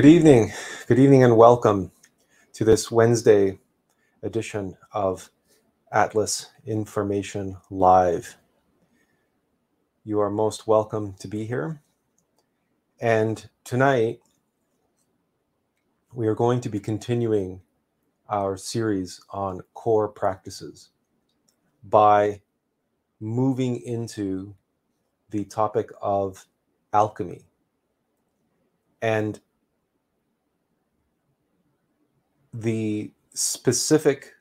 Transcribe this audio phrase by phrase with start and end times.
[0.00, 0.52] Good evening.
[0.86, 1.92] Good evening and welcome
[2.54, 3.58] to this Wednesday
[4.22, 5.28] edition of
[5.92, 8.38] Attlas Information Live.
[10.02, 11.82] You are most welcome to be here.
[12.98, 14.20] And tonight,
[16.14, 17.60] we are going to be continuing
[18.26, 20.88] our series on core practices
[21.84, 22.40] by
[23.20, 24.54] moving into
[25.28, 26.46] the topic of
[26.90, 27.42] alchemy.
[29.02, 29.40] And
[32.52, 34.34] the specific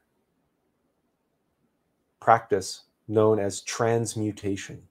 [2.19, 4.83] practice known as transmutation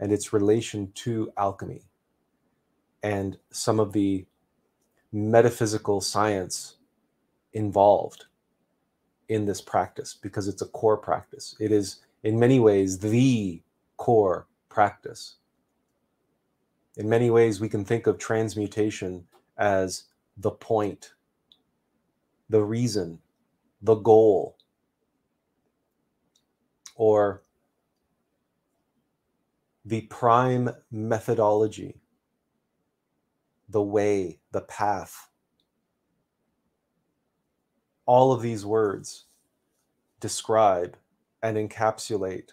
[0.00, 1.82] and its relation to alchemy
[3.02, 4.24] and some of the
[5.12, 6.76] metaphysical science
[7.52, 8.26] involved
[9.28, 11.54] in this practice because it's a core practice.
[11.60, 13.62] It is, in many ways, the
[13.96, 15.36] core practice.
[16.96, 19.26] In many ways, we can think of transmutation
[19.58, 20.04] as
[20.36, 21.12] the point
[22.52, 23.18] the reason,
[23.80, 24.58] the goal,
[26.96, 27.42] or
[29.86, 32.02] the prime methodology,
[33.70, 35.30] the way, the path.
[38.04, 39.24] All of these words
[40.20, 40.98] describe
[41.42, 42.50] and encapsulate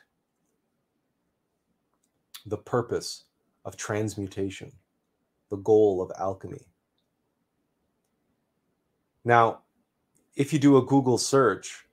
[2.45, 3.25] the purpose
[3.65, 4.71] of transmutation,
[5.49, 6.67] the goal of alchemy.
[9.25, 9.63] Now,
[10.39, 11.85] if you do a Google search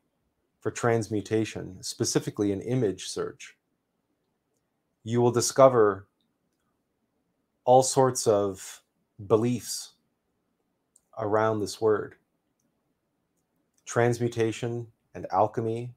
[0.61, 3.57] for transmutation, specifically an image search,
[5.03, 6.07] you will discover
[7.65, 8.83] all sorts of
[9.27, 9.95] beliefs
[11.19, 12.15] around this word.
[13.84, 14.87] Transmutation
[15.17, 15.93] and alchemy,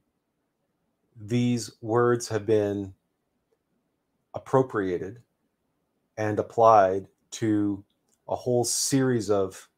[1.21, 2.95] these words have been
[4.33, 5.21] appropriated
[6.17, 7.83] and applied to
[8.27, 9.68] a whole series of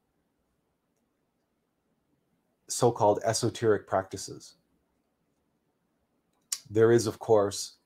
[2.72, 4.56] so called esoteric practices.
[6.70, 7.78] There is, of course,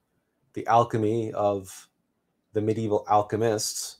[0.53, 1.89] the alchemy of
[2.53, 3.97] the medieval alchemists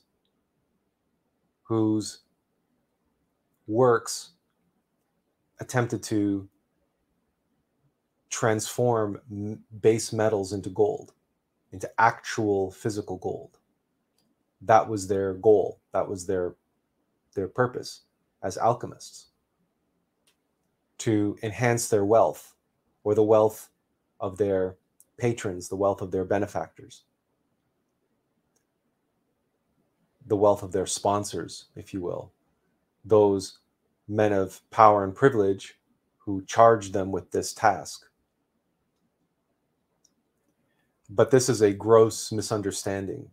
[1.64, 2.20] whose
[3.66, 4.30] works
[5.58, 6.48] attempted to
[8.30, 9.20] transform
[9.80, 11.12] base metals into gold,
[11.72, 13.58] into actual physical gold.
[14.60, 15.80] That was their goal.
[15.92, 16.54] That was their
[17.34, 18.02] their purpose
[18.42, 19.25] as alchemists
[20.98, 22.54] to enhance their wealth
[23.04, 23.70] or the wealth
[24.20, 24.76] of their
[25.18, 27.04] patrons, the wealth of their benefactors,
[30.26, 32.32] the wealth of their sponsors, if you will,
[33.04, 33.58] those
[34.08, 35.78] men of power and privilege
[36.18, 38.06] who charged them with this task.
[41.08, 43.30] But this is a gross misunderstanding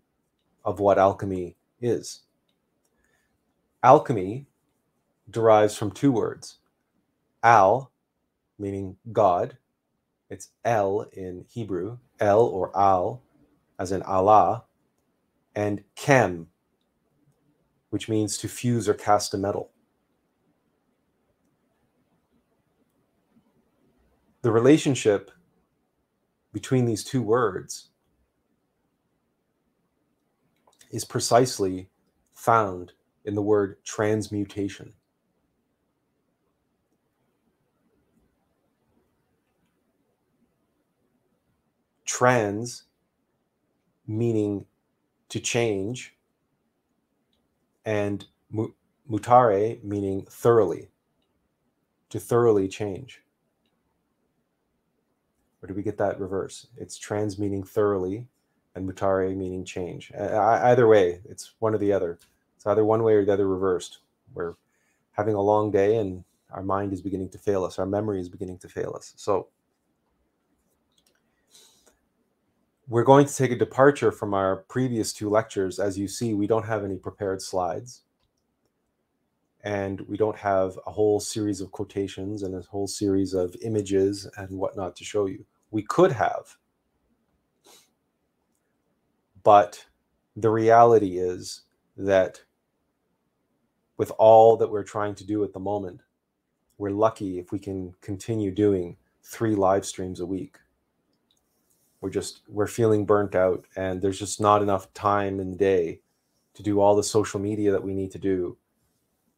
[0.64, 2.22] of what alchemy is.
[3.82, 4.46] Alchemy
[5.30, 6.60] derives from two words
[7.44, 7.92] Al,
[8.58, 9.58] meaning God.
[10.30, 13.22] It's El in Hebrew, El or Al,
[13.78, 14.64] as in Allah,
[15.56, 16.48] and Kem,
[17.90, 19.72] which means to fuse or cast a metal.
[24.42, 25.32] The relationship
[26.52, 27.90] between these two words
[30.92, 31.90] is precisely
[32.34, 32.94] found
[33.26, 34.94] in the word transmutation.
[42.14, 42.84] Trans
[44.06, 44.64] meaning
[45.30, 46.16] to change
[47.86, 48.28] and
[49.10, 50.92] mutare meaning thoroughly
[52.10, 53.24] to thoroughly change.
[55.60, 56.68] Or do we get that reverse?
[56.78, 58.28] It's trans meaning thoroughly
[58.76, 60.12] and mutare meaning change.
[60.14, 62.20] Either way it's one or the other.
[62.56, 64.02] It's either one way or the other reversed.
[64.36, 64.54] We're
[65.14, 67.80] having a long day and our mind is beginning to fail us.
[67.80, 69.14] Our memory is beginning to fail us.
[69.16, 69.48] So
[72.90, 75.80] We're going to take a departure from our previous two lectures.
[75.80, 78.02] As you see, we don't have any prepared slides.
[79.64, 84.30] And we don't have a whole series of quotations and a whole series of images
[84.36, 85.46] and whatnot to show you.
[85.72, 86.58] We could have.
[89.44, 89.86] But
[90.36, 91.62] the reality is
[91.96, 92.44] that
[93.96, 96.02] with all that we're trying to do at the moment,
[96.78, 100.58] we're lucky if we can continue doing three live streams a week
[102.04, 106.00] we're just we're feeling burnt out and there's just not enough time in the day
[106.54, 108.56] to do all the social media that we need to do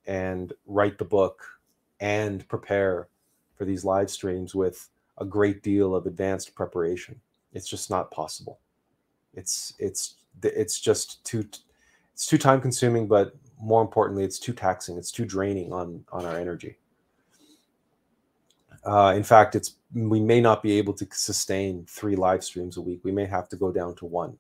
[0.07, 1.43] and write the book
[1.99, 3.07] and prepare
[3.55, 4.89] for these live streams with
[5.19, 7.19] a great deal of advanced preparation
[7.53, 8.59] it's just not possible
[9.33, 11.47] it's it's it's just too
[12.13, 14.97] it's too time consuming but more importantly, it's too taxing.
[14.97, 16.77] It's too draining on on our energy.
[18.83, 22.81] Uh, in fact, it's we may not be able to sustain three live streams a
[22.81, 22.99] week.
[23.03, 24.37] We may have to go down to one.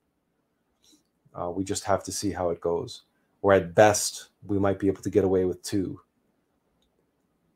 [1.33, 3.03] Uh, we just have to see how it goes.
[3.41, 6.01] Or at best, we might be able to get away with two.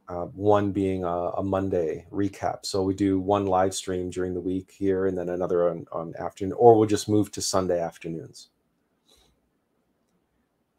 [0.07, 2.65] Uh, one being a, a, Monday recap.
[2.65, 6.15] So we do one live stream during the week here, and then another on, on
[6.17, 8.49] afternoon, or we'll just move to Sunday afternoons.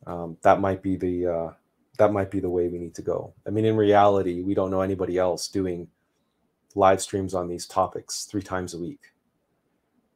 [0.05, 1.51] Um, that might be the uh,
[1.99, 3.35] that might be the way we need to go.
[3.47, 5.87] I mean, in reality, we don't know anybody else doing
[6.75, 9.13] live streams on these topics three times a week.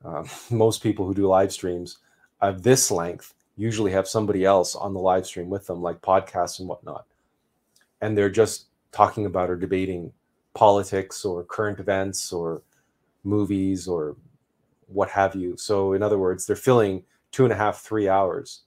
[0.05, 1.99] Um, most people who do live streams
[2.41, 6.59] of this length usually have somebody else on the live stream with them, like podcasts
[6.59, 7.07] and whatnot.
[8.01, 10.13] And they're just talking about or debating
[10.55, 12.63] politics or current events or
[13.23, 14.17] movies or
[14.87, 15.57] what have you.
[15.57, 18.63] So, in other words, they're filling two and a half, three hours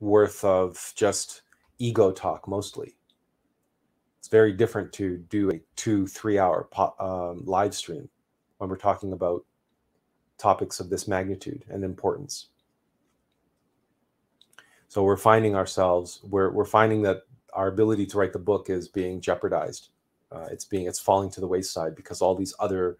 [0.00, 1.42] worth of just
[1.78, 2.96] ego talk mostly.
[4.32, 6.66] Very different to do a two, three hour
[6.98, 8.08] um, live stream
[8.56, 9.44] when we're talking about
[10.38, 12.48] topics of this magnitude and importance.
[14.88, 18.88] So we're finding ourselves, we're, we're finding that our ability to write the book is
[18.88, 19.90] being jeopardized.
[20.30, 22.96] Uh, it's being, it's falling to the wayside because all these other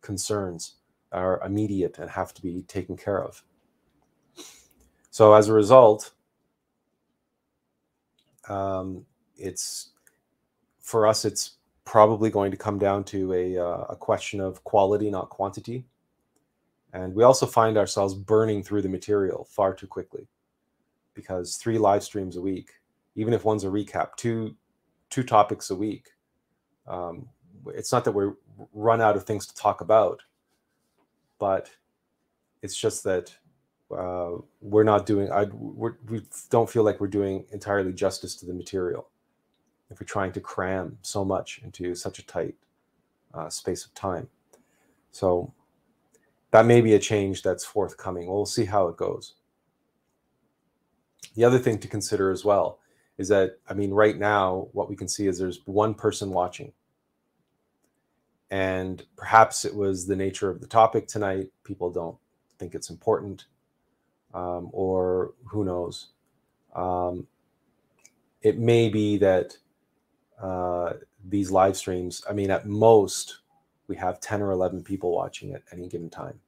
[0.00, 0.74] concerns
[1.12, 3.44] are immediate and have to be taken care of.
[5.12, 6.10] So as a result,
[8.48, 9.06] um,
[9.36, 9.91] it's
[10.92, 11.56] for us, it's
[11.86, 15.86] probably going to come down to a, uh, a question of quality, not quantity.
[16.92, 20.28] And we also find ourselves burning through the material far too quickly
[21.14, 22.72] because three live streams a week,
[23.14, 24.54] even if one's a recap, two
[25.08, 26.10] two topics a week.
[26.86, 27.26] Um,
[27.68, 28.34] it's not that we're
[28.74, 30.20] run out of things to talk about,
[31.38, 31.70] but
[32.60, 33.34] it's just that
[33.90, 35.32] uh, we're not doing.
[35.32, 39.08] I we're, we don't feel like we're doing entirely justice to the material
[39.90, 42.54] if we're trying to cram so much into such a tight
[43.34, 44.28] uh, space of time.
[45.10, 45.52] So
[46.50, 48.26] that may be a change that's forthcoming.
[48.26, 49.34] We'll see how it goes.
[51.34, 52.78] The other thing to consider as well
[53.18, 56.72] is that, I mean, right now, what we can see is there's one person watching.
[58.50, 61.50] And perhaps it was the nature of the topic tonight.
[61.64, 62.18] People don't
[62.58, 63.46] think it's important,
[64.34, 66.08] um, or who knows.
[66.74, 67.26] Um,
[68.42, 69.56] it may be that
[70.40, 70.94] uh,
[71.28, 73.40] these live streams, I mean, at most,
[73.88, 76.38] we have 10 or 11 people watching at any given time.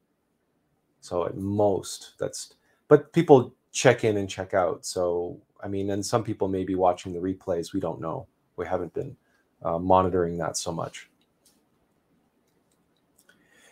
[1.01, 2.55] So at most, that's,
[2.89, 4.87] but people check in and check out.
[4.87, 7.73] So, I mean, and some people may be watching the replays.
[7.73, 8.27] We don't know.
[8.57, 9.17] We haven't been
[9.63, 11.11] uh, monitoring that so much.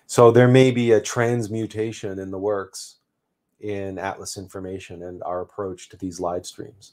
[0.07, 2.97] So there may be a transmutation in the works
[3.61, 6.93] in Attlas information and our approach to these live streams.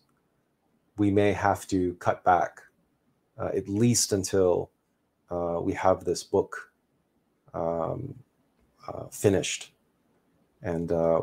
[0.98, 2.62] We may have to cut back
[3.40, 4.72] uh, at least until
[5.32, 6.72] uh, we have this book
[7.54, 8.16] um,
[8.88, 9.74] uh, finished.
[10.62, 11.22] And uh,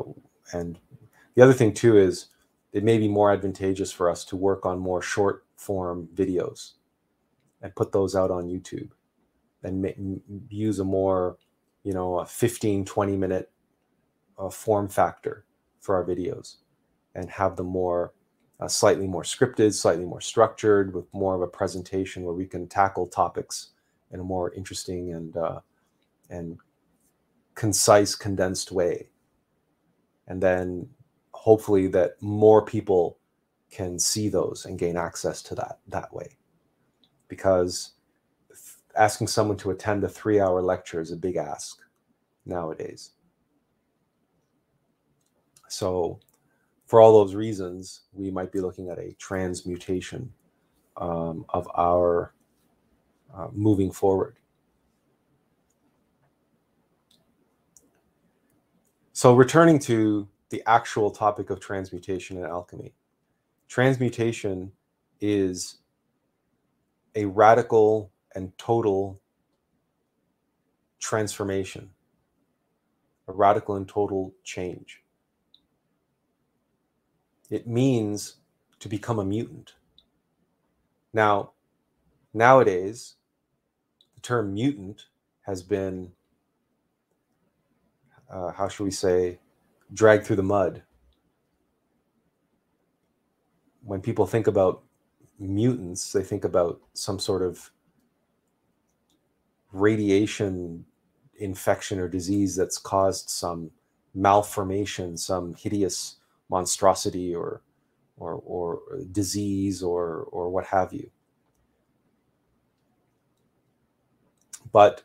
[0.51, 0.79] and
[1.35, 2.27] the other thing too is
[2.73, 6.73] it may be more advantageous for us to work on more short form videos
[7.61, 8.89] and put those out on YouTube
[9.63, 11.37] and use a more,
[11.83, 13.51] you know, a 15, 20 minute
[14.37, 15.45] uh, form factor
[15.79, 16.57] for our videos
[17.15, 18.13] and have them more
[18.59, 22.67] uh, slightly more scripted, slightly more structured, with more of a presentation where we can
[22.67, 23.69] tackle topics
[24.11, 25.59] in a more interesting and uh,
[26.29, 26.57] and
[27.55, 29.09] concise, condensed way.
[30.27, 30.89] And then
[31.31, 33.19] hopefully that more people
[33.69, 36.37] can see those and gain access to that that way.
[37.27, 37.93] Because
[38.95, 41.79] asking someone to attend a three-hour lecture is a big ask
[42.45, 43.11] nowadays.
[45.69, 46.19] So
[46.87, 50.31] for all those reasons, we might be looking at a transmutation
[50.95, 52.33] um, of our
[53.35, 54.37] uh, moving forward.
[59.11, 62.93] So, returning to the actual topic of transmutation and alchemy,
[63.67, 64.71] transmutation
[65.19, 65.79] is
[67.15, 69.19] a radical and total
[70.99, 71.89] transformation,
[73.27, 75.01] a radical and total change.
[77.49, 78.37] It means
[78.79, 79.73] to become a mutant.
[81.13, 81.51] Now,
[82.33, 83.15] nowadays,
[84.15, 85.05] the term mutant
[85.45, 86.11] has been,
[88.29, 89.39] uh, how should we say,
[89.93, 90.83] dragged through the mud.
[93.83, 94.83] When people think about
[95.39, 97.71] mutants, they think about some sort of
[99.71, 100.85] radiation
[101.39, 103.71] infection or disease that's caused some
[104.13, 106.16] malformation, some hideous
[106.49, 107.61] monstrosity or
[108.17, 111.09] or or disease or or what have you.
[114.71, 115.03] But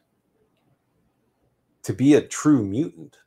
[1.82, 3.18] to be a true mutant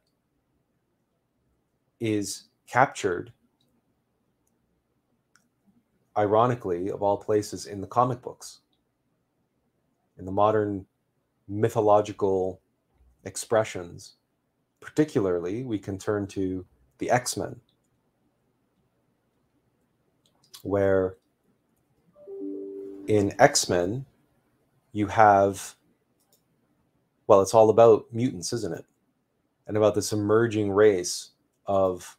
[1.99, 3.31] is captured
[6.17, 8.59] ironically of all places in the comic books.
[10.17, 10.85] In the modern
[11.47, 12.61] mythological
[13.25, 14.15] expressions.
[14.79, 16.65] Particularly we can turn to
[16.99, 17.59] the x-men
[20.65, 21.15] where
[23.07, 24.05] in x-men
[24.91, 25.75] you have
[27.27, 28.85] well it's all about mutants isn't it
[29.67, 31.31] and about this emerging race
[31.65, 32.17] of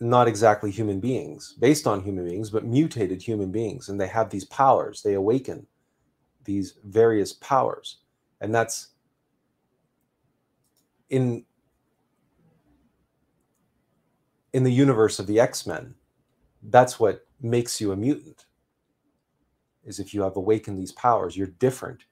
[0.00, 3.88] not exactly human beings, based on human beings, but mutated human beings.
[3.88, 5.66] And they have these powers, they awaken
[6.44, 7.98] these various powers.
[8.40, 8.88] And that's
[11.10, 11.44] in
[14.52, 15.94] in the universe of the X-Men,
[16.62, 18.46] that's what makes you a mutant.
[19.84, 22.04] Is if you have awakened these powers, you're different,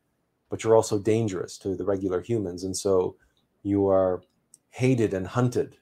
[0.49, 2.64] but you're also dangerous to the regular humans.
[2.64, 3.16] And so
[3.62, 4.23] you are
[4.71, 5.76] hated and hunted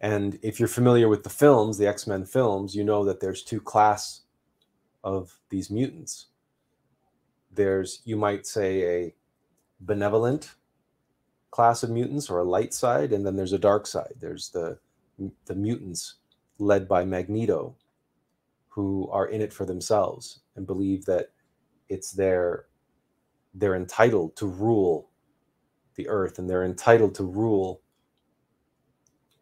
[0.00, 3.42] and if you're familiar with the films, the X Men films, you know that there's
[3.42, 4.22] two class
[5.04, 6.26] of these mutants.
[7.52, 9.14] There's, you might say, a
[9.80, 10.54] benevolent
[11.50, 14.14] class of mutants or a light side, and then there's a dark side.
[14.20, 14.78] There's the
[15.46, 16.16] the mutants
[16.58, 17.76] led by Magneto,
[18.68, 21.30] who are in it for themselves and believe that
[21.88, 22.66] it's their
[23.54, 25.10] they're entitled to rule
[25.96, 27.82] the earth and they're entitled to rule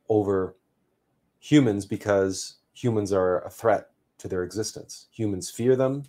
[0.08, 0.56] over
[1.40, 5.08] humans because humans are a threat to their existence.
[5.12, 6.04] Humans fear them.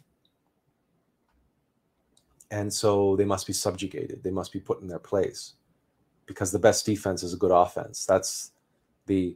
[2.52, 4.24] And so they must be subjugated.
[4.24, 5.54] They must be put in their place
[6.30, 8.06] because the best defense is a good offense.
[8.06, 8.52] That's
[9.08, 9.36] the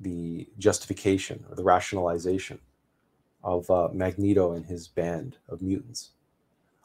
[0.00, 2.58] the justification or the rationalization
[3.44, 6.10] of uh, Magneto and his band of mutants.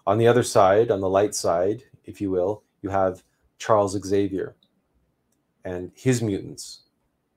[0.06, 3.24] On the other side, on the light side, if you will, you have
[3.58, 4.56] Charles Xavier,
[5.66, 6.84] and his mutants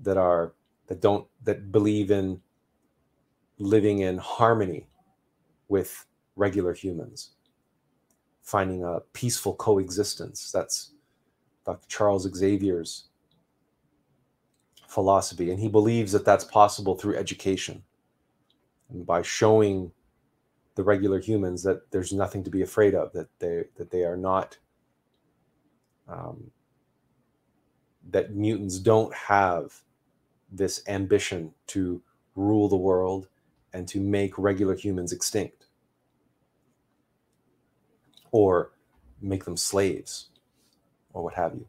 [0.01, 0.53] that are
[0.89, 2.43] that don't that believe in
[3.59, 4.87] living in harmony
[5.69, 6.05] with
[6.37, 7.31] regular humans
[8.43, 10.93] finding a peaceful coexistence that's
[11.67, 13.09] dr charles xavier's
[14.89, 17.83] philosophy and he believes that that's possible through education
[18.91, 19.93] and by showing
[20.77, 24.17] the regular humans that there's nothing to be afraid of that they that they are
[24.17, 24.59] not
[26.09, 26.51] um,
[28.11, 29.83] that mutants don't have
[30.53, 32.01] this ambition to
[32.37, 33.29] rule the world
[33.73, 35.67] and to make regular humans extinct
[38.31, 38.73] or
[39.21, 40.29] make them slaves
[41.17, 41.67] or what have you.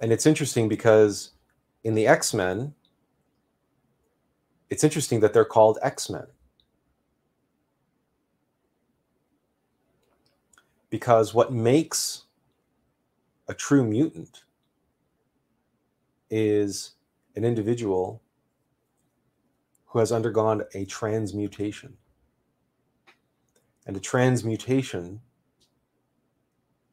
[0.00, 1.30] And it's interesting because
[1.84, 2.74] in the X Men,
[4.68, 6.26] it's interesting that they're called X Men.
[10.90, 12.24] Because what makes
[13.46, 14.42] a true mutant
[16.30, 16.92] is
[17.36, 18.20] an individual
[19.86, 21.96] who has undergone a transmutation.
[23.86, 25.20] And a transmutation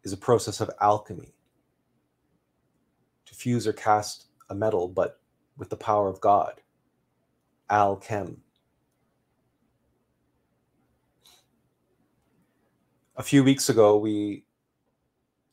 [0.08, 1.34] is a process of alchemy
[3.26, 5.20] to fuse or cast a metal, but
[5.58, 6.62] with the power of God.
[7.70, 8.38] Alchem.
[13.18, 14.46] A few weeks ago, we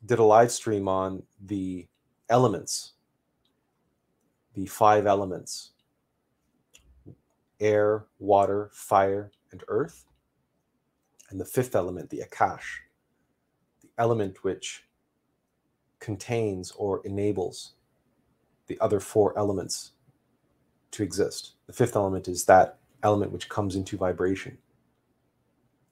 [0.06, 1.88] did a live stream on the
[2.28, 2.92] elements,
[4.54, 5.73] the five elements
[7.58, 10.04] air, water, fire, and earth.
[11.30, 12.83] And the fifth element, the Akash,
[13.98, 14.84] element which
[16.00, 17.72] contains or enables
[18.66, 19.92] the other four elements
[20.90, 21.52] to exist.
[21.66, 24.58] The fifth element is that element which comes into vibration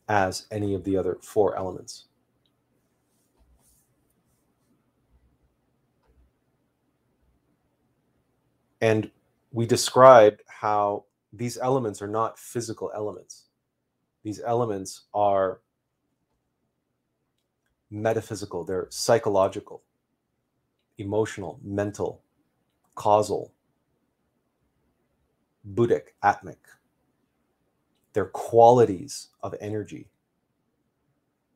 [0.08, 2.06] as any of the other four elements.
[8.80, 9.10] And
[9.52, 13.44] we described how these elements are not physical elements.
[14.24, 15.60] These elements are
[17.92, 19.82] metaphysical, they're psychological,
[20.98, 22.22] emotional, mental,
[22.94, 23.52] causal,
[25.74, 26.56] Buddhic, atmic.
[28.12, 30.08] They're qualities of energy.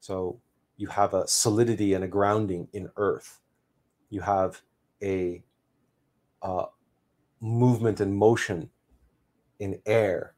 [0.00, 0.40] So
[0.76, 3.40] you have a solidity and a grounding in earth.
[4.10, 4.62] You have
[5.02, 5.42] a,
[6.42, 6.66] uh,
[7.40, 8.70] movement and motion
[9.58, 10.36] in air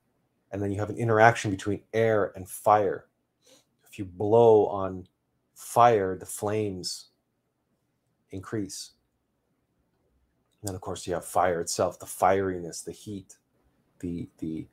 [0.50, 3.06] and then you have an interaction between air and fire
[3.88, 5.06] if if you blow on
[5.58, 7.08] fire, the flames
[8.30, 8.92] increase.
[10.60, 13.36] And then, of course, you have fire itself, the fieriness, the heat,
[13.98, 14.66] the the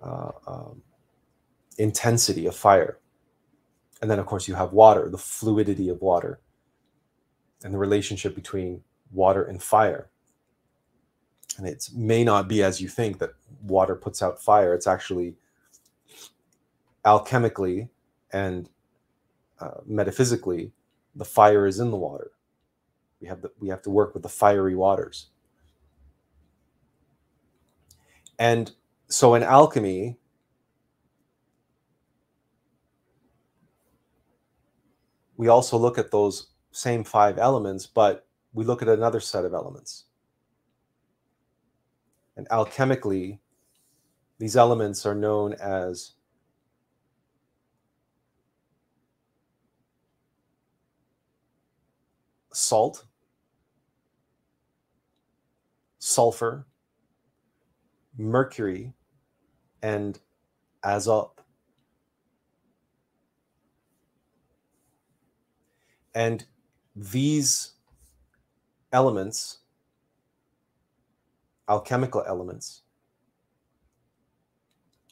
[0.00, 0.82] uh, um,
[1.78, 2.98] intensity of fire.
[4.00, 6.40] And then, of course, you have water, the fluidity of water,
[7.64, 10.10] and the relationship between water and fire.
[11.58, 13.30] And it may not be as you think that
[13.62, 14.74] water puts out fire.
[14.74, 15.36] It's actually
[17.04, 17.88] alchemically
[18.32, 18.68] and
[19.60, 20.72] uh, metaphysically,
[21.14, 22.32] the fire is in the water.
[23.20, 25.28] We have the, we have to work with the fiery waters.
[28.38, 28.70] And
[29.08, 30.18] so in alchemy,
[35.36, 39.54] we also look at those same five elements, but we look at another set of
[39.54, 40.04] elements.
[42.36, 43.38] And alchemically,
[44.38, 46.12] these elements are known as
[52.56, 53.04] salt,
[55.98, 56.66] sulfur,
[58.16, 58.94] mercury,
[59.82, 60.18] and
[60.82, 61.32] azot.
[66.14, 66.46] And
[66.94, 67.72] these
[68.90, 69.58] elements,
[71.68, 72.84] alchemical elements,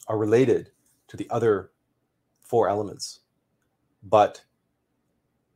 [0.08, 0.70] are related
[1.08, 1.72] to the other
[2.40, 3.20] four elements,
[4.02, 4.42] but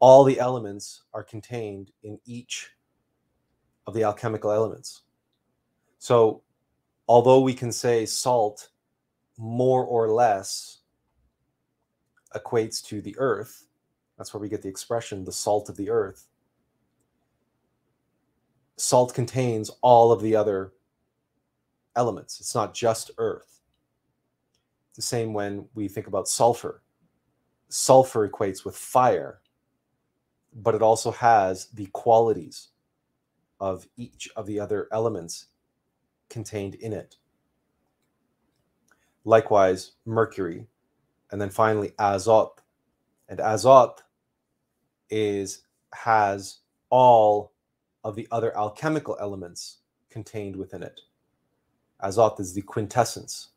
[0.00, 2.70] all the elements are contained in each
[3.86, 5.02] of the alchemical elements.
[5.98, 6.42] So,
[7.08, 8.68] although we can say salt
[9.38, 10.80] more or less
[12.34, 13.66] equates to the earth,
[14.16, 16.28] that's where we get the expression the salt of the earth.
[18.76, 20.72] Salt contains all of the other
[21.96, 23.60] elements, it's not just earth.
[24.94, 26.82] The same when we think about sulfur.
[27.68, 29.40] Sulfur equates with fire
[30.58, 32.68] but it also has the qualities
[33.60, 35.46] of each of the other elements
[36.28, 37.16] contained in it.
[39.24, 40.66] Likewise, mercury,
[41.30, 42.58] and then finally azot.
[43.28, 43.98] And azot
[45.10, 46.58] is has
[46.90, 47.52] all
[48.04, 49.78] of the other alchemical elements
[50.10, 51.00] contained within it.
[52.02, 53.50] Azot is the quintessence.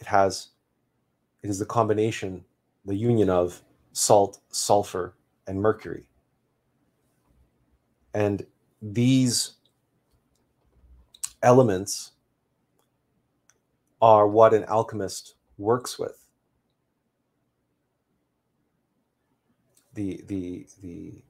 [0.00, 0.48] It has
[1.42, 2.44] it is the combination,
[2.84, 3.62] the union of
[3.94, 5.14] salt, sulfur,
[5.46, 6.08] and mercury.
[8.12, 8.44] And
[8.82, 9.54] these
[11.42, 12.12] elements
[14.02, 16.26] are what an alchemist works with.
[19.94, 21.22] The, the, the,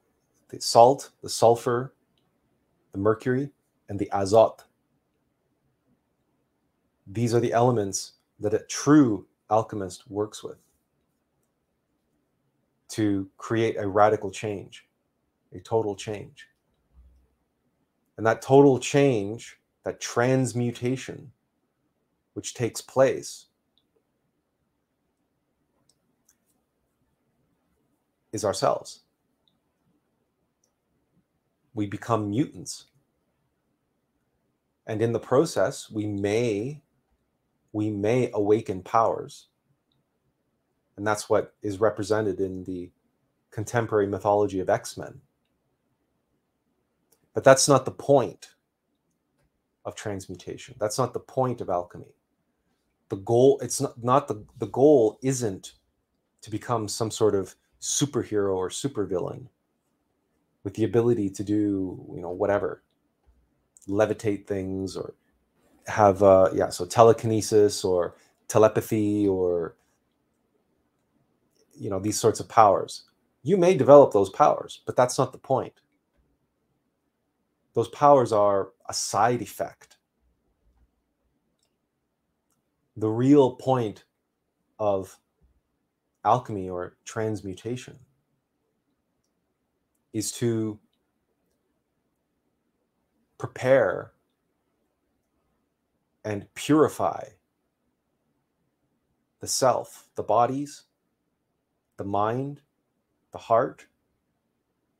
[0.49, 1.93] the salt, the sulfur,
[2.93, 3.51] the mercury,
[3.89, 4.61] and the azot.
[7.05, 10.57] These are the elements that a true alchemist works with
[12.89, 14.87] to create a radical change,
[15.53, 16.47] a total change.
[18.17, 21.31] And that total change, that transmutation,
[22.33, 23.47] which takes place,
[28.31, 29.01] is ourselves.
[31.73, 32.85] We become mutants.
[34.87, 36.81] And in the process, we may
[37.73, 39.47] we may awaken powers
[40.97, 42.91] and that's what is represented in the
[43.51, 45.21] contemporary mythology of X-Men.
[47.33, 48.49] But that's not the point
[49.83, 50.75] of transmutation.
[50.79, 52.15] That's not the point of alchemy.
[53.09, 55.73] The goal, it's not, not the, the goal isn't
[56.41, 59.47] to become some sort of superhero or supervillain
[60.63, 62.83] with the ability to do, you know, whatever,
[63.87, 65.13] levitate things or
[65.87, 68.15] have, uh, yeah, so telekinesis or
[68.47, 69.75] telepathy or
[71.75, 73.03] you know these sorts of powers.
[73.43, 75.73] You may develop those powers but that's not the point.
[77.73, 79.97] Those powers are a side effect.
[82.97, 84.05] The real point
[84.79, 85.17] of
[86.23, 87.99] alchemy or transmutation
[90.13, 90.79] is to
[93.37, 94.13] prepare
[96.23, 97.23] and purify
[99.41, 100.83] the self, the bodies,
[101.97, 102.61] the mind,
[103.31, 103.85] the heart,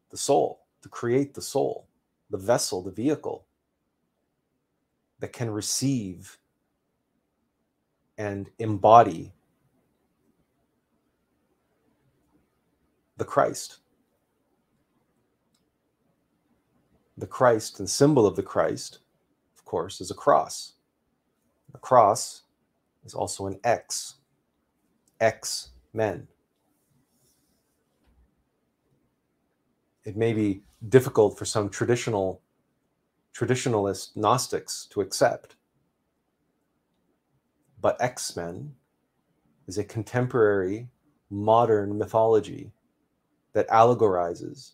[0.10, 1.88] the soul, to create the soul,
[2.30, 3.46] the vessel, the vehicle
[5.20, 6.38] that can receive
[8.18, 9.34] and embody
[13.18, 13.78] the Christ.
[17.18, 19.00] The Christ, the symbol of the Christ,
[19.58, 20.74] of course, is a cross.
[21.72, 22.44] The cross
[23.06, 24.16] is also an X.
[25.22, 26.28] X men.
[30.06, 32.42] It may be difficult for some traditional
[33.36, 35.56] traditionalist Gnostics to accept.
[37.82, 38.76] But X Men
[39.68, 40.88] is a contemporary
[41.30, 42.72] modern mythology
[43.54, 44.74] that allegorizes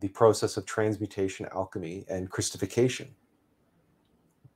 [0.00, 3.08] the process of transmutation, alchemy, and Christification.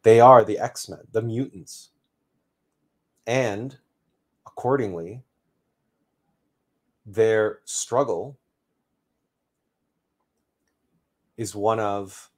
[0.02, 1.90] They are the X Men, the mutants.
[3.26, 3.76] And
[4.46, 5.22] accordingly,
[7.06, 8.39] their struggle
[11.40, 12.30] is one of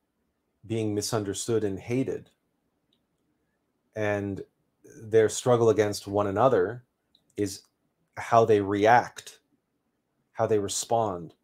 [0.65, 2.31] being misunderstood and hated.
[3.97, 4.43] And
[5.03, 6.85] their struggle against one another
[7.37, 7.63] is
[8.17, 9.41] how they react,
[10.31, 11.35] how they respond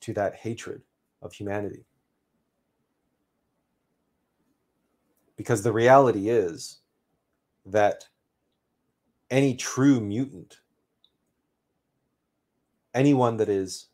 [0.00, 0.82] to that hatred
[1.22, 1.86] of humanity.
[5.34, 6.80] Because the reality is
[7.64, 8.06] that
[9.30, 10.58] any true mutant,
[12.92, 13.86] anyone that is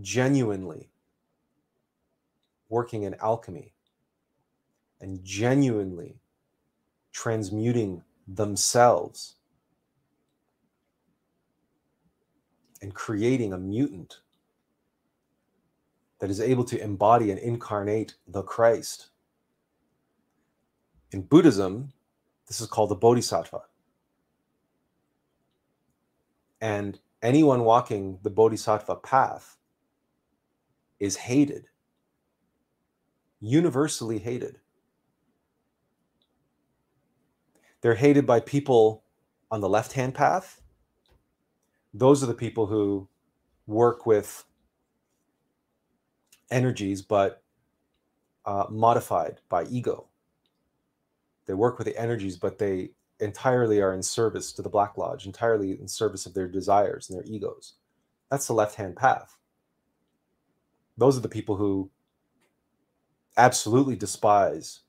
[0.00, 0.90] genuinely
[2.68, 3.74] working in alchemy
[5.00, 6.20] and genuinely
[7.12, 9.36] transmuting themselves
[12.80, 14.20] and creating a mutant
[16.18, 19.08] that is able to embody and incarnate the Christ.
[21.10, 21.92] In Buddhism,
[22.46, 23.62] this is called the Bodhisattva.
[26.60, 29.58] And anyone walking the Bodhisattva path
[31.02, 31.66] is hated,
[33.40, 34.60] universally hated.
[37.80, 39.02] They're hated by people
[39.50, 40.62] on the left hand path.
[41.92, 43.08] Those are the people who
[43.66, 44.44] work with
[46.52, 47.42] energies but
[48.46, 50.06] uh, modified by ego.
[51.46, 55.26] They work with the energies but they entirely are in service to the black lodge
[55.26, 57.74] entirely in service of their desires and their egos.
[58.30, 59.36] That's the left hand path
[61.02, 61.90] those are the people who
[63.36, 64.80] absolutely despise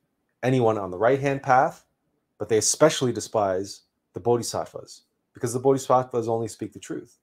[0.43, 1.85] anyone on the right hand path
[2.43, 7.19] but they especially despise the bodhisattvas because the bodhisattvas only speak the truth.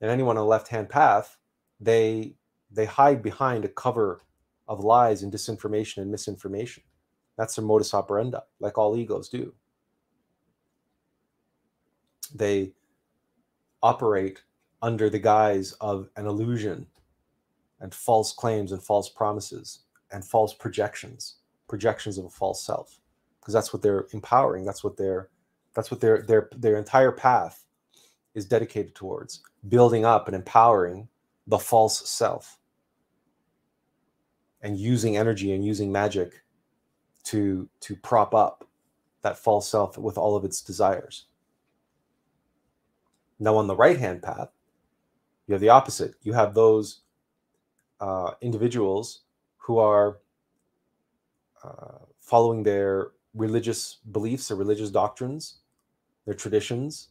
[0.00, 1.36] And anyone on the left-hand path,
[1.80, 2.34] they
[2.70, 4.22] they hide behind a cover
[4.68, 6.84] of lies and disinformation and misinformation.
[7.36, 9.54] That's their modus operandi, like all egos do.
[12.32, 12.72] They
[13.82, 14.42] operate
[14.80, 16.86] under the guise of an illusion
[17.80, 19.80] and false claims and false promises
[20.12, 21.36] and false projections,
[21.68, 22.98] projections of a false self,
[23.40, 24.64] because that's what they're empowering.
[24.64, 25.28] That's what they're
[25.74, 27.64] that's what their their their entire path
[28.34, 31.08] is dedicated towards building up and empowering
[31.46, 32.58] the false self
[34.62, 36.42] and using energy and using magic
[37.24, 38.66] to to prop up
[39.22, 41.26] that false self with all of its desires.
[43.38, 44.50] Now, on the right hand path,
[45.46, 46.14] you have the opposite.
[46.22, 47.00] You have those
[48.00, 49.20] uh, individuals
[49.56, 50.18] who are
[51.64, 55.58] uh, following their religious beliefs or religious doctrines
[56.28, 57.08] their traditions,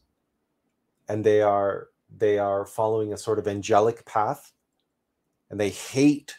[1.08, 4.52] and they are they are following a sort of angelic path,
[5.50, 6.36] and they hate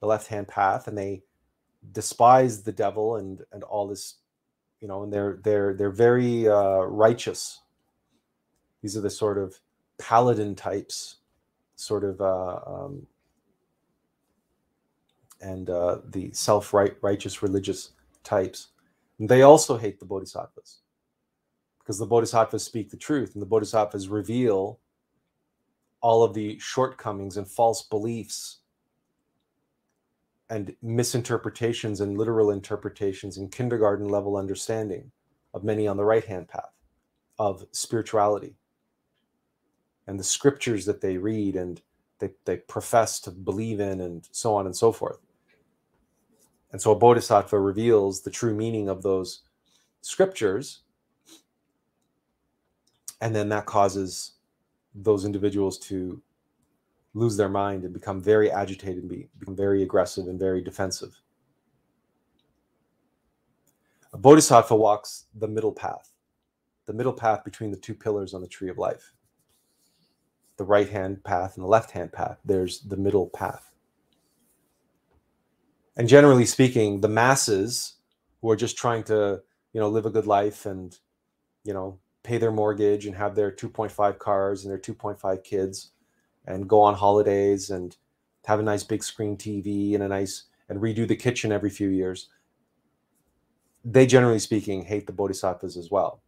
[0.00, 1.22] the left hand path, and they
[1.92, 4.16] despise the devil and and all this,
[4.80, 7.60] you know, and they're they're they're very uh, righteous.
[8.82, 9.60] These are the sort of
[9.98, 11.18] paladin types,
[11.76, 12.20] sort of.
[12.20, 13.06] Uh, um,
[15.40, 17.90] and uh, the self righteous religious
[18.24, 18.68] types,
[19.18, 20.80] they also hate the bodhisattvas
[21.78, 24.80] because the bodhisattvas speak the truth and the bodhisattvas reveal
[26.00, 28.58] all of the shortcomings and false beliefs
[30.50, 35.10] and misinterpretations and literal interpretations and kindergarten level understanding
[35.54, 36.72] of many on the right hand path
[37.38, 38.54] of spirituality
[40.06, 41.80] and the scriptures that they read and
[42.18, 45.18] they, they profess to believe in and so on and so forth.
[46.72, 49.42] And so a bodhisattva reveals the true meaning of those
[50.00, 50.82] scriptures
[53.20, 54.32] and then that causes
[54.94, 56.20] those individuals to
[57.14, 61.18] lose their mind and become very agitated and be, become very aggressive and very defensive.
[64.12, 66.12] A bodhisattva walks the middle path,
[66.84, 69.12] the middle path between the two pillars on the tree of life.
[70.56, 73.72] The right hand path and the left hand path, there's the middle path.
[75.96, 77.94] And generally speaking, the masses
[78.40, 79.42] who are just trying to,
[79.72, 80.96] you know, live a good life and,
[81.64, 85.92] you know, pay their mortgage and have their 2.5 cars and their 2.5 kids
[86.46, 87.96] and go on holidays and
[88.46, 91.88] have a nice big screen TV and a nice and redo the kitchen every few
[91.88, 92.28] years,
[93.84, 96.20] they generally speaking hate the bodhisattvas as well.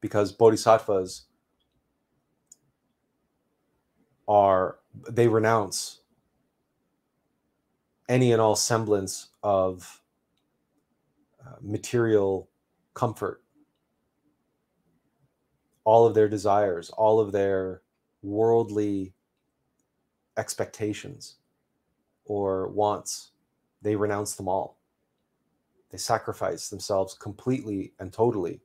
[0.00, 1.26] Because bodhisattvas
[4.30, 4.78] are,
[5.10, 6.02] they renounce
[8.08, 10.00] any and all semblance of
[11.44, 12.48] uh, material
[12.94, 13.42] comfort,
[15.84, 17.82] all of their desires, all of their
[18.22, 19.12] worldly
[20.36, 21.36] expectations
[22.24, 23.32] or wants,
[23.82, 24.78] they renounce them all.
[25.90, 28.60] They sacrifice themselves completely and totally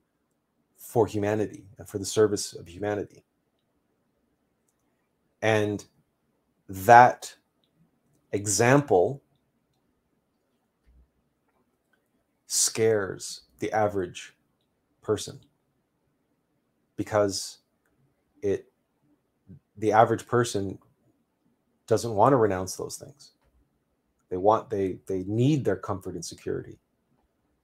[0.77, 3.23] for humanity and for the service of humanity.
[5.45, 5.85] And
[6.67, 7.35] that
[8.31, 9.21] example
[12.47, 14.33] scares the average
[15.03, 15.39] person
[16.95, 17.59] because
[18.41, 18.71] it
[19.77, 20.79] the average person
[21.85, 23.33] doesn't want to renounce those things.
[24.31, 26.79] They want they they need their comfort and security.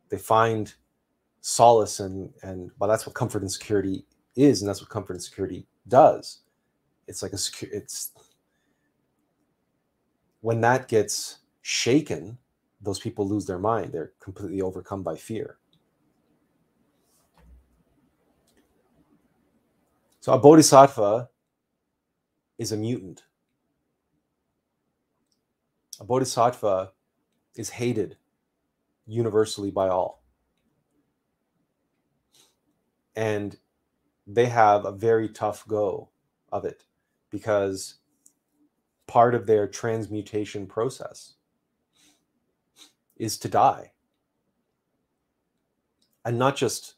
[0.10, 0.72] They find
[1.40, 5.24] solace and and well that's what comfort and security is and that's what comfort and
[5.24, 6.42] security does
[7.12, 8.12] it's like a secure it's
[10.40, 12.38] when that gets shaken
[12.82, 13.92] those people lose their mind.
[13.92, 15.58] They're completely overcome by fear.
[20.20, 21.30] So a bodhisattva
[22.58, 23.24] is a mutant.
[26.00, 26.92] A bodhisattva
[27.56, 28.18] is hated
[29.06, 30.24] universally by all.
[33.16, 33.58] And
[34.26, 36.10] they have a very tough go
[36.52, 36.84] of it
[37.32, 37.96] because
[39.08, 41.34] part of their transmutation process
[43.18, 43.92] is to die.
[46.24, 46.96] And not just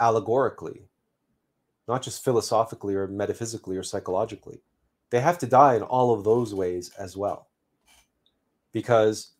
[0.00, 0.88] allegorically,
[1.86, 4.60] not just philosophically or metaphysically or psychologically,
[5.10, 7.48] they have to die in all of those ways as well.
[8.72, 9.32] Because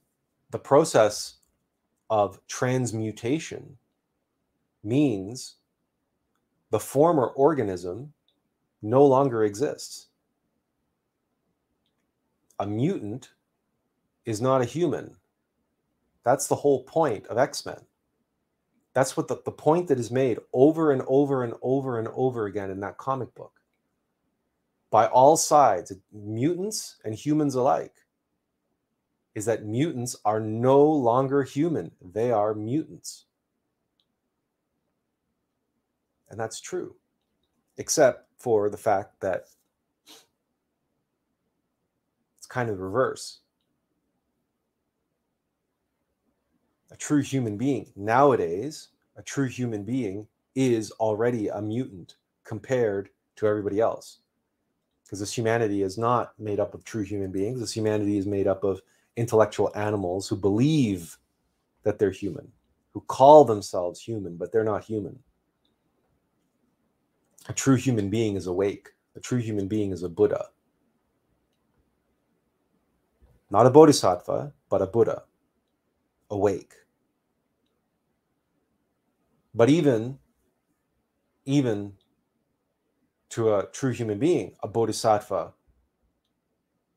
[0.50, 1.35] the process
[2.09, 3.76] of transmutation
[4.83, 5.57] means
[6.70, 8.14] the former organism
[8.83, 10.09] no longer exists.
[12.59, 13.31] A mutant
[14.25, 15.17] is not a human.
[16.25, 17.81] That's the whole point of X Men.
[18.95, 22.47] That's what the, the point that is made over and over and over and over
[22.47, 23.59] again in that comic book
[24.91, 27.95] by all sides, mutants and humans alike,
[29.35, 31.91] is that mutants are no longer human.
[32.01, 33.27] They are mutants.
[36.31, 36.97] And that's true,
[37.77, 39.44] except for the fact that
[42.37, 43.40] it's kind of the reverse.
[46.90, 53.46] A true human being, nowadays, a true human being is already a mutant compared to
[53.46, 54.18] everybody else
[55.09, 57.61] because this humanity is not made up of true human beings.
[57.61, 58.83] This humanity is made up of
[59.16, 61.16] intellectual animals who believe
[61.83, 62.53] that they're human,
[62.92, 65.18] who call themselves human, but they're not human.
[67.48, 68.90] A true human being is awake.
[69.16, 70.46] A true human being is a Buddha.
[73.50, 75.22] Not a bodhisattva, but a Buddha,
[76.30, 76.74] awake.
[79.54, 80.18] But even,
[81.46, 81.94] even
[83.30, 85.54] to a true human being, a bodhisattva,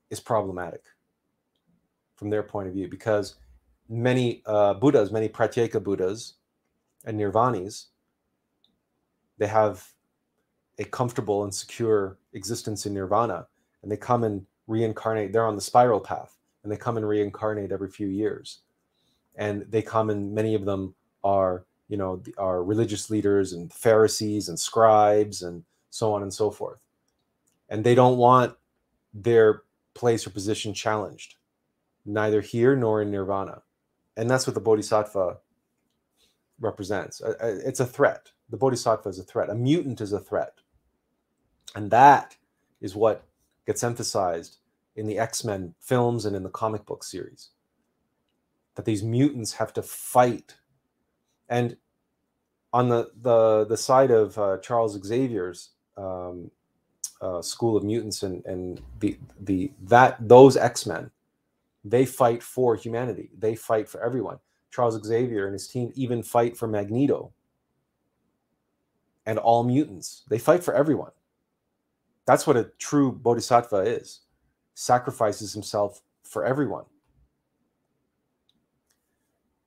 [0.10, 0.84] is problematic
[2.16, 3.36] from their point of view because
[3.88, 6.34] many uh, Buddhas, many Pratyeka Buddhas
[7.06, 7.86] and Nirvanis,
[9.38, 9.88] they have
[10.82, 13.48] a comfortable and secure existence in Nirvana
[13.84, 15.32] and they come and reincarnate.
[15.32, 18.62] They're on the spiral path and they come and reincarnate every few years.
[19.36, 24.50] And they come and many of them are, you know, are religious leaders and Pharisees
[24.50, 26.82] and scribes and so on and so forth.
[27.70, 28.56] And they don't want
[29.14, 29.62] their
[29.94, 31.36] place or position challenged,
[32.06, 33.62] neither here nor in nirvana.
[34.18, 35.38] And that's what the bodhisattva
[36.60, 37.22] represents.
[37.42, 38.32] It's a threat.
[38.50, 39.50] The bodhisattva is a threat.
[39.50, 40.56] A mutant is a threat.
[41.76, 42.36] And that
[42.82, 43.24] is what
[43.66, 44.58] gets emphasized
[44.96, 47.50] in the X Men films and in the comic book series.
[48.76, 50.56] That these mutants have to fight.
[51.50, 51.78] And
[52.74, 56.50] on the, the, the side of uh, Charles Xavier's um,
[57.22, 61.12] uh, School of Mutants and and the the that those X Men,
[61.86, 63.30] they fight for humanity.
[63.38, 64.40] They fight for everyone.
[64.72, 67.32] Charles Xavier and his team even fight for Magneto
[69.26, 70.24] and all mutants.
[70.30, 71.12] They fight for everyone.
[72.26, 74.22] That's what a true bodhisattva is.
[74.74, 76.86] Sacrifices himself for everyone.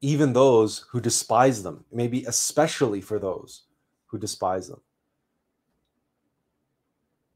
[0.01, 3.63] Even those who despise them, maybe especially for those
[4.07, 4.81] who despise them.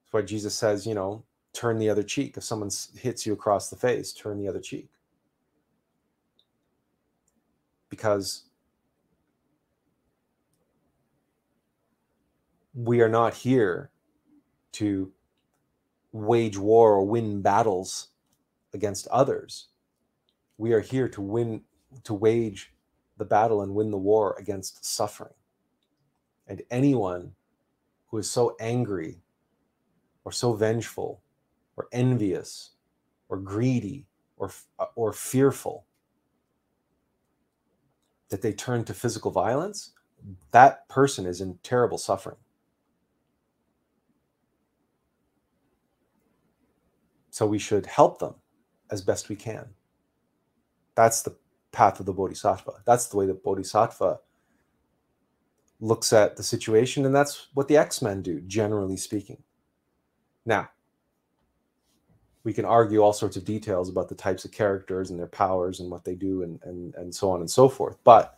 [0.05, 2.37] That's why Jesus says, you know, turn the other cheek.
[2.37, 4.89] If someone hits you across the face, turn the other cheek.
[7.89, 8.45] Because
[12.75, 13.91] we are not here
[14.73, 15.13] to
[16.13, 18.09] wage war or win battles
[18.73, 19.69] against others.
[20.57, 21.63] We are here to win,
[22.05, 22.73] to wage
[23.17, 25.35] the battle and win the war against suffering.
[26.47, 27.33] And anyone
[28.09, 29.23] who is so angry
[30.25, 31.23] or so vengeful
[31.77, 32.71] or envious
[33.29, 34.51] or greedy or,
[34.95, 35.85] or fearful
[38.31, 39.93] that they turn to physical violence,
[40.51, 42.37] that person is in terrible suffering.
[47.39, 48.35] So we should help them
[48.91, 49.69] as best we can.
[50.97, 51.37] That's the
[51.71, 52.83] path of the bodhisattva.
[52.85, 54.19] That's the way the bodhisattva
[55.79, 59.41] looks at the situation, and that's what the X Men do, generally speaking.
[60.47, 60.69] Now,
[62.43, 65.79] we can argue all sorts of details about the types of characters and their powers
[65.79, 67.99] and what they do and, and, and so on and so forth.
[68.03, 68.37] But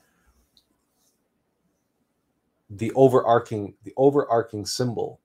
[2.68, 5.22] the overarching the overarching symbol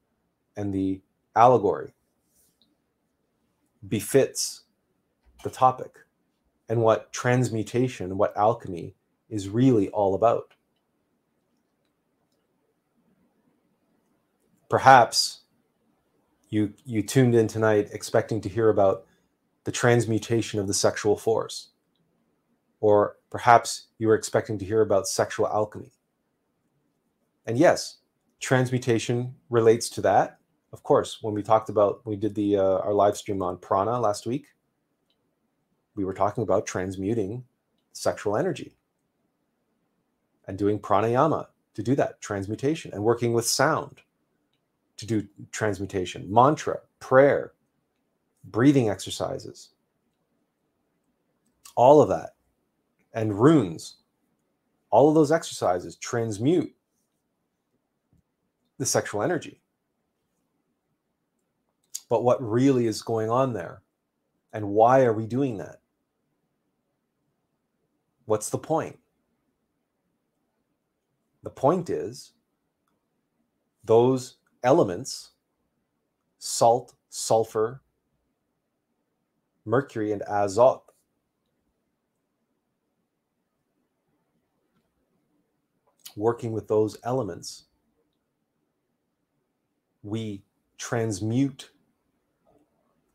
[0.55, 1.01] and the
[1.35, 1.94] allegory
[3.87, 4.63] befits
[5.43, 5.99] the topic
[6.67, 8.95] and what transmutation, what alchemy
[9.29, 10.53] is really all about.
[14.69, 15.41] Perhaps
[16.49, 19.05] you you tuned in tonight expecting to hear about
[19.63, 21.69] the transmutation of the sexual force.
[22.79, 25.91] Or perhaps you were expecting to hear about sexual alchemy.
[27.45, 27.97] And yes,
[28.39, 30.39] transmutation relates to that
[30.75, 33.97] of course, when we talked about, we did the uh, our live stream on prana
[33.97, 34.47] last week,
[35.95, 37.45] we were talking about transmuting
[37.93, 38.75] sexual energy
[40.49, 44.01] and doing pranayama to do that transmutation and working with sound
[44.97, 47.53] to do transmutation, mantra, prayer,
[48.43, 49.69] breathing exercises,
[51.77, 52.31] all of that,
[53.13, 53.95] and runes,
[54.89, 56.75] all of those exercises transmute
[58.77, 59.61] the sexual energy
[62.09, 63.81] but what really is going on there?
[64.53, 65.81] And why are we doing that?
[68.25, 68.99] What's the point?
[71.43, 72.33] The point is
[73.83, 75.31] those elements
[76.39, 77.81] salt sulfur
[79.63, 80.81] mercury and azote
[86.15, 87.65] working with those elements
[90.03, 90.43] we
[90.77, 91.71] transmute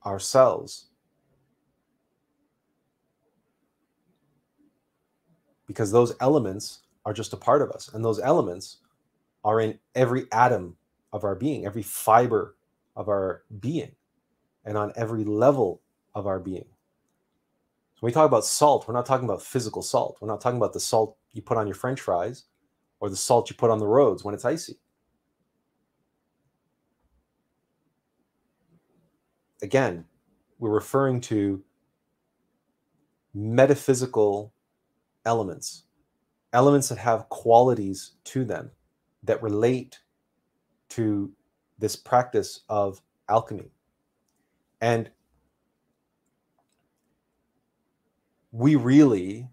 [0.04, 0.86] ourselves.
[5.66, 8.78] Because those elements are just a part of us, and those elements
[9.44, 10.76] are in every atom
[11.12, 12.56] of our being, every fiber
[12.96, 13.92] of our being,
[14.64, 15.80] and on every level
[16.14, 16.66] of our being.
[17.94, 20.18] So when we talk about salt, we're not talking about physical salt.
[20.20, 22.44] We're not talking about the salt you put on your french fries
[22.98, 24.78] or the salt you put on the roads when it's icy.
[29.62, 30.04] Again,
[30.58, 31.62] we're referring to
[33.34, 34.52] metaphysical
[35.24, 35.84] elements,
[36.52, 38.70] elements that have qualities to them
[39.22, 40.00] that relate
[40.90, 41.32] to
[41.78, 43.70] this practice of alchemy.
[44.80, 45.10] And
[48.52, 49.48] we really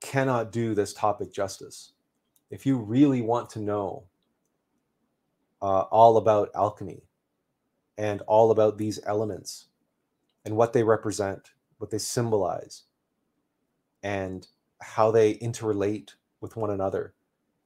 [0.00, 1.92] cannot do this topic justice.
[2.50, 4.04] If you really want to know
[5.60, 7.02] uh, all about alchemy,
[7.98, 9.66] and all about these elements
[10.44, 12.84] and what they represent, what they symbolize,
[14.02, 14.46] and
[14.80, 17.12] how they interrelate with one another,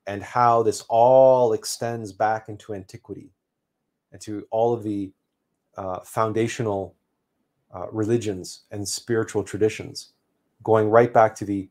[0.07, 3.31] and how this all extends back into antiquity
[4.11, 5.13] and to all of the
[5.77, 6.97] uh, foundational
[7.75, 10.13] uh, religions and spiritual traditions,
[10.63, 11.69] going right back to the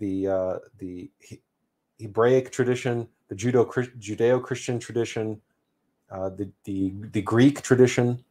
[0.00, 1.10] the uh, the
[2.00, 5.40] Hebraic tradition, the Judo Judeo-Christian tradition,
[6.14, 8.24] uh, the, the, the Greek tradition.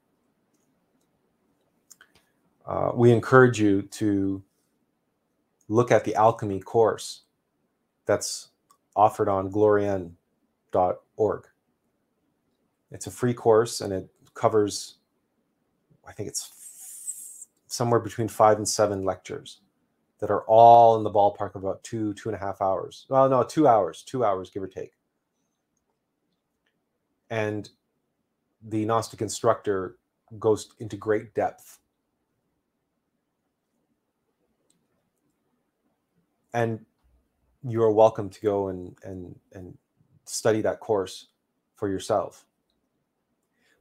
[2.65, 4.41] Uh, we encourage you to
[5.67, 7.23] look at the alchemy course
[8.05, 8.49] that's
[8.95, 10.15] offered on glorian.org.
[12.91, 14.95] It's a free course and it covers,
[16.07, 19.59] I think it's somewhere between five and seven lectures
[20.19, 23.05] that are all in the ballpark of about two, two and a half hours.
[23.09, 24.93] Well, no, two hours, two hours, give or take.
[27.33, 27.67] And
[28.61, 29.97] the Gnostic instructor
[30.37, 31.79] goes into great depth.
[36.53, 36.85] And
[37.67, 39.75] you are welcome to go and, and, and
[40.25, 41.29] study that course
[41.75, 42.45] for yourself.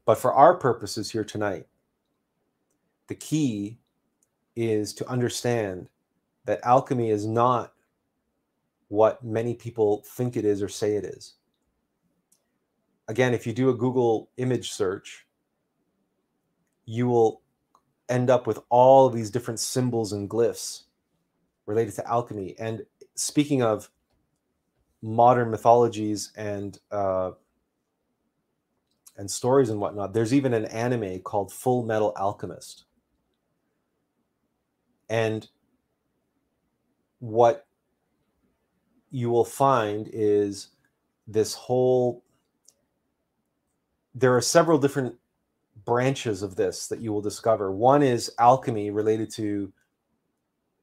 [0.06, 1.66] But for our purposes here tonight,
[3.08, 3.80] the key
[4.56, 5.90] is to understand
[6.46, 7.74] that alchemy is not
[8.88, 11.34] what many people think it is or say it is.
[13.12, 15.26] Again, if you do a Google image search,
[16.86, 17.42] you will
[18.08, 20.84] end up with all these different symbols and glyphs
[21.66, 22.56] related to alchemy.
[22.58, 23.90] And speaking of
[25.02, 27.32] modern mythologies and uh,
[29.18, 32.86] and stories and whatnot, there's even an anime called Fullmetal Alchemist.
[35.10, 35.46] And
[37.18, 37.66] what
[39.10, 40.68] you will find is
[41.26, 42.24] this whole
[44.14, 45.14] there are several different
[45.84, 47.72] branches of this that you will discover.
[47.72, 49.72] One is alchemy related to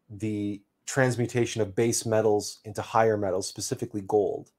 [0.10, 4.52] the transmutation of base metals into higher metals specifically gold.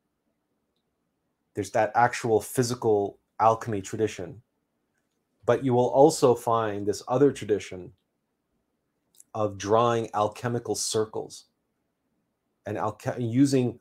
[1.54, 4.42] There's that actual physical alchemy tradition.
[5.44, 7.92] But you will also find this other tradition
[9.34, 11.46] of drawing alchemical circles
[12.66, 13.80] and alche- using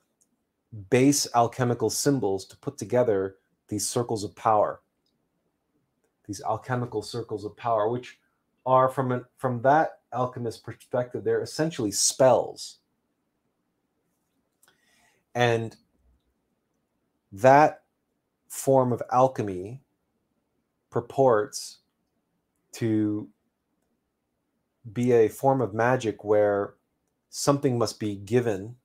[0.89, 3.35] base alchemical symbols to put together
[3.69, 4.81] these circles of power
[6.29, 8.19] these alchemical circles of power which
[8.63, 12.77] are from an, from that alchemist perspective they're essentially spells.
[15.33, 15.75] And
[17.31, 17.81] that
[18.47, 19.81] form of alchemy
[20.91, 21.79] purports
[22.73, 23.27] to
[24.93, 26.75] be a form of magic where
[27.31, 28.75] something must be given.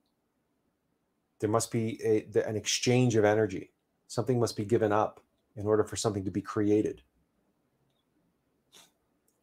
[1.37, 3.69] There must be a, an exchange of energy
[4.15, 5.19] something must be given up
[5.55, 7.01] in order for something to be created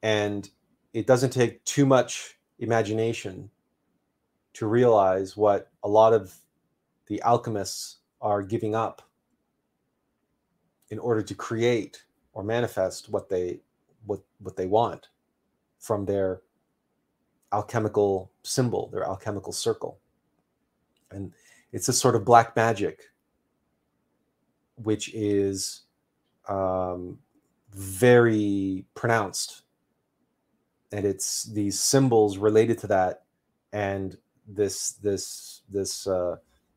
[0.02, 0.50] and
[0.92, 3.50] it doesn't take too much imagination
[4.52, 6.34] to realize what a lot of
[7.06, 9.02] the alchemists are giving up
[10.90, 13.60] in order to create or manifest what they
[14.06, 15.08] what what they want
[15.78, 16.42] from their
[17.52, 19.98] alchemical symbol, their alchemical circle.
[21.10, 21.32] And
[21.72, 23.10] it's a sort of black magic,
[24.84, 25.82] which is
[26.48, 27.18] um,
[27.72, 29.62] very pronounced.
[30.92, 33.22] And it's these symbols related to that,
[33.72, 34.16] and
[34.46, 36.36] this this this uh,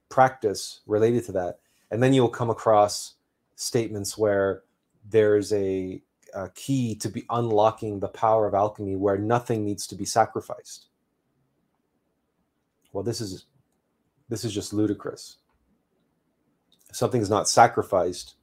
[0.09, 1.59] practice related to that,
[1.91, 3.15] and then you'll come across
[3.55, 4.63] statements where
[5.09, 6.01] there's a
[6.33, 10.87] uh, key to be unlocking the power of alchemy where nothing needs to be sacrificed.
[12.93, 13.45] Well this is
[14.29, 15.37] this is just ludicrous
[16.95, 18.35] something is not sacrificed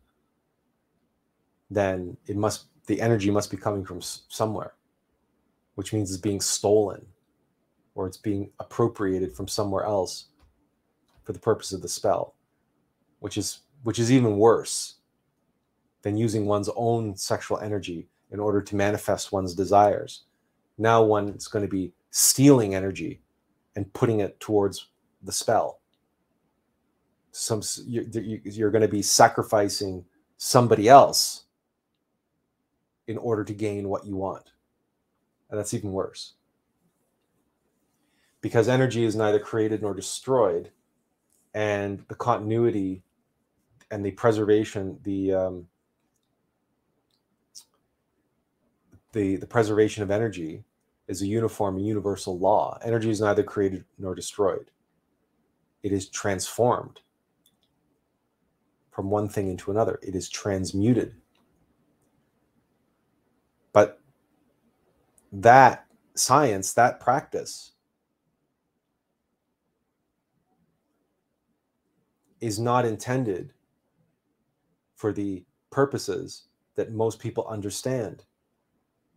[1.70, 4.74] then it must the energy must be coming from somewhere
[5.74, 7.06] which means it's being stolen
[7.94, 10.26] or it's being appropriated from somewhere else
[11.24, 12.34] for the purpose of the spell
[13.20, 14.96] which is which is even worse
[16.02, 20.24] than using one's own sexual energy in order to manifest one's desires.
[20.78, 23.20] Now one's going to be stealing energy
[23.76, 24.88] and putting it towards
[25.22, 25.81] the spell.
[27.32, 30.04] Some you're going to be sacrificing
[30.36, 31.44] somebody else
[33.06, 34.52] in order to gain what you want.
[35.50, 36.34] And that's even worse.
[38.42, 40.70] Because energy is neither created nor destroyed,
[41.54, 43.02] and the continuity
[43.90, 45.66] and the preservation, the um,
[49.12, 50.64] the, the preservation of energy
[51.06, 52.78] is a uniform and universal law.
[52.82, 54.70] Energy is neither created nor destroyed,
[55.82, 57.00] it is transformed
[58.92, 61.14] from one thing into another, it is transmuted.
[63.72, 64.00] But
[65.32, 67.72] that science, that practice,
[72.40, 73.54] is not intended
[74.94, 78.24] for the purposes that most people understand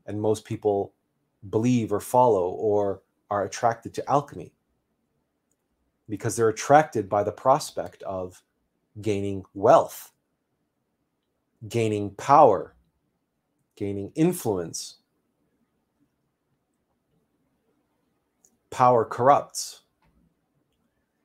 [0.05, 0.93] and most people
[1.49, 4.53] believe or follow or are attracted to alchemy
[6.07, 8.41] because they're attracted by the prospect of
[9.01, 10.11] gaining wealth,
[11.67, 12.75] gaining power,
[13.75, 14.97] gaining influence.
[18.69, 19.81] Power corrupts.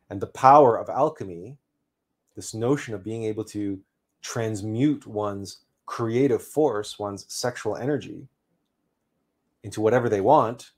[0.09, 1.57] And the power of alchemy,
[2.35, 3.81] this notion of being able to
[4.23, 8.29] transmute one's creative force, one's sexual energy,
[9.63, 10.73] into whatever they want.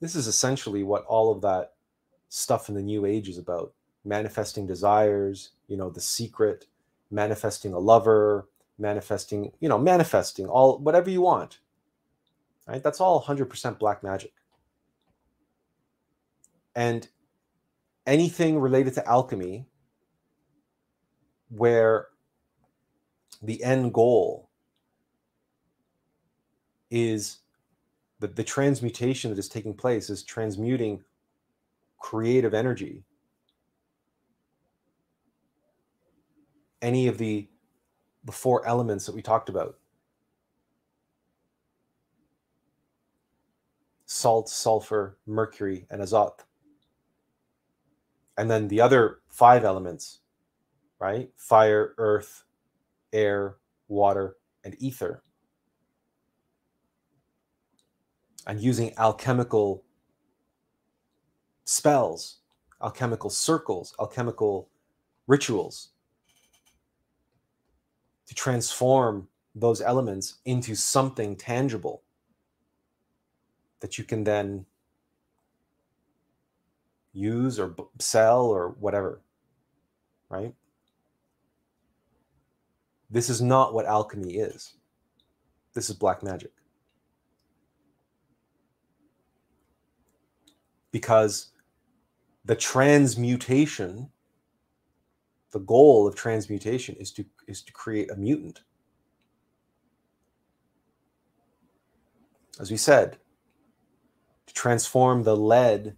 [0.00, 1.74] This is essentially what all of that
[2.28, 3.72] stuff in the new age is about
[4.04, 6.66] manifesting desires, you know, the secret,
[7.10, 8.48] manifesting a lover,
[8.78, 11.58] manifesting, you know, manifesting all whatever you want.
[12.66, 12.82] Right?
[12.82, 14.32] That's all 100% black magic.
[16.74, 17.08] And
[18.06, 19.66] anything related to alchemy
[21.50, 22.08] where
[23.42, 24.48] the end goal
[26.90, 27.38] is
[28.20, 31.02] the, the transmutation that is taking place is transmuting
[31.98, 33.02] creative energy
[36.82, 37.48] any of the
[38.24, 39.78] the four elements that we talked about.
[44.06, 46.40] Salt sulfur mercury and azoth.
[48.36, 50.20] And then the other five elements
[50.98, 51.30] right?
[51.36, 52.44] Fire earth
[53.12, 53.56] air
[53.88, 55.22] water and ether.
[58.46, 59.84] And using alchemical
[61.64, 62.38] spells,
[62.82, 64.70] alchemical circles, alchemical
[65.26, 65.90] rituals
[68.28, 72.02] to transform those elements into something tangible
[73.80, 74.64] that you can then
[77.12, 79.20] use or sell or whatever,
[80.28, 80.54] right?
[83.10, 84.74] This is not what alchemy is.
[85.74, 86.52] This is black magic.
[90.90, 91.50] because
[92.44, 94.10] the transmutation
[95.52, 98.60] the goal of transmutation is to is to create a mutant
[102.60, 103.18] as we said
[104.46, 105.96] to transform the lead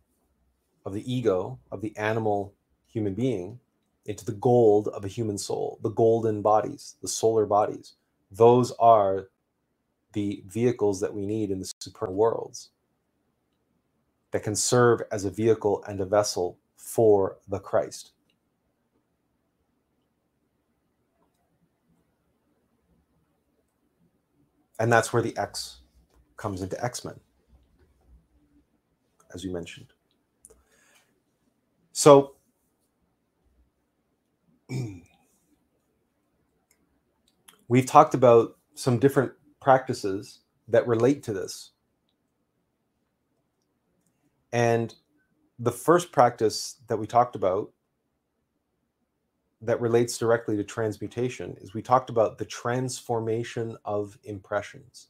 [0.84, 2.54] of the ego of the animal
[2.86, 3.58] human being
[4.06, 7.94] into the gold of a human soul the golden bodies the solar bodies
[8.30, 9.28] those are
[10.12, 12.70] the vehicles that we need in the supernal worlds
[14.30, 18.12] that can serve as a vehicle and a vessel for the Christ.
[24.80, 25.80] And that's where the X
[26.38, 27.20] comes into X Men,
[29.34, 29.92] as you mentioned.
[31.92, 32.36] So,
[37.68, 41.72] we've talked about some different practices that relate to this
[44.52, 44.94] and
[45.58, 47.70] the first practice that we talked about
[49.62, 55.08] that relates directly to transmutation is we talked about the transformation of impressions.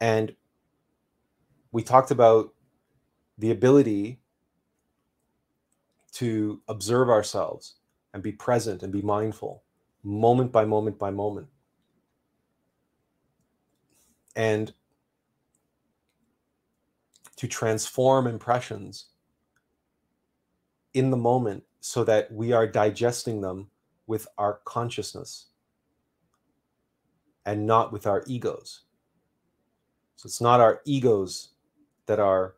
[0.00, 0.34] And
[1.72, 2.54] we talked about
[3.36, 4.20] the ability
[6.12, 7.74] to observe ourselves
[8.14, 9.62] and be present and be mindful
[10.02, 11.48] moment by moment by moment.
[14.34, 14.72] And
[17.36, 19.06] to transform impressions
[20.98, 23.68] in the moment so that we are digesting them
[24.08, 25.46] with our consciousness
[27.46, 28.82] and not with our egos.
[30.16, 31.50] So it's not our egos
[32.06, 32.56] that are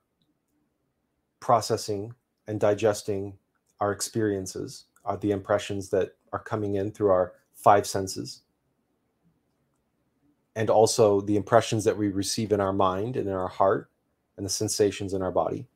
[1.41, 2.14] processing
[2.47, 3.36] and digesting
[3.80, 8.43] our experiences, are the impressions that are coming in through our five senses,
[10.57, 13.91] and also the impressions that we receive in our mind and in our heart
[14.36, 15.66] and the sensations in our body,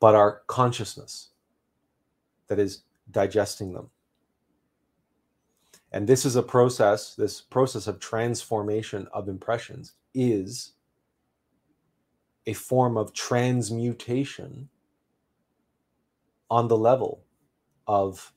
[0.00, 1.28] but our consciousness
[2.48, 3.90] that is digesting them.
[5.92, 10.72] And this is a process, this process of transformation of impressions is
[12.46, 14.68] a form of transmutation
[16.50, 17.24] on the level
[17.86, 18.32] of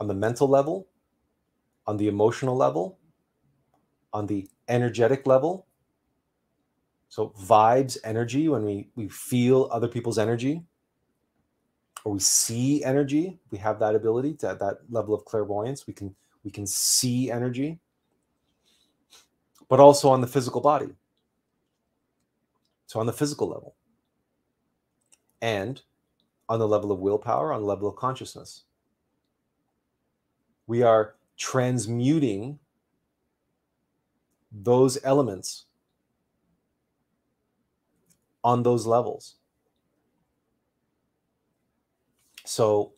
[0.00, 0.88] on the mental level
[1.86, 2.98] on the emotional level
[4.12, 5.66] on the energetic level.
[7.14, 10.64] So vibes, energy, when we, we feel other people's energy
[12.04, 15.86] or we see energy, we have that ability to at that level of clairvoyance.
[15.86, 17.78] We can we can see energy,
[19.68, 20.88] but also on the physical body.
[22.86, 23.76] So on the physical level.
[25.40, 25.80] And
[26.48, 28.64] on the level of willpower, on the level of consciousness.
[30.66, 32.58] We are transmuting
[34.50, 35.66] those elements
[38.44, 39.36] on those levels.
[42.44, 42.92] So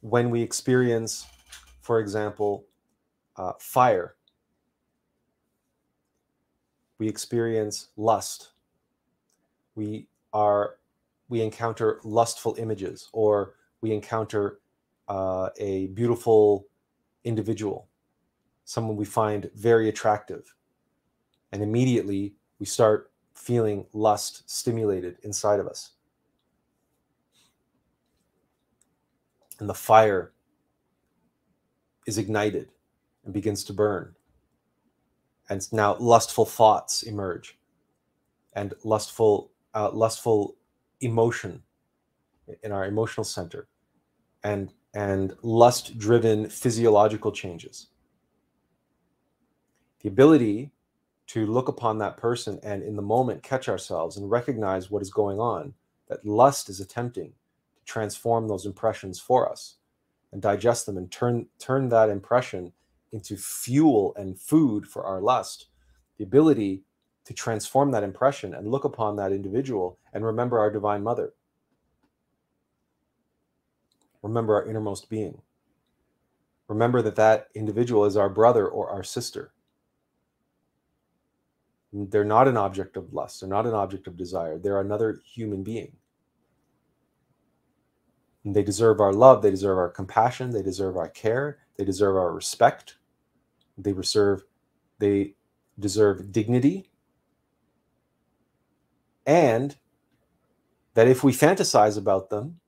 [0.00, 1.26] when we experience,
[1.80, 2.66] for example,
[3.36, 4.16] uh, fire,
[6.98, 8.50] we experience lust.
[9.76, 10.74] We are
[11.28, 14.58] we encounter lustful images, or we encounter
[15.08, 16.66] uh, a beautiful
[17.22, 17.88] individual,
[18.64, 20.54] someone we find very attractive
[21.52, 25.92] and immediately we start feeling lust stimulated inside of us.
[29.60, 30.32] And the fire
[32.06, 32.70] is ignited
[33.24, 34.14] and begins to burn.
[35.48, 37.58] And now lustful thoughts emerge
[38.54, 40.56] and lustful, uh, lustful
[41.00, 41.62] emotion
[42.62, 43.68] in our emotional center.
[44.42, 47.88] And and lust driven physiological changes.
[50.00, 50.72] The ability
[51.28, 55.10] to look upon that person and in the moment catch ourselves and recognize what is
[55.10, 55.74] going on,
[56.08, 57.32] that lust is attempting
[57.76, 59.76] to transform those impressions for us
[60.32, 62.72] and digest them and turn turn that impression
[63.12, 65.66] into fuel and food for our lust.
[66.16, 66.82] The ability
[67.24, 71.34] to transform that impression and look upon that individual and remember our divine mother.
[74.22, 75.42] Remember our innermost being.
[76.68, 79.52] Remember that that individual is our brother or our sister.
[81.92, 83.40] They're not an object of lust.
[83.40, 84.58] They're not an object of desire.
[84.58, 85.92] They're another human being.
[88.44, 89.42] And they deserve our love.
[89.42, 90.50] They deserve our compassion.
[90.50, 91.58] They deserve our care.
[91.76, 92.96] They deserve our respect.
[93.78, 94.42] They deserve,
[94.98, 95.34] they
[95.78, 96.90] deserve dignity
[99.28, 99.76] and
[100.94, 102.58] that if we fantasize about them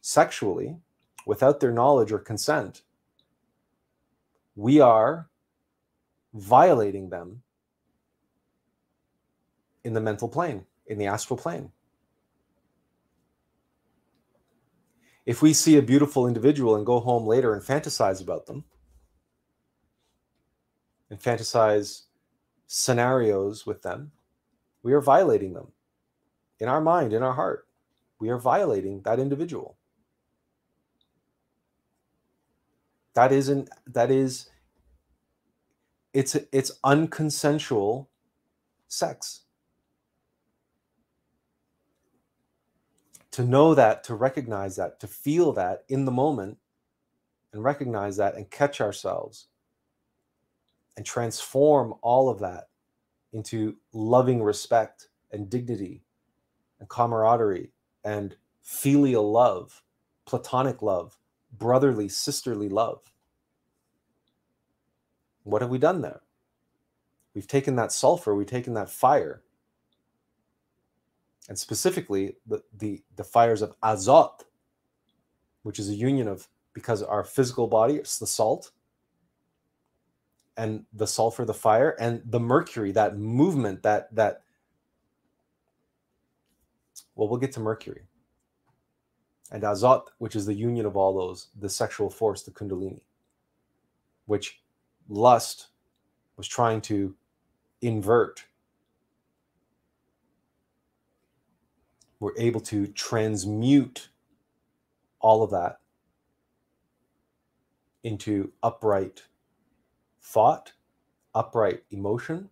[0.00, 0.76] sexually
[1.26, 2.82] without their knowledge or consent,
[4.54, 5.28] we are
[6.34, 7.42] violating them
[9.86, 11.70] in the mental plane, in the astral plane.
[15.24, 18.64] If we see a beautiful individual and go home later and fantasize about them,
[21.08, 22.02] and fantasize
[22.66, 24.10] scenarios with them,
[24.82, 25.68] we are violating them
[26.58, 27.68] in our mind, in our heart.
[28.18, 29.76] We are violating that individual.
[33.14, 34.50] That isn't, that is,
[36.12, 38.08] it's, it's unconsensual
[38.88, 39.45] sex.
[43.36, 46.56] To know that, to recognize that, to feel that in the moment
[47.52, 49.48] and recognize that and catch ourselves
[50.96, 52.68] and transform all of that
[53.34, 56.02] into loving respect and dignity
[56.80, 57.72] and camaraderie
[58.02, 59.82] and filial love,
[60.24, 61.18] platonic love,
[61.52, 63.02] brotherly, sisterly love.
[65.42, 66.22] What have we done there?
[67.34, 69.42] We've taken that sulfur, we've taken that fire,
[71.48, 74.42] and specifically the, the, the fires of azot,
[75.62, 78.70] which is a union of because our physical body, it's the salt,
[80.56, 84.42] and the sulfur, the fire, and the mercury, that movement, that that
[87.14, 88.02] well, we'll get to mercury.
[89.50, 93.00] And azot, which is the union of all those, the sexual force, the kundalini,
[94.26, 94.60] which
[95.08, 95.68] lust
[96.36, 97.14] was trying to
[97.80, 98.44] invert.
[102.20, 104.08] We're able to transmute
[105.20, 105.80] all of that
[108.02, 109.22] into upright
[110.22, 110.72] thought,
[111.34, 112.48] upright emotion,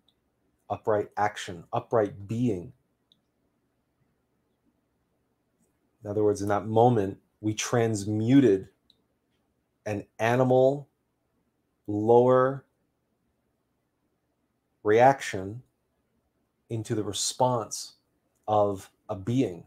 [0.69, 2.73] upright action, upright being.
[6.03, 8.69] In other words, in that moment, we transmuted
[9.85, 10.87] an animal
[11.87, 12.65] lower
[14.83, 15.61] reaction
[16.69, 17.93] into the response
[18.47, 19.65] of a being,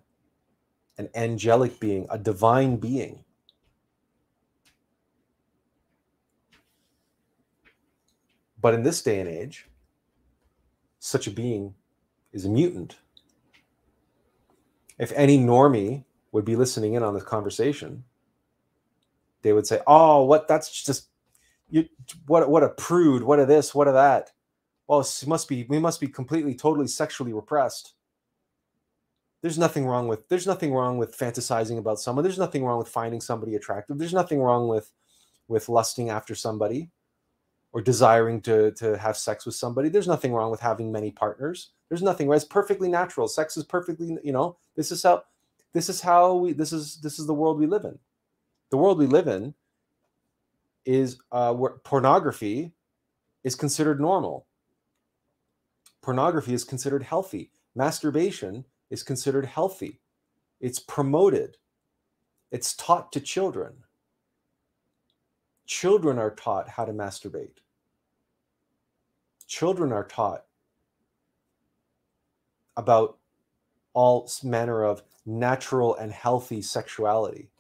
[0.96, 3.24] an angelic being, a divine being.
[8.60, 9.68] But in this day and age,
[10.98, 11.74] such a being
[12.32, 12.96] is a mutant.
[14.98, 18.04] If any normie would be listening in on this conversation,
[19.42, 20.48] they would say, "Oh, what?
[20.48, 21.08] That's just
[21.70, 21.88] you.
[22.26, 22.50] What?
[22.50, 23.22] What a prude!
[23.22, 23.74] What a this?
[23.74, 24.32] What a that?
[24.88, 25.64] Well, must be.
[25.68, 27.94] We must be completely, totally sexually repressed."
[29.40, 30.28] There's nothing wrong with.
[30.28, 32.24] There's nothing wrong with fantasizing about someone.
[32.24, 33.98] There's nothing wrong with finding somebody attractive.
[33.98, 34.90] There's nothing wrong with,
[35.46, 36.90] with lusting after somebody
[37.72, 41.70] or desiring to to have sex with somebody there's nothing wrong with having many partners
[41.88, 42.36] there's nothing right.
[42.36, 45.22] it's perfectly natural sex is perfectly you know this is how
[45.72, 47.98] this is how we this is this is the world we live in
[48.70, 49.54] the world we live in
[50.84, 52.72] is uh, where pornography
[53.44, 54.46] is considered normal
[56.02, 60.00] pornography is considered healthy masturbation is considered healthy
[60.60, 61.56] it's promoted
[62.50, 63.74] it's taught to children
[65.68, 67.58] Children are taught how to masturbate.
[69.46, 70.46] Children are taught
[72.74, 73.18] about
[73.92, 77.50] all manner of natural and healthy sexuality.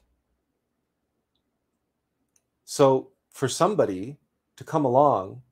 [2.64, 4.16] So, for somebody
[4.56, 5.42] to come along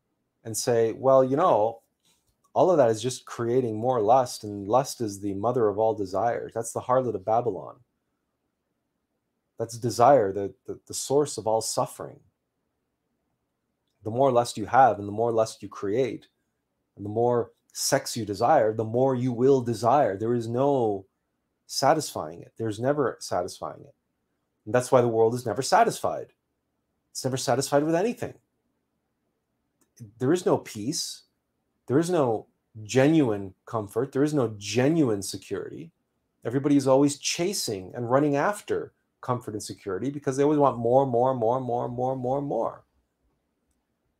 [0.43, 1.83] and say, well, you know,
[2.57, 5.95] all of that is just creating more lust, and lust is the mother of all
[5.95, 6.53] desires.
[6.55, 7.77] That's the harlot of Babylon.
[9.59, 12.21] That's desire, the, the, the source of all suffering
[14.05, 16.29] the more lust you have and the more lust you create
[16.97, 21.07] and the more sex you desire the more you will desire there is no
[21.67, 23.95] satisfying it there's never satisfying it
[24.67, 26.29] And that's why the world is never satisfied.
[27.13, 28.35] It's never satisfied with anything.
[30.19, 31.25] There is no peace.
[31.87, 32.47] There is no
[32.83, 34.13] genuine comfort.
[34.13, 35.93] There is no genuine security.
[36.45, 41.07] Everybody is always chasing and running after comfort and security because they always want more,
[41.07, 42.85] more, more, more, more, more, more.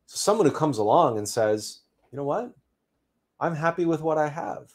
[0.05, 2.53] So someone who comes along and says, you know what?
[3.39, 4.73] I'm happy with what I have,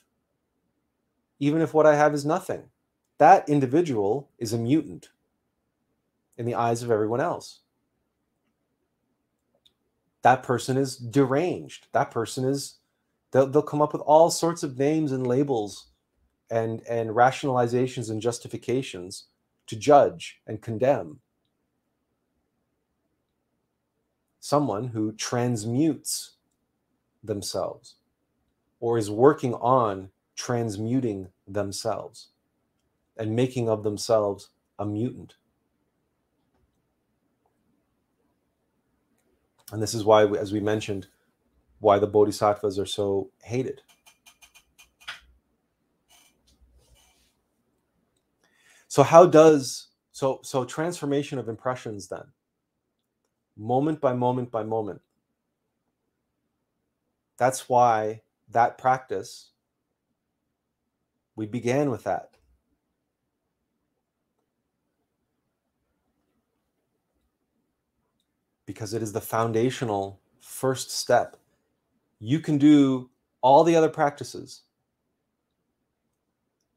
[1.41, 2.63] even if what I have is nothing.
[3.19, 5.11] That individual is a mutant
[6.39, 7.61] in the eyes of everyone else.
[10.23, 11.89] That person is deranged.
[11.93, 12.77] That person is,
[13.33, 15.89] they'll, they'll come up with all sorts of names and labels
[16.51, 19.27] and, and rationalizations and justifications
[19.67, 21.19] to judge and condemn.
[24.41, 26.33] Someone who transmutes
[27.23, 27.97] themselves
[28.81, 32.29] or is working on transmuting themselves
[33.17, 35.37] and making of themselves a mutant.
[39.71, 41.07] And this is why, as we mentioned,
[41.83, 43.83] why the bodhisattvas are so hated.
[48.87, 52.23] So how does so so transformation of impressions then?
[53.57, 55.01] Moment by moment by moment.
[57.37, 59.51] That's why that practice
[61.35, 62.37] we began with that.
[68.67, 71.42] Because it is the foundational first step.
[72.25, 73.11] You can do
[73.41, 74.63] all the other practices.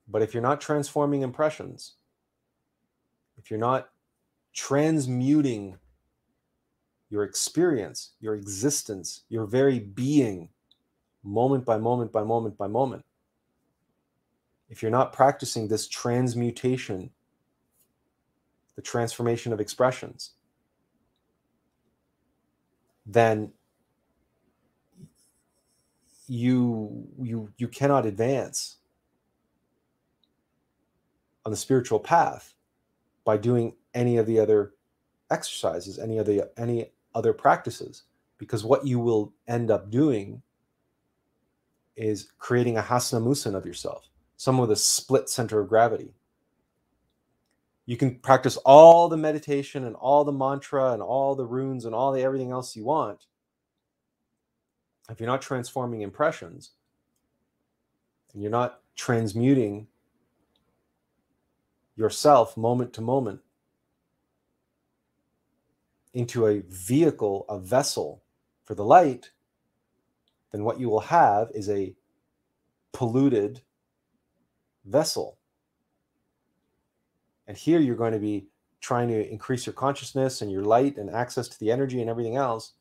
[0.08, 1.94] But if you're not transforming impressions,
[3.38, 3.90] if you're not
[4.54, 5.78] transmuting
[7.12, 10.50] your experience, your existence, your very being,
[11.24, 13.06] moment by moment by moment by moment,
[14.68, 17.12] if you're not practicing this transmutation,
[18.76, 20.32] the transformation of expressions,
[23.06, 23.52] then
[26.28, 28.78] you you you cannot advance
[31.46, 32.54] on the spiritual path
[33.24, 34.74] by doing any of the other
[35.32, 38.04] exercises any of the any other practices
[38.38, 40.42] because what you will end up doing
[41.96, 46.14] is creating a Hasnamuss of yourself someone with a split center of gravity.
[47.86, 51.94] You can practice all the meditation and all the mantra and all the runes and
[51.94, 53.28] all the everything else you want.
[55.10, 56.72] If you're not transforming impressions
[58.34, 59.88] and you're not transmuting
[61.96, 63.42] yourself moment to moment
[66.14, 68.24] into a vehicle, a vessel
[68.64, 69.32] for the light,
[70.52, 71.94] then what you will have is a
[72.94, 73.62] polluted
[74.86, 75.38] vessel.
[77.48, 78.48] And here you're going to be
[78.80, 82.38] trying to increase your consciousness and your light and access to the energy and everything
[82.38, 82.74] else.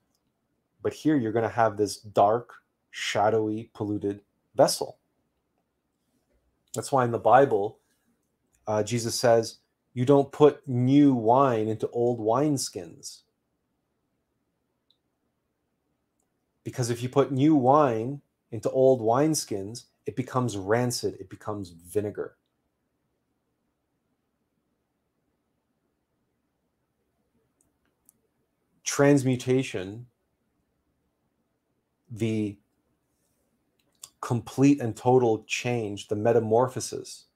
[0.85, 2.53] But here you're going to have this dark,
[2.91, 4.20] shadowy, polluted
[4.55, 4.99] vessel.
[6.74, 7.78] That's why in the Bible,
[8.66, 9.61] uh, Jesus says,
[9.95, 13.22] You don't put new wine into old wineskins.
[16.64, 18.20] Because if you put new wine
[18.51, 22.37] into old wineskins, it becomes rancid, it becomes vinegar.
[28.85, 30.07] Transmutation,
[32.15, 32.57] the
[34.21, 37.27] complete and total change, the metamorphosis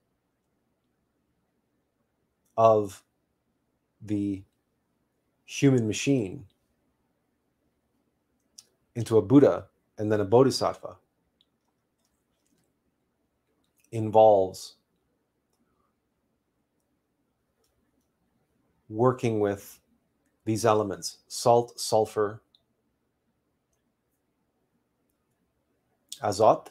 [2.57, 3.03] of
[4.01, 4.43] the
[5.45, 6.45] human machine
[8.95, 9.67] into a Buddha
[9.97, 10.95] and then a Bodhisattva
[13.91, 14.75] involves
[18.87, 19.79] working with
[20.45, 22.41] these elements salt, sulfur,
[26.23, 26.67] azot,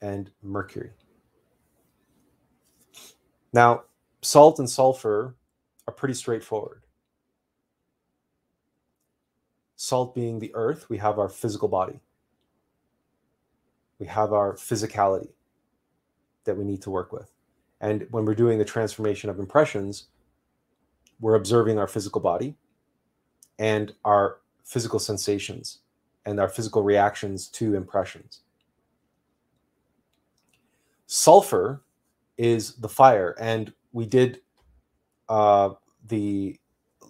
[0.00, 0.90] and mercury.
[3.52, 3.84] Now,
[4.22, 5.34] salt and sulfur
[5.86, 6.82] are pretty straightforward.
[9.76, 12.00] Salt being the earth, we have our physical body,
[13.98, 15.30] we have our physicality
[16.44, 17.30] that we need to work with.
[17.80, 20.06] And when we're doing the transformation of impressions,
[21.18, 22.56] we're observing our physical body
[23.58, 25.78] and our physical sensations
[26.24, 28.40] and our physical reactions to impressions.
[31.12, 31.82] Sulfur
[32.38, 34.42] is the fire, and we did
[35.28, 35.70] uh,
[36.06, 36.56] the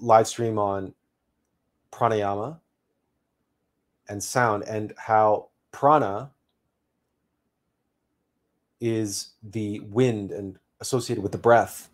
[0.01, 0.95] live stream on
[1.93, 2.59] pranayama
[4.09, 6.31] and sound and how prana
[8.81, 11.91] is the wind and associated with the breath.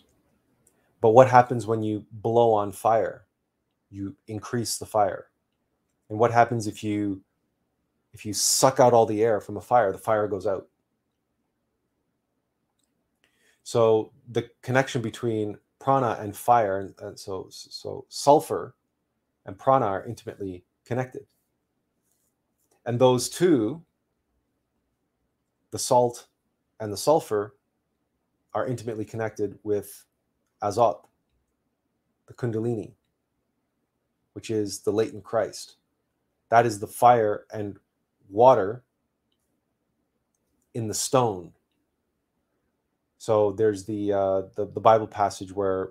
[1.00, 3.24] But what happens when you blow on fire?
[3.90, 5.26] You increase the fire.
[6.09, 7.20] And what happens if you
[8.12, 10.68] if you suck out all the air from a fire, the fire goes out.
[13.67, 18.77] So the connection between prana and fire, and, so so sulfur
[19.45, 21.27] and prana are intimately connected.
[22.85, 23.83] And those two,
[25.73, 26.29] the salt
[26.79, 27.57] and the sulfur,
[28.55, 30.05] are intimately connected with
[30.62, 31.01] azot,
[32.29, 32.93] the kundalini,
[34.35, 35.75] which is the latent Christ.
[36.51, 37.79] That is the fire and
[38.31, 38.85] water
[40.73, 41.51] in the stone.
[43.19, 45.91] So there's the, uh, the the Bible passage where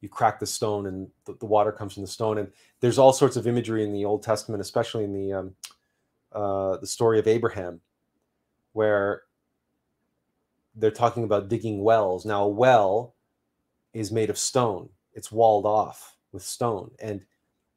[0.00, 3.12] you crack the stone and the, the, water comes from the stone, and there's all
[3.12, 5.54] sorts of imagery in the Old Testament, especially in the um,
[6.32, 7.80] uh, the story of Abraham,
[8.72, 9.22] where
[10.76, 12.24] they're talking about digging wells.
[12.24, 13.14] Now, a well
[13.92, 17.24] is made of stone; it's walled off with stone, and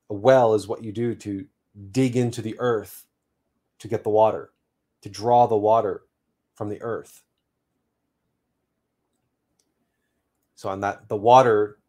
[0.09, 1.45] a well is what you do to
[1.91, 3.05] dig into the earth
[3.79, 4.51] to get the water,
[5.01, 6.03] to draw the water
[6.61, 7.23] from the earth.
[10.53, 11.79] So, on that, the water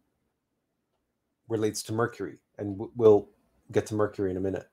[1.46, 3.28] relates to Mercury, and we'll
[3.70, 4.66] get to Mercury in a minute.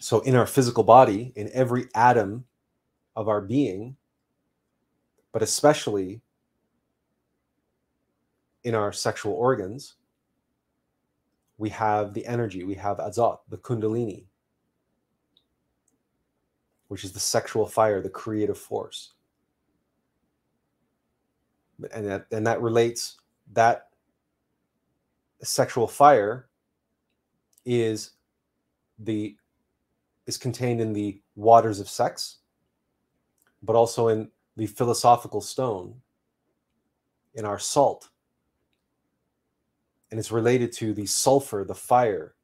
[0.00, 2.44] So, in our physical body, in every atom
[3.14, 3.94] of our being,
[5.30, 6.22] but especially
[8.64, 9.94] in our sexual organs,
[11.56, 14.24] we have the energy, we have azot, the kundalini,
[16.90, 19.12] which is the sexual fire, the creative force.
[21.94, 23.18] And that, and that relates,
[23.52, 23.90] that
[25.40, 26.48] sexual fire
[27.64, 28.10] is
[28.98, 29.36] the
[30.26, 32.38] is contained in the waters of sex,
[33.62, 35.94] but also in the philosophical stone,
[37.34, 38.08] in our salt,
[40.10, 42.34] and it's related to the sulfur, the fire.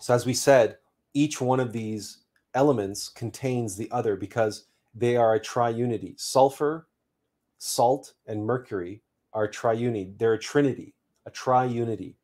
[0.00, 0.78] So, as we said,
[1.16, 2.18] each one of these
[2.54, 6.18] elements contains the other because they are a triunity.
[6.20, 6.88] Sulfur,
[7.56, 9.02] salt, and mercury
[9.32, 10.16] are triunity.
[10.18, 10.94] They're a trinity,
[11.24, 12.16] a triunity,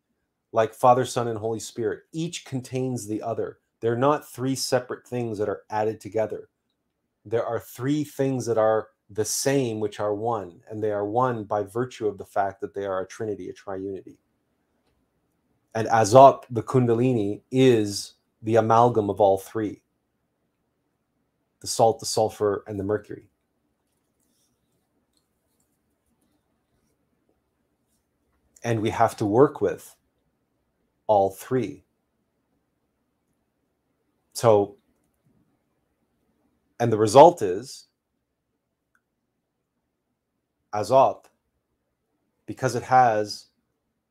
[0.53, 2.01] like Father, Son, and Holy Spirit.
[2.13, 3.61] Each contains the other.
[3.81, 6.51] They're not three separate things that are added together.
[7.25, 11.45] There are three things that are the same, which are one, and they are one
[11.45, 14.19] by virtue of the fact that they are a trinity, a triunity.
[15.75, 19.83] And Azot, the Kundalini, is the amalgam of all three
[21.63, 23.31] the salt, the sulfur, and the mercury.
[28.65, 29.95] And we have to work with
[31.07, 31.85] all three.
[34.33, 34.77] So,
[36.81, 37.87] and the result is
[40.75, 41.27] Azot,
[42.47, 43.47] because it has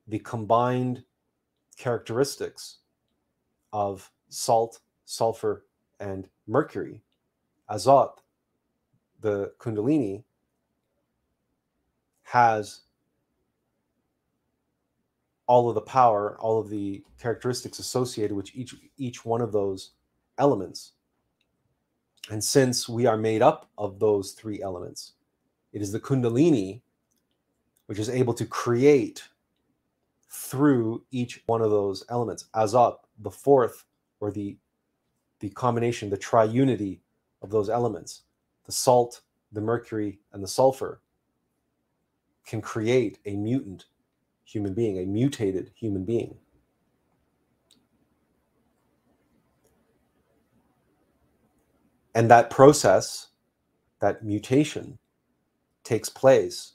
[0.07, 1.03] the combined
[1.77, 2.77] characteristics
[3.73, 5.65] of salt, sulfur,
[5.99, 7.01] and mercury,
[7.69, 8.17] Azot,
[9.19, 10.23] the Kundalini,
[12.23, 12.81] has
[15.47, 19.91] all of the power, all of the characteristics associated with each each one of those
[20.37, 20.93] elements.
[22.29, 25.13] And since we are made up of those three elements,
[25.73, 26.81] it is the Kundalini
[27.91, 29.27] which is able to create
[30.29, 32.45] through each one of those elements.
[32.55, 33.83] Azot, the fourth,
[34.21, 34.57] or the
[35.39, 36.99] the combination, the triunity
[37.41, 38.21] of those elements,
[38.65, 41.01] the salt, the mercury, and the sulfur,
[42.45, 43.85] can create a mutant
[44.45, 46.37] human being, a mutated human being.
[52.13, 53.29] And that process,
[53.99, 54.99] that mutation,
[55.83, 56.73] takes place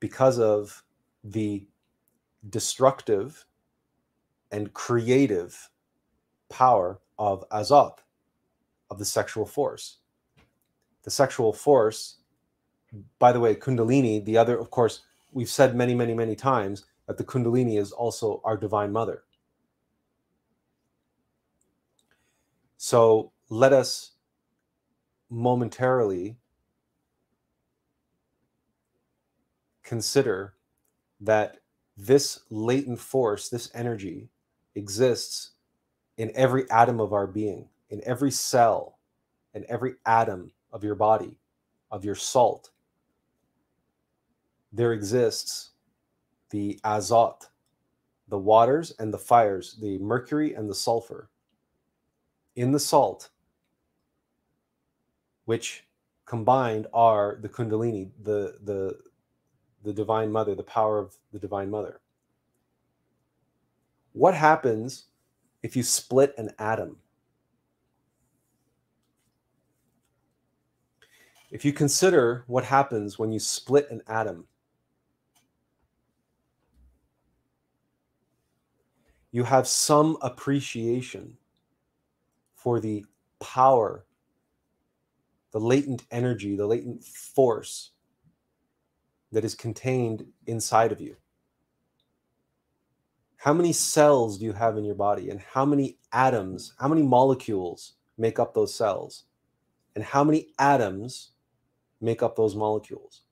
[0.00, 0.82] because of
[1.22, 1.68] the
[2.48, 3.44] destructive
[4.50, 5.70] and creative
[6.48, 7.98] power of azot,
[8.90, 9.98] of the sexual force.
[11.02, 12.16] The sexual force,
[13.18, 17.18] by the way, Kundalini, the other, of course, we've said many, many, many times that
[17.18, 19.22] the Kundalini is also our divine mother.
[22.76, 24.12] So let us
[25.30, 26.36] momentarily
[29.82, 30.54] consider
[31.20, 31.58] that
[31.96, 34.28] this latent force, this energy,
[34.74, 35.52] exists
[36.18, 38.98] in every atom of our being, in every cell,
[39.54, 41.38] in every atom of your body,
[41.90, 42.70] of your salt.
[44.72, 45.70] There exists
[46.50, 47.48] the azot,
[48.28, 51.28] the waters and the fires, the mercury and the sulfur.
[52.56, 53.30] in the salt,
[55.46, 55.86] which
[56.26, 58.98] combined are the Kundalini, the, the,
[59.84, 62.00] the Divine Mother, the power of the Divine Mother.
[64.12, 65.06] What happens
[65.66, 66.96] if you split an atom?
[71.50, 74.46] If you consider what happens when you split an atom,
[79.32, 81.36] you have some appreciation
[82.54, 83.04] for the
[83.40, 84.06] power,
[85.50, 87.90] the latent energy, the latent force
[89.32, 91.16] that is contained inside of you.
[93.46, 97.04] How many cells do you have in your body, and how many atoms, how many
[97.04, 99.22] molecules make up those cells,
[99.94, 101.30] and how many atoms
[102.00, 103.22] make up those molecules?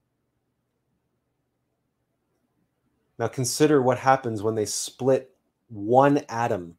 [3.18, 5.34] Now consider what happens when they split
[5.66, 6.76] one atom.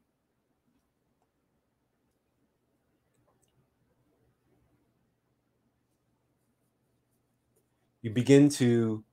[8.02, 9.04] You begin to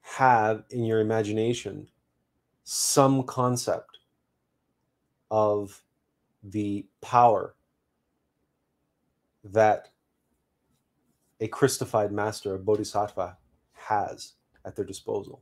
[0.00, 1.86] have in your imagination
[2.70, 4.00] some concept
[5.30, 5.82] of
[6.42, 7.54] the power
[9.42, 9.88] that
[11.40, 13.38] a Christified master, a bodhisattva,
[13.72, 14.34] has
[14.66, 15.40] at their disposal.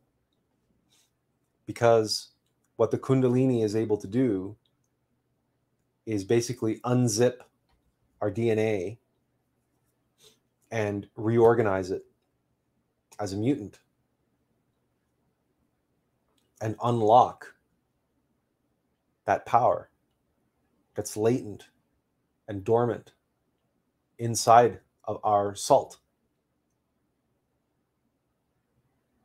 [1.66, 2.28] Because
[2.76, 4.54] what the Kundalini is able to do
[6.06, 7.38] is basically unzip
[8.20, 8.98] our DNA
[10.70, 12.04] and reorganize it
[13.18, 13.80] as a mutant
[16.60, 17.54] and unlock
[19.26, 19.90] that power
[20.94, 21.68] that's latent
[22.48, 23.12] and dormant
[24.18, 25.98] inside of our salt.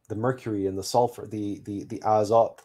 [0.09, 2.59] The mercury and the sulfur the the the azot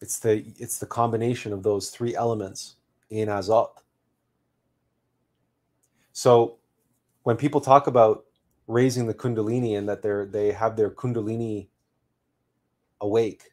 [0.00, 2.76] it's the it's the combination of those three elements
[3.10, 3.68] in azot
[6.12, 6.56] so
[7.24, 8.24] when people talk about
[8.70, 11.68] raising the kundalini and that they're they have their kundalini
[13.00, 13.52] awake.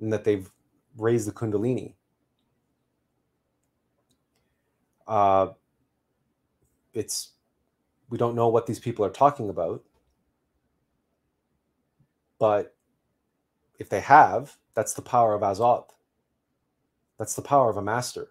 [0.00, 0.50] And that they've
[0.96, 1.94] raised the kundalini.
[5.06, 5.48] Uh,
[6.92, 7.32] it's
[8.10, 9.82] we don't know what these people are talking about.
[12.38, 12.74] But
[13.78, 15.86] if they have that's the power of azot
[17.18, 18.28] that's the power of a master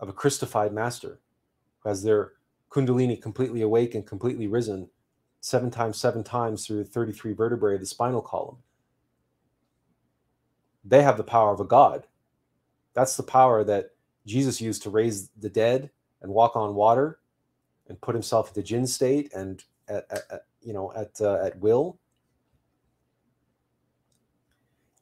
[0.00, 1.20] of a christified master
[1.80, 2.32] who has their
[2.70, 4.88] Kundalini completely awake and completely risen
[5.40, 8.58] seven times, seven times through 33 vertebrae of the spinal column.
[10.84, 12.06] They have the power of a God.
[12.94, 13.90] That's the power that
[14.26, 15.90] Jesus used to raise the dead
[16.22, 17.20] and walk on water
[17.88, 21.98] and put himself into jinn state and at, at, you know at uh, at will.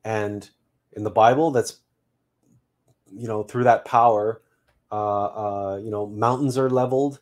[0.05, 0.49] And
[0.93, 1.79] in the Bible, that's
[3.11, 4.43] you know through that power,
[4.93, 7.21] uh, uh, you know mountains are leveled,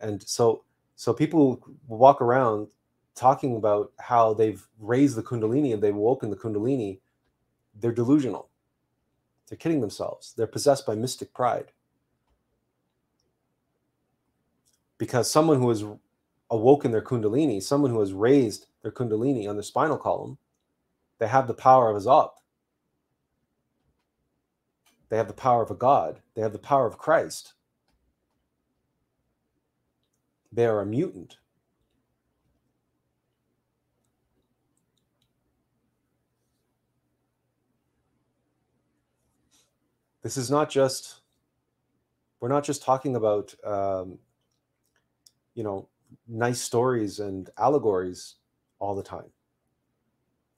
[0.00, 0.64] and so
[0.96, 2.68] so people walk around
[3.14, 7.00] talking about how they've raised the kundalini and they've woken the kundalini.
[7.78, 8.48] They're delusional.
[9.48, 10.34] They're kidding themselves.
[10.36, 11.72] They're possessed by mystic pride.
[14.98, 15.84] Because someone who has
[16.50, 20.36] awoken their kundalini someone who has raised their kundalini on their spinal column
[21.20, 22.30] they have the power of azot
[25.10, 26.20] they have the power of a god.
[26.34, 27.54] They have the power of christ
[30.52, 31.36] they are a mutant.
[40.22, 41.20] This is not just,
[42.40, 44.18] we're not just talking about, um,
[45.54, 45.88] you know,
[46.28, 48.36] nice stories and allegories
[48.78, 49.30] all the time.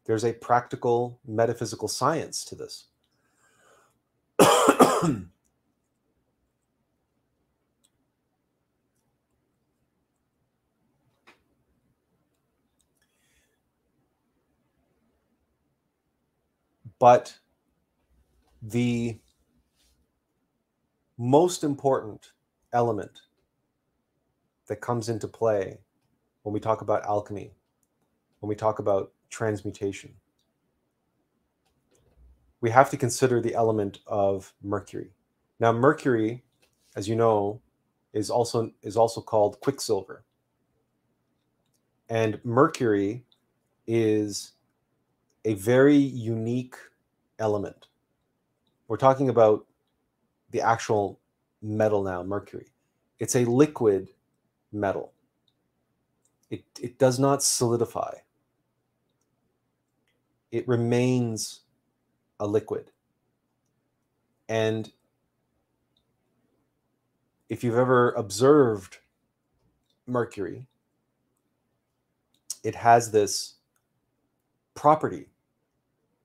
[0.05, 2.87] There's a practical metaphysical science to this.
[17.03, 17.35] But
[18.63, 19.19] the
[21.19, 22.31] most important
[22.73, 23.23] element
[24.69, 25.81] that comes into play
[26.45, 27.55] when we talk about alchemy,
[28.39, 30.15] when we talk about transmutation,
[32.61, 35.11] we have to consider the element of mercury.
[35.59, 36.45] Now, mercury,
[36.95, 37.61] as you know,
[38.13, 40.25] is also is also called quicksilver.
[42.09, 43.25] And mercury
[43.89, 44.53] is
[45.45, 46.77] a very unique
[47.43, 47.89] element.
[48.89, 49.67] We're talking about
[50.51, 51.21] the actual
[51.61, 52.69] metal now, mercury.
[53.19, 54.09] It's a liquid
[54.73, 55.13] metal.
[56.51, 58.15] It, it does not solidify.
[60.51, 61.61] It remains
[62.39, 62.91] a liquid.
[64.49, 64.93] And
[67.49, 68.99] if you've ever observed
[70.07, 70.67] Mercury,
[72.63, 73.55] it has this
[74.75, 75.29] property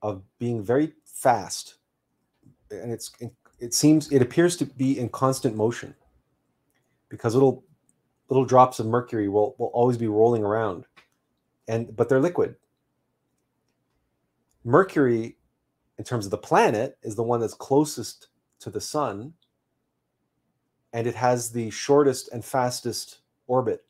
[0.01, 1.75] of being very fast.
[2.69, 3.11] And it's
[3.59, 5.95] it seems it appears to be in constant motion
[7.09, 7.63] because little
[8.29, 10.85] little drops of mercury will, will always be rolling around
[11.67, 12.55] and but they're liquid.
[14.63, 15.37] Mercury
[15.97, 18.27] in terms of the planet is the one that's closest
[18.59, 19.33] to the sun
[20.93, 23.86] and it has the shortest and fastest orbit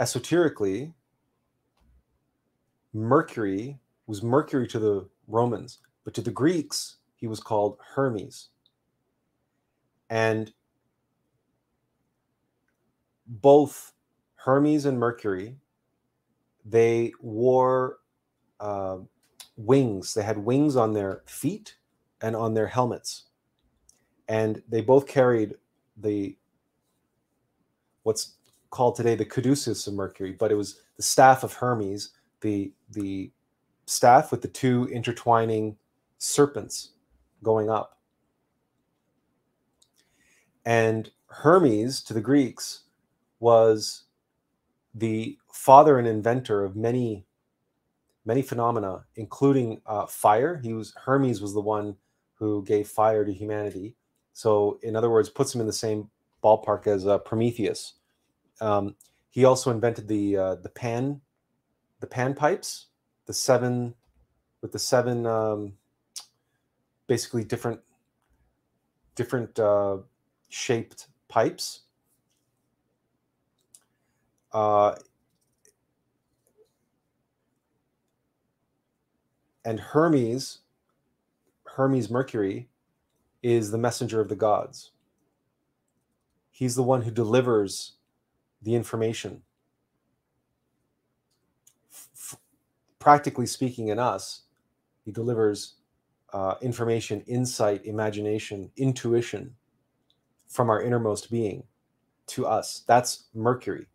[0.00, 0.94] esoterically,
[2.92, 8.48] Mercury was Mercury to the Romans, but to the Greeks, he was called Hermes.
[10.08, 10.52] And
[13.26, 13.92] both
[14.34, 15.56] Hermes and Mercury,
[16.64, 17.98] they wore
[18.58, 18.98] uh,
[19.56, 20.14] wings.
[20.14, 21.76] They had wings on their feet
[22.20, 23.24] and on their helmets.
[24.28, 25.54] And they both carried
[25.96, 26.36] the
[28.02, 28.36] what's
[28.70, 32.10] called today the caduceus of Mercury, but it was the staff of Hermes,
[32.40, 33.30] the the
[33.86, 35.76] staff with the two intertwining
[36.18, 36.90] serpents
[37.42, 37.98] going up.
[40.64, 42.84] And Hermes to the Greeks
[43.40, 44.04] was
[44.94, 47.26] the father and inventor of many
[48.24, 50.60] many phenomena, including uh, fire.
[50.62, 51.96] He was Hermes was the one
[52.34, 53.96] who gave fire to humanity.
[54.32, 56.08] So, in other words, puts him in the same
[56.42, 57.94] ballpark as uh, Prometheus.
[58.60, 58.94] Um,
[59.30, 61.20] he also invented the uh, the pan
[62.00, 62.86] the pan pipes,
[63.26, 63.94] the seven
[64.60, 65.74] with the seven um,
[67.06, 67.80] basically different
[69.14, 69.98] different uh,
[70.48, 71.82] shaped pipes.
[74.52, 74.96] Uh,
[79.64, 80.58] and Hermes,
[81.64, 82.68] Hermes Mercury,
[83.42, 84.90] is the messenger of the gods.
[86.50, 87.92] He's the one who delivers
[88.62, 89.42] the information.
[91.92, 92.36] F-
[92.98, 94.42] practically speaking, in us,
[95.04, 95.76] he delivers
[96.32, 99.54] uh, information, insight, imagination, intuition
[100.48, 101.64] from our innermost being
[102.26, 102.84] to us.
[102.86, 103.86] That's Mercury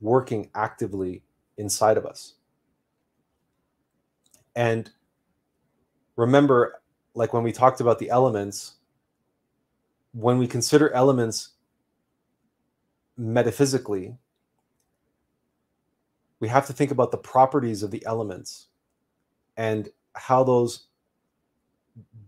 [0.00, 1.22] working actively
[1.58, 2.34] inside of us.
[4.56, 4.90] And
[6.16, 6.80] remember,
[7.14, 8.74] like when we talked about the elements,
[10.12, 11.50] when we consider elements
[13.20, 14.16] metaphysically,
[16.40, 18.68] we have to think about the properties of the elements
[19.56, 20.86] and how those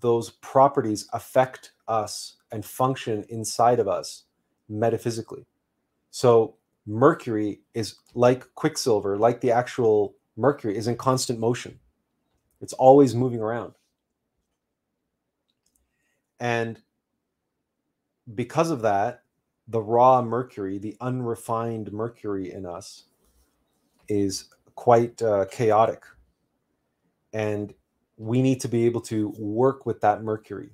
[0.01, 4.25] those properties affect us and function inside of us
[4.69, 5.47] metaphysically.
[6.11, 6.57] So
[6.87, 11.79] mercury is like quicksilver, like the actual mercury is in constant motion.
[12.61, 13.75] It's always moving around.
[16.41, 16.81] And
[18.35, 19.22] because of that,
[19.69, 23.05] the raw mercury, the unrefined mercury in us,
[24.09, 26.03] is quite uh, chaotic.
[27.33, 27.73] And
[28.17, 30.71] we need to be able to work with that mercury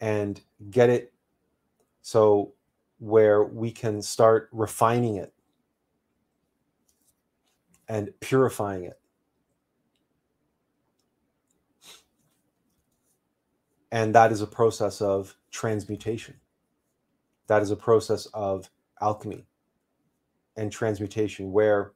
[0.00, 0.40] and
[0.70, 1.12] get it
[2.02, 2.52] so
[2.98, 5.32] where we can start refining it
[7.88, 8.98] and purifying it.
[13.90, 16.34] And that is a process of transmutation.
[17.46, 18.68] That is a process of
[19.00, 19.46] alchemy
[20.56, 21.92] and transmutation where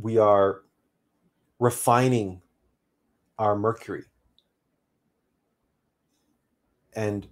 [0.00, 0.62] we are
[1.58, 2.40] refining
[3.36, 4.04] our mercury.
[6.94, 7.26] And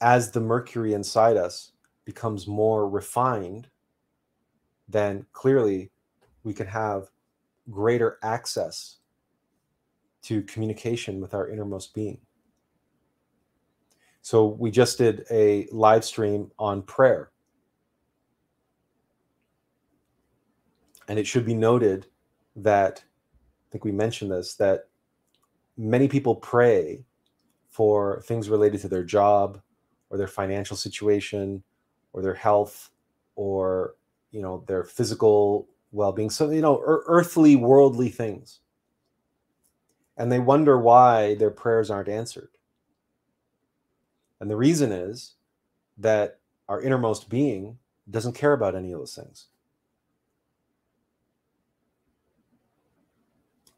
[0.00, 1.72] as the mercury inside us
[2.04, 3.68] becomes more refined,
[4.88, 5.90] then clearly
[6.44, 7.10] we can have
[7.68, 8.98] greater access
[10.22, 12.18] to communication with our innermost being.
[14.22, 17.30] So we just did a live stream on prayer.
[21.08, 22.06] And it should be noted
[22.56, 24.88] that I think we mentioned this that
[25.76, 27.04] many people pray
[27.70, 29.60] for things related to their job
[30.10, 31.62] or their financial situation
[32.12, 32.90] or their health
[33.34, 33.96] or
[34.30, 38.60] you know their physical well-being so you know earthly worldly things
[40.16, 42.50] and they wonder why their prayers aren't answered.
[44.40, 45.34] And the reason is
[45.98, 47.78] that our innermost being
[48.10, 49.48] doesn't care about any of those things.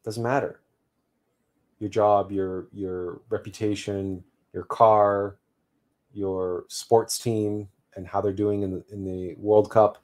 [0.05, 0.61] Doesn't matter.
[1.81, 4.25] your job, your your reputation,
[4.55, 5.39] your car,
[6.13, 9.99] your sports team, and how they're doing in the in the World Cup.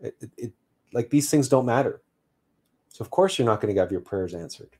[0.00, 0.52] It, it, it
[0.94, 2.02] like these things don't matter.
[2.90, 4.76] So of course you're not going to have your prayers answered.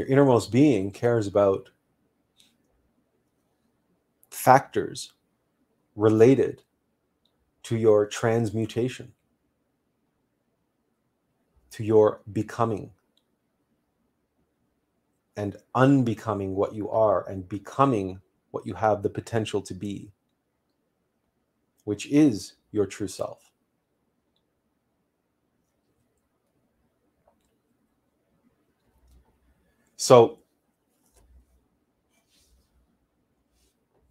[0.00, 1.68] Your innermost being cares about
[4.30, 5.12] factors
[5.94, 6.62] related
[7.64, 9.12] to your transmutation,
[11.72, 12.92] to your becoming
[15.36, 18.22] and unbecoming what you are and becoming
[18.52, 20.12] what you have the potential to be,
[21.84, 23.49] which is your true self.
[30.00, 30.38] So,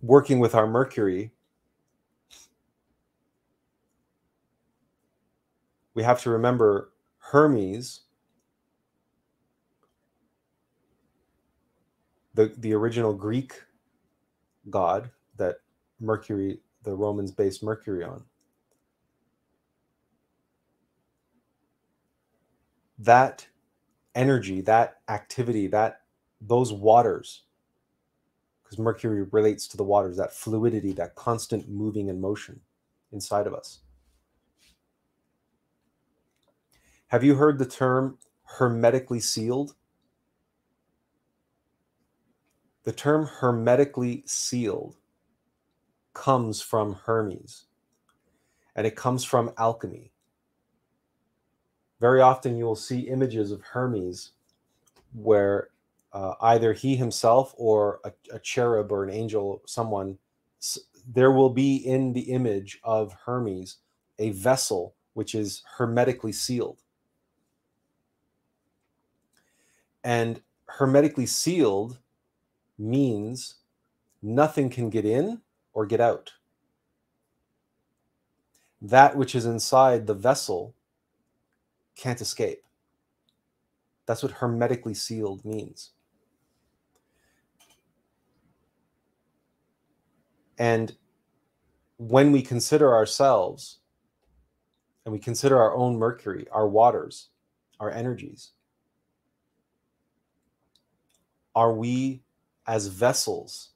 [0.04, 1.32] working with our Mercury,
[5.96, 8.02] we have to remember Hermes,
[12.36, 13.60] the, the original Greek
[14.70, 15.62] god that
[16.00, 18.24] Mercury, the Romans based Mercury on.
[23.00, 23.48] That
[24.20, 26.02] energy, that activity, that
[26.42, 27.44] those waters,
[28.62, 32.60] because Mercury relates to the waters, that fluidity, that constant moving and motion
[33.14, 33.80] inside of us.
[37.08, 39.76] Have you heard the term hermetically sealed?
[42.84, 44.98] The term hermetically sealed
[46.14, 47.68] comes from Hermes
[48.76, 50.12] and it comes from alchemy.
[52.00, 54.32] Very often you will see images of Hermes
[55.14, 55.70] where
[56.14, 60.18] uh, either he himself or a, a, cherub or an angel, someone,
[61.12, 63.78] there will be in the image of Hermes
[64.18, 66.82] a vessel which is hermetically sealed.
[70.04, 72.00] And hermetically sealed
[72.78, 73.56] means
[74.22, 75.42] nothing can get in
[75.74, 76.34] or get out.
[78.82, 80.74] That which is inside the vessel
[82.00, 82.64] can't escape.
[84.06, 85.92] That's what hermetically sealed means.
[90.58, 90.96] And
[91.98, 93.80] when we consider ourselves
[95.06, 97.30] and we consider our own mercury, our waters,
[97.80, 98.52] our energies,
[101.56, 102.24] are we
[102.66, 103.72] as vessels?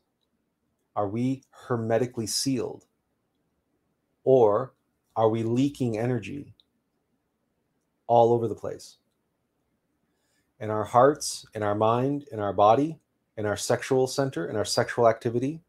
[0.95, 2.85] Are we hermetically sealed?
[4.23, 4.73] Or
[5.15, 6.53] are we leaking energy
[8.07, 8.97] all over the place?
[10.59, 12.99] In our hearts, in our mind, in our body,
[13.37, 15.61] in our sexual center, in our sexual activity?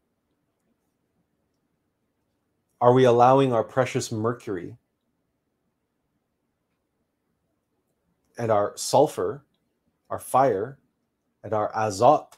[2.79, 4.77] Are we allowing our precious mercury
[8.37, 9.43] and our sulfur,
[10.09, 10.77] our fire,
[11.43, 12.33] and our azot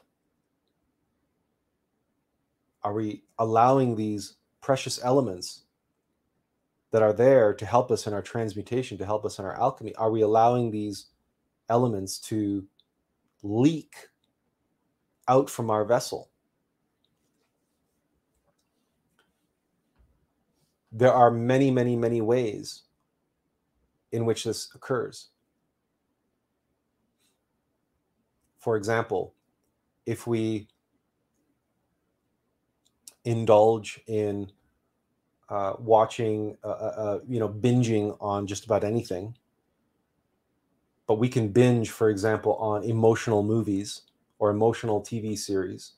[2.88, 5.64] are we allowing these precious elements
[6.92, 9.94] that are there to help us in our transmutation, to help us in our alchemy?
[9.96, 11.08] Are we allowing these
[11.70, 12.66] elements to
[13.44, 13.96] leak
[15.28, 16.30] out from our vessel?
[20.92, 22.84] There are many, many, many ways
[24.12, 25.28] in which this occurs.
[28.60, 29.34] For example,
[30.06, 30.68] if we
[33.26, 34.52] indulge in
[35.50, 39.36] uh, watching, uh, uh, uh, you know, binging on just about anything.
[41.08, 44.02] But we can binge, for example, on emotional movies
[44.40, 45.94] or emotional TV series.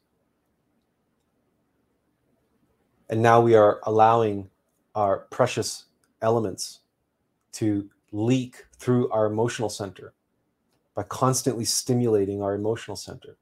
[3.09, 4.49] And now we are allowing
[4.93, 5.85] our precious
[6.21, 6.81] elements
[7.53, 10.13] to leak through our emotional center
[10.93, 13.35] by constantly stimulating our emotional center.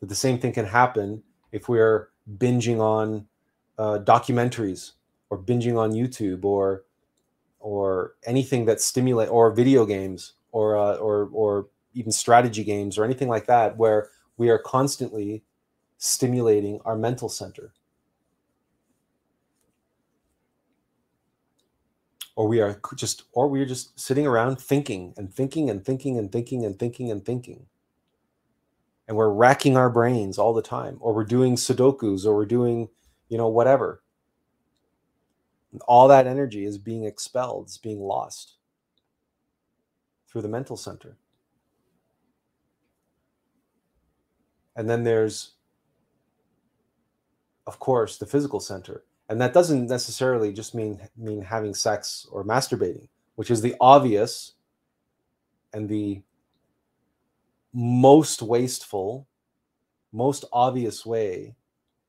[0.00, 3.26] But the same thing can happen if we're binging on
[3.78, 4.92] uh, documentaries
[5.30, 6.84] or binging on YouTube or
[7.60, 13.04] or anything that stimulate or video games or uh, or or even strategy games or
[13.04, 15.42] anything like that where we are constantly
[15.98, 17.72] stimulating our mental center.
[22.36, 26.16] Or we are just or we are just sitting around thinking and thinking and thinking
[26.18, 27.66] and thinking and thinking and thinking.
[29.08, 32.88] And we're racking our brains all the time or we're doing sudokus or we're doing
[33.28, 34.02] you know whatever
[35.86, 38.56] all that energy is being expelled it's being lost
[40.30, 41.16] through the mental center
[44.76, 45.52] and then there's
[47.66, 52.44] of course the physical center and that doesn't necessarily just mean mean having sex or
[52.44, 54.54] masturbating which is the obvious
[55.72, 56.22] and the
[57.72, 59.28] most wasteful,
[60.12, 61.54] most obvious way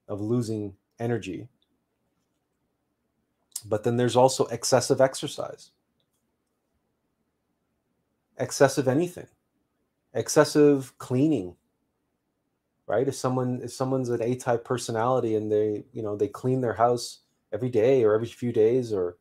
[0.07, 1.47] of losing energy.
[3.59, 5.71] But then there's also excessive exercise,
[8.37, 9.27] excessive anything,
[10.13, 11.55] excessive cleaning.
[12.87, 13.07] Right?
[13.07, 17.19] If someone if someone's an A-type personality and they you know they clean their house
[17.51, 19.17] every day or every few days or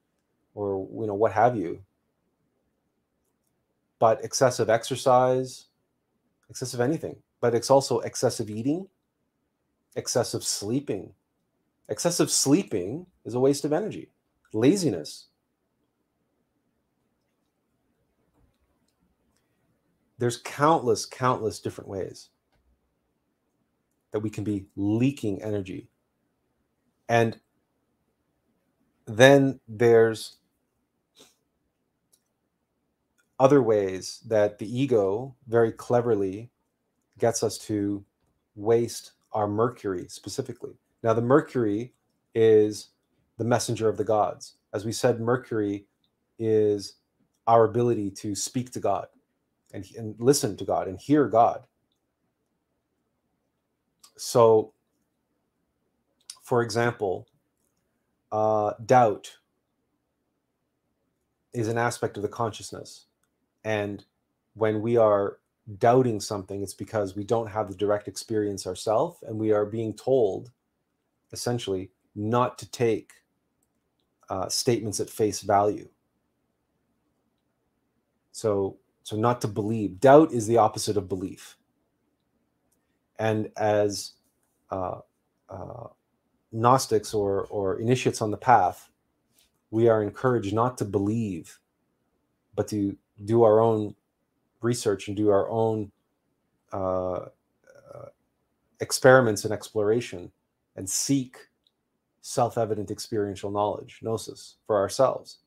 [0.54, 1.82] or you know what have you.
[3.98, 5.66] But excessive exercise,
[6.48, 8.88] excessive anything, but it's also excessive eating,
[9.96, 11.12] excessive sleeping.
[11.90, 14.10] Excessive sleeping is a waste of energy.
[14.52, 15.26] Laziness.
[20.18, 22.30] There's countless, countless different ways
[24.12, 25.88] that we can be leaking energy.
[27.08, 27.38] And
[29.06, 30.36] then there's
[33.38, 36.50] other ways that the ego very cleverly
[37.18, 38.04] gets us to
[38.56, 40.72] waste our mercury specifically.
[41.02, 41.94] Now, the mercury
[42.34, 42.88] is
[43.38, 44.56] the messenger of the gods.
[44.74, 45.86] As we said, mercury
[46.38, 46.96] is
[47.46, 49.06] our ability to speak to God
[49.72, 51.64] and, and listen to God and hear God.
[54.16, 54.72] So,
[56.42, 57.26] for example,
[58.32, 59.32] uh, doubt
[61.54, 63.06] is an aspect of the consciousness.
[63.64, 64.04] And
[64.54, 65.38] when we are
[65.78, 69.94] doubting something, it's because we don't have the direct experience ourselves and we are being
[69.94, 70.50] told
[71.32, 73.12] essentially not to take
[74.30, 75.88] uh, statements at face value.
[78.32, 80.00] So, so not to believe.
[80.00, 81.56] Doubt is the opposite of belief.
[83.18, 84.12] And as
[84.70, 85.00] uh,
[85.48, 85.88] uh,
[86.52, 88.90] Gnostics or, or initiates on the path,
[89.70, 91.58] we are encouraged not to believe,
[92.54, 93.94] but to do our own
[94.60, 95.90] research and do our own
[96.72, 97.26] uh,
[97.94, 98.08] uh,
[98.80, 100.30] experiments and exploration
[100.76, 101.47] and seek
[102.20, 105.38] self-evident experiential knowledge, gnosis, for ourselves.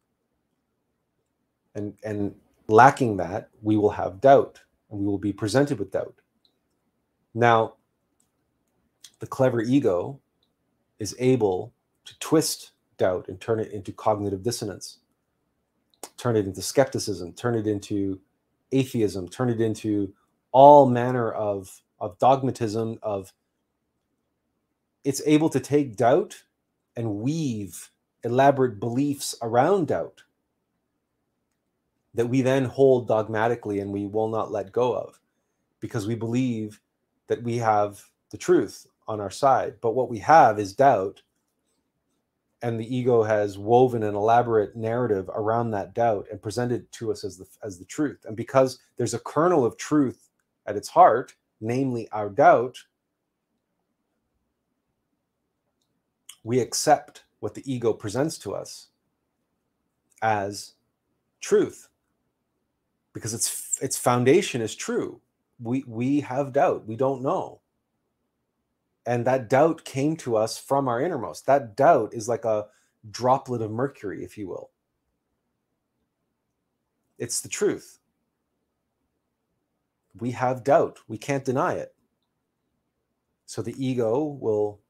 [1.75, 2.35] And, and
[2.67, 6.15] lacking that, we will have doubt and we will be presented with doubt.
[7.33, 7.75] Now,
[9.19, 10.19] the clever ego
[10.99, 11.73] is able
[12.05, 14.99] to twist doubt and turn it into cognitive dissonance,
[16.17, 18.19] turn it into skepticism, turn it into
[18.71, 20.13] atheism, turn it into
[20.51, 23.31] all manner of, of dogmatism, of
[25.03, 26.43] it's able to take doubt
[27.01, 27.89] and weave
[28.23, 30.21] elaborate beliefs around doubt
[32.13, 35.19] that we then hold dogmatically and we will not let go of
[35.79, 36.79] because we believe
[37.27, 39.75] that we have the truth on our side.
[39.81, 41.23] But what we have is doubt.
[42.61, 47.23] And the ego has woven an elaborate narrative around that doubt and presented to us
[47.23, 48.23] as the, as the truth.
[48.25, 50.29] And because there's a kernel of truth
[50.67, 52.77] at its heart, namely our doubt,
[56.43, 58.87] we accept what the ego presents to us
[60.21, 60.73] as
[61.39, 61.89] truth.
[63.13, 65.19] Because its its foundation is true.
[65.61, 66.87] We we have doubt.
[66.87, 67.59] We don't know.
[69.05, 71.45] And that doubt came to us from our innermost.
[71.45, 72.67] That doubt is like a
[73.09, 74.69] droplet of mercury if you will.
[77.17, 77.99] It's the truth.
[80.19, 80.99] We have doubt.
[81.07, 81.93] We can't deny it.
[83.45, 84.80] So the ego will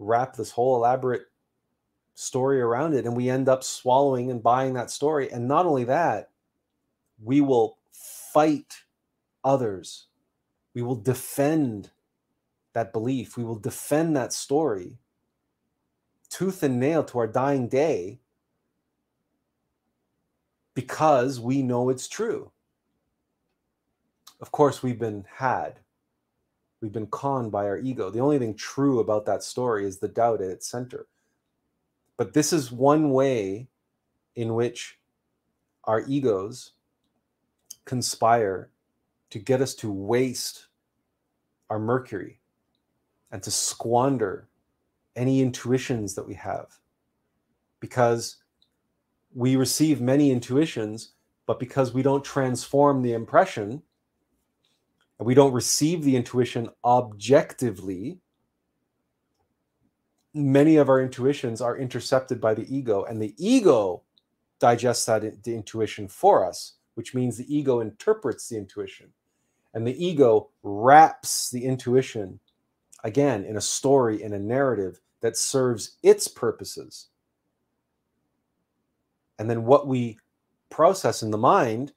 [0.00, 1.26] wrap this whole elaborate
[2.14, 5.84] story around it and we end up swallowing and buying that story and not only
[5.84, 6.30] that
[7.22, 7.78] we will
[8.32, 8.82] fight
[9.44, 10.08] others
[10.74, 11.90] we will defend
[12.72, 13.36] that belief.
[13.36, 14.98] We will defend that story
[16.28, 18.20] tooth and nail to our dying day
[20.74, 22.52] because we know it's true.
[24.40, 25.80] Of course, we've been had.
[26.80, 28.10] We've been conned by our ego.
[28.10, 31.06] The only thing true about that story is the doubt at its center.
[32.16, 33.68] But this is one way
[34.34, 34.98] in which
[35.84, 36.72] our egos
[37.84, 38.70] conspire
[39.30, 40.68] to get us to waste
[41.68, 42.40] our mercury
[43.30, 44.48] and to squander
[45.16, 46.78] any intuitions that we have
[47.80, 48.36] because
[49.34, 51.12] we receive many intuitions
[51.46, 53.82] but because we don't transform the impression
[55.20, 58.18] and we don't receive the intuition objectively
[60.34, 64.02] many of our intuitions are intercepted by the ego and the ego
[64.58, 69.10] digests that the intuition for us which means the ego interprets the intuition.
[69.72, 72.38] And the ego wraps the intuition
[73.04, 77.08] again in a story in a narrative that serves its purposes.
[79.38, 80.18] And then what we
[80.68, 81.94] process in the mind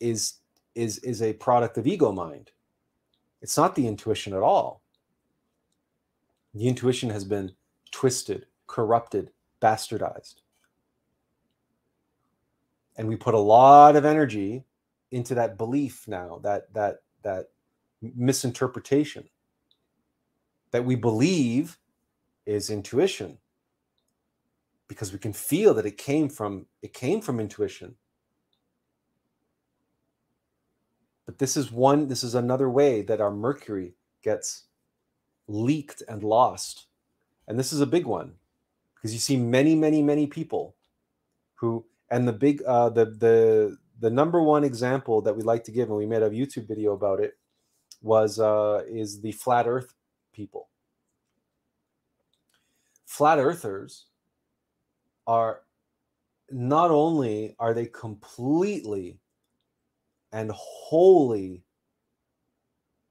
[0.00, 0.39] is
[0.80, 2.50] is is a product of ego mind.
[3.42, 4.82] It's not the intuition at all.
[6.54, 7.52] The intuition has been
[7.92, 9.30] twisted corrupted
[9.60, 10.36] bastardized.
[12.96, 14.64] And we put a lot of energy
[15.10, 17.50] into that belief now that that that
[18.00, 19.28] misinterpretation
[20.70, 21.78] that we believe
[22.46, 23.36] is intuition.
[24.88, 27.96] Because we can feel that it came from it came from intuition
[31.30, 33.94] but this is one this is another way that our mercury
[34.24, 34.64] gets
[35.46, 36.86] leaked and lost.
[37.46, 38.32] And this is a big one
[38.96, 40.74] because you see many many many people
[41.54, 45.70] who and the big uh the the the number one example that we like to
[45.70, 47.38] give and we made a youtube video about it
[48.02, 49.94] was uh is the flat earth
[50.32, 50.68] people.
[53.06, 54.06] Flat earthers
[55.28, 55.60] are
[56.50, 59.20] not only are they completely
[60.32, 61.64] and wholly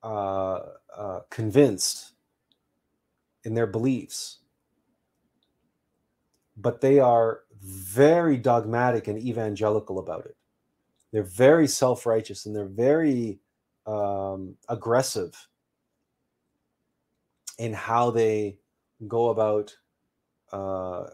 [0.03, 0.59] uh,
[0.95, 2.13] uh, convinced
[3.43, 4.39] in their beliefs,
[6.57, 10.35] but they are very dogmatic and evangelical about it.
[11.11, 13.39] They're very self righteous and they're very
[13.85, 15.47] um, aggressive
[17.57, 18.57] in how they
[19.07, 19.75] go about
[20.51, 21.05] uh,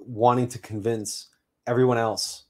[0.00, 1.28] wanting to convince
[1.66, 2.44] everyone else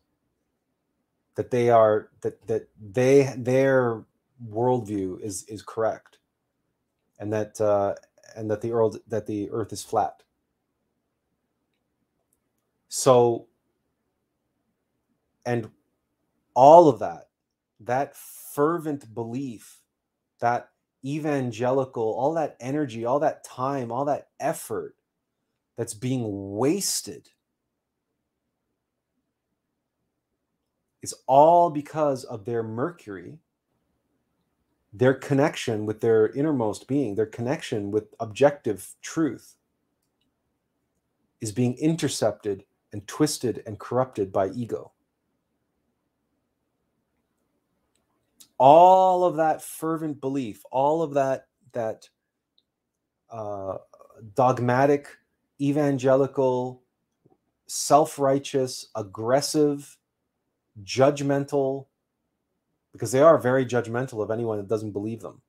[1.34, 4.04] that they are that that they their
[4.48, 6.18] worldview is is correct.
[7.18, 7.94] And that uh,
[8.36, 10.22] and that the earth that the earth is flat.
[12.88, 13.46] So
[15.46, 15.70] and
[16.54, 17.28] all of that
[17.80, 19.80] that fervent belief
[20.40, 20.68] that
[21.04, 24.94] evangelical all that energy all that time all that effort
[25.76, 26.22] that's being
[26.56, 27.30] wasted
[31.02, 33.38] is all because of their Mercury,
[34.92, 39.56] their connection with their innermost being, their connection with objective truth
[41.40, 44.92] is being intercepted and twisted and corrupted by ego.
[48.58, 52.08] All of that fervent belief, all of that that
[53.30, 53.78] uh,
[54.34, 55.08] dogmatic,
[55.60, 56.82] evangelical,
[57.66, 59.96] self-righteous, aggressive
[60.82, 61.86] judgmental,
[62.92, 65.40] because they are very judgmental of anyone that doesn't believe them.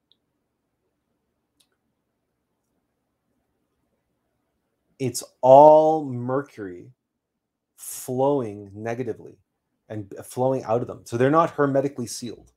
[4.99, 6.91] It's all Mercury
[7.75, 9.37] flowing negatively
[9.89, 11.01] and flowing out of them.
[11.03, 12.51] So they're not hermetically sealed.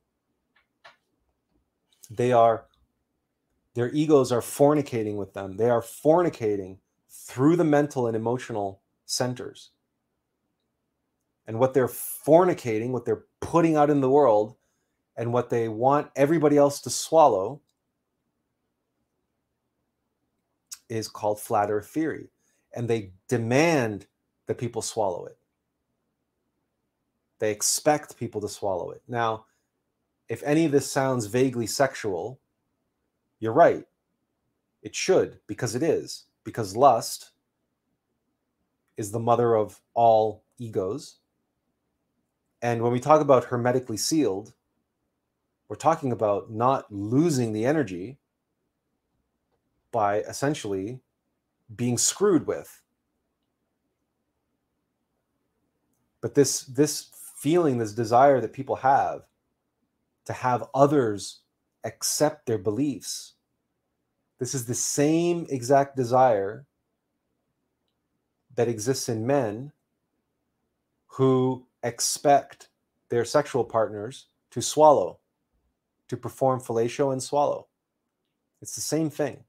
[2.09, 2.67] They are,
[3.75, 5.57] their egos are fornicating with them.
[5.57, 6.79] They are fornicating
[7.11, 9.71] through the mental and emotional centers
[11.47, 14.57] and what they're fornicating, what they're putting out in the world,
[15.17, 17.61] and what they want everybody else to swallow
[20.89, 22.29] is called flat earth theory.
[22.75, 24.07] And they demand
[24.47, 25.39] that people swallow it.
[27.39, 29.03] They expect people to swallow it.
[29.09, 29.47] Now,
[30.29, 32.41] if any of this sounds vaguely sexual,
[33.41, 33.85] you're right.
[34.83, 36.25] It should, because it is.
[36.45, 37.31] Because lust
[38.97, 41.17] is the mother of all egos
[42.67, 44.53] and when we talk about hermetically sealed,
[45.69, 48.19] we're talking about not losing the energy
[49.93, 50.99] by essentially
[51.77, 52.83] being screwed with.
[56.21, 59.21] But this this feeling, this desire that people have
[60.25, 61.43] to have others
[61.85, 63.35] accept their beliefs.
[64.41, 66.67] This is the same exact desire
[68.57, 69.71] that exists in men
[71.07, 72.69] who expect
[73.09, 75.19] their sexual partners to swallow,
[76.09, 77.67] to perform fellatio and swallow.
[78.63, 79.45] It's the same thing.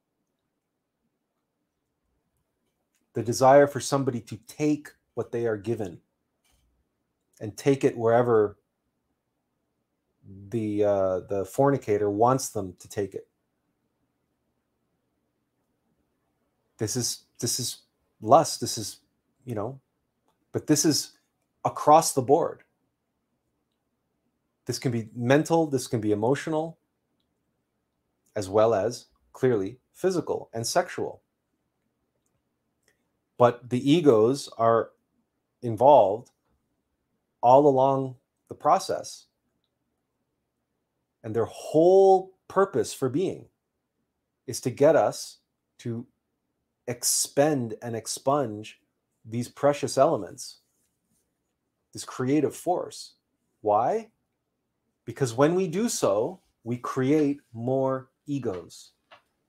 [3.13, 5.99] The desire for somebody to take what they are given
[7.41, 8.57] and take it wherever
[10.49, 13.27] the uh, the fornicator wants them to take it.
[16.77, 17.79] This is this is
[18.21, 18.61] lust.
[18.61, 18.97] This is
[19.45, 19.79] you know,
[20.51, 21.16] but this is
[21.67, 22.63] across the board.
[24.65, 26.77] This can be mental, this can be emotional,
[28.37, 31.21] as well as clearly physical and sexual.
[33.37, 34.91] But the egos are
[35.61, 36.31] involved
[37.41, 38.15] all along
[38.47, 39.25] the process.
[41.23, 43.45] And their whole purpose for being
[44.47, 45.39] is to get us
[45.79, 46.07] to
[46.87, 48.79] expend and expunge
[49.25, 50.61] these precious elements
[51.97, 53.15] this creative force.
[53.61, 54.11] Why?
[55.03, 58.91] Because when we do so, we create more egos.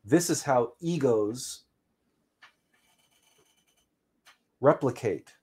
[0.02, 1.64] This is how egos
[4.62, 5.34] replicate.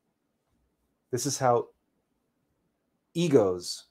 [1.12, 1.68] This is how
[3.14, 3.84] egos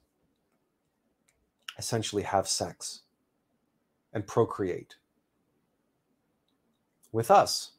[1.79, 3.03] essentially have sex
[4.13, 4.97] and procreate
[7.13, 7.75] with us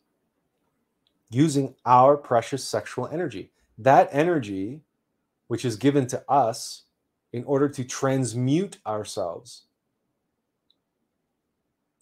[1.30, 3.52] using our precious sexual energy.
[3.78, 4.86] That energy,
[5.47, 6.84] which is given to us
[7.34, 9.63] in order to transmute ourselves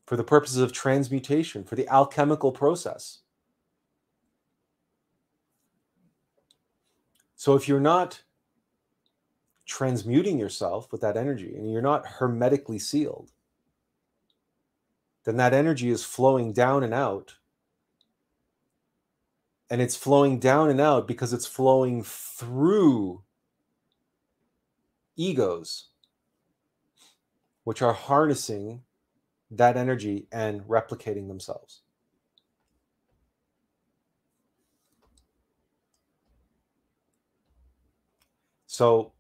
[0.06, 3.20] for the purposes of transmutation, for the alchemical process.
[7.36, 8.22] So if you're not
[9.66, 13.32] transmuting yourself with that energy and you're not hermetically sealed,
[15.24, 17.36] then that energy is flowing down and out.
[19.70, 23.24] And it's flowing down and out because it's flowing through
[25.16, 25.90] egos,
[27.64, 28.82] which are harnessing
[29.52, 31.82] that energy and replicating themselves.
[38.66, 39.14] So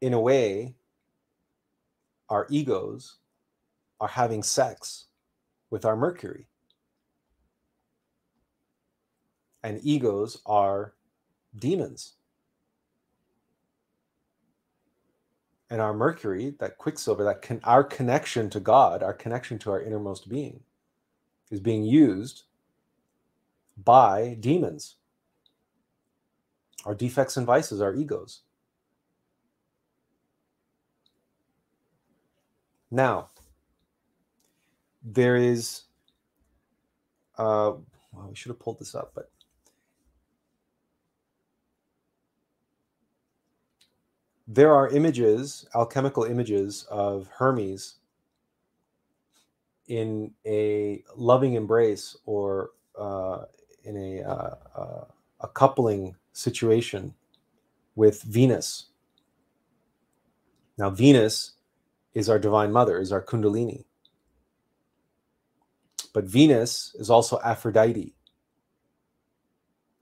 [0.00, 0.76] in a way,
[2.28, 3.16] our egos
[4.00, 5.06] are having sex
[5.70, 6.46] with our Mercury.
[9.64, 10.92] And egos are
[11.58, 12.12] demons.
[15.70, 19.80] And our Mercury, that Quicksilver, that can, our connection to God, our connection to our
[19.80, 20.60] innermost being,
[21.50, 22.42] is being used
[23.82, 24.96] by demons.
[26.84, 28.42] Our defects and vices, our egos.
[32.90, 33.30] Now,
[35.02, 35.84] there is,
[37.38, 37.72] uh,
[38.12, 39.30] well, we should have pulled this up, but
[44.46, 47.96] there are images, alchemical images of Hermes
[49.88, 53.44] in a loving embrace or uh,
[53.84, 55.04] in a, uh, uh,
[55.40, 57.14] a coupling situation
[57.94, 58.86] with Venus.
[60.76, 61.52] Now, Venus
[62.14, 63.84] is our divine mother, is our Kundalini.
[66.12, 68.14] But Venus is also Aphrodite.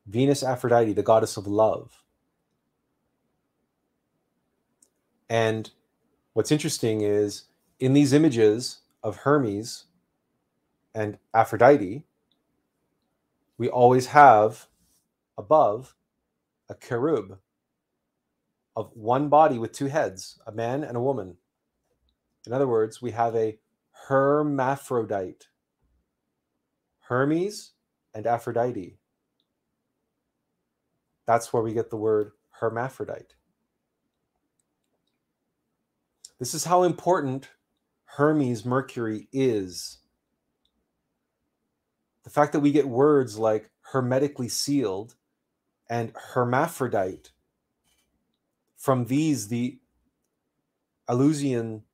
[0.07, 2.02] Venus, Aphrodite, the goddess of love.
[5.33, 5.71] And
[6.35, 7.45] what's interesting is
[7.81, 9.87] in these images of Hermes
[10.95, 12.05] and Aphrodite,
[13.57, 14.67] we always have
[15.39, 15.97] above
[16.69, 17.39] a cherub
[18.77, 21.39] of one body with two heads, a man and a woman.
[22.47, 23.59] In other words, we have a
[24.09, 25.47] hermaphrodite,
[27.09, 27.73] Hermes
[28.13, 28.99] and Aphrodite.
[31.27, 33.33] That's where we get the word hermaphrodite.
[36.43, 37.49] This is how important
[38.05, 39.99] Hermes Mercury is.
[42.25, 45.15] The fact that we get words like hermetically sealed
[45.89, 47.31] and hermaphrodite
[48.77, 49.79] from these, the
[51.09, 51.85] Eleusinian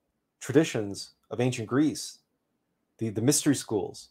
[0.40, 2.20] traditions of ancient Greece,
[2.96, 4.08] the, the mystery schools,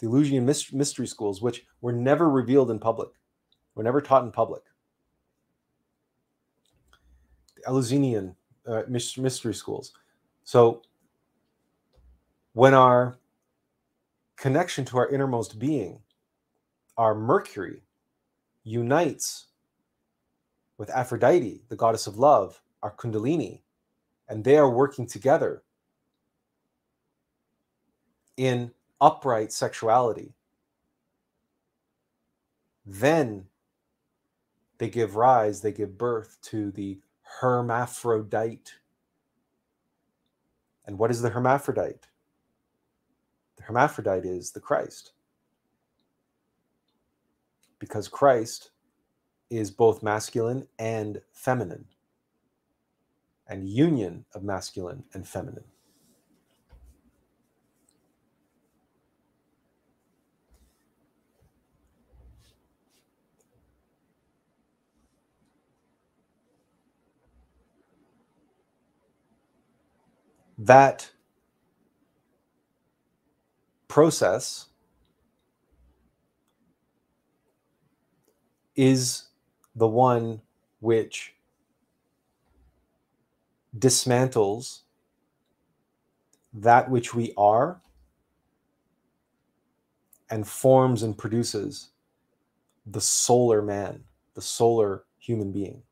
[0.00, 3.10] the Eleusinian mystery schools, which were never revealed in public,
[3.76, 4.62] were never taught in public.
[7.54, 8.34] The Eleusinian
[8.68, 9.92] uh, mystery schools.
[10.44, 10.82] So
[12.52, 13.18] when our
[14.36, 16.00] connection to our innermost being,
[16.96, 17.82] our Mercury,
[18.64, 19.46] unites
[20.76, 23.62] with Aphrodite, the goddess of love, our Kundalini,
[24.28, 25.62] and they are working together
[28.36, 28.70] in
[29.00, 30.34] upright sexuality,
[32.84, 33.44] then
[34.78, 36.98] they give rise, they give birth to the
[37.40, 38.72] hermaphrodite.
[40.86, 42.06] And what is the hermaphrodite?
[43.56, 45.12] The hermaphrodite is the Christ.
[47.78, 48.70] Because Christ
[49.50, 51.86] is both masculine and feminine
[53.46, 55.64] and union of masculine and feminine.
[70.58, 71.08] That
[73.86, 74.66] process
[78.74, 79.28] is
[79.76, 80.40] the one
[80.80, 81.34] which
[83.78, 84.80] dismantles
[86.52, 87.80] that which we are
[90.30, 91.90] and forms and produces
[92.86, 94.02] the solar man,
[94.34, 95.82] the solar human being.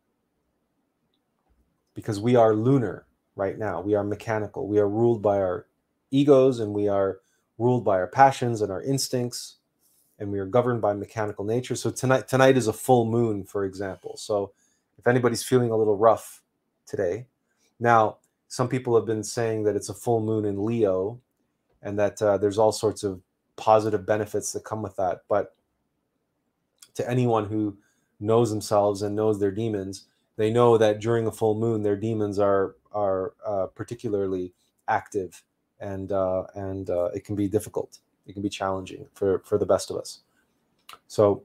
[1.94, 3.05] Because we are lunar
[3.36, 5.66] right now, we are mechanical, we are ruled by our
[6.10, 7.20] egos and we are
[7.58, 9.56] ruled by our passions and our instincts
[10.18, 11.76] and we are governed by mechanical nature.
[11.76, 14.16] So tonight tonight is a full moon for example.
[14.16, 14.52] So
[14.98, 16.42] if anybody's feeling a little rough
[16.86, 17.26] today
[17.80, 18.16] now
[18.48, 21.20] some people have been saying that it's a full moon in leo
[21.82, 23.20] and that uh, there's all sorts of
[23.56, 25.22] positive benefits that come with that.
[25.28, 25.54] But
[26.94, 27.76] to anyone who
[28.20, 30.06] knows themselves and knows their demons
[30.36, 34.54] they know that during a full moon their demons are are uh, particularly
[34.88, 35.44] active
[35.80, 37.98] and uh, and uh, it can be difficult.
[38.26, 40.22] It can be challenging for for the best of us.
[41.06, 41.44] So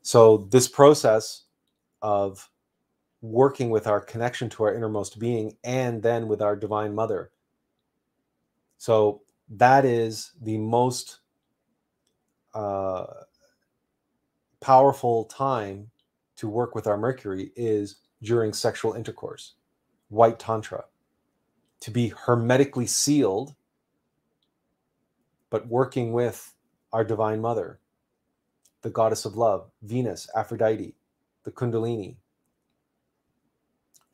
[0.00, 1.44] so this process
[2.00, 2.48] of
[3.20, 7.30] working with our connection to our innermost being and then with our divine mother.
[8.78, 11.20] So that is the most
[12.54, 13.04] uh,
[14.60, 15.90] powerful time
[16.36, 19.54] to work with our Mercury is during sexual intercourse,
[20.08, 20.84] white tantra.
[21.80, 23.54] To be hermetically sealed,
[25.50, 26.54] but working with
[26.92, 27.80] our Divine Mother,
[28.82, 30.94] the goddess of love, Venus, Aphrodite,
[31.44, 32.16] the Kundalini,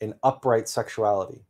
[0.00, 1.44] in upright sexuality.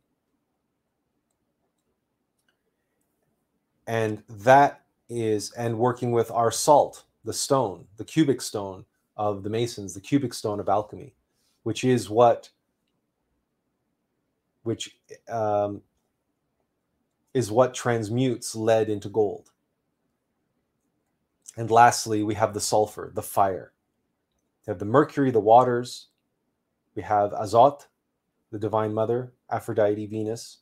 [3.87, 8.85] And that is, and working with our salt, the stone, the cubic stone
[9.17, 11.15] of the Masons, the cubic stone of alchemy,
[11.63, 12.49] which is what,
[14.63, 15.81] which um,
[17.33, 19.51] is what transmutes lead into gold.
[21.57, 23.73] And lastly, we have the sulfur, the fire.
[24.65, 26.07] We have the mercury, the waters.
[26.95, 27.85] We have Azot,
[28.51, 30.59] the divine mother, Aphrodite, Venus.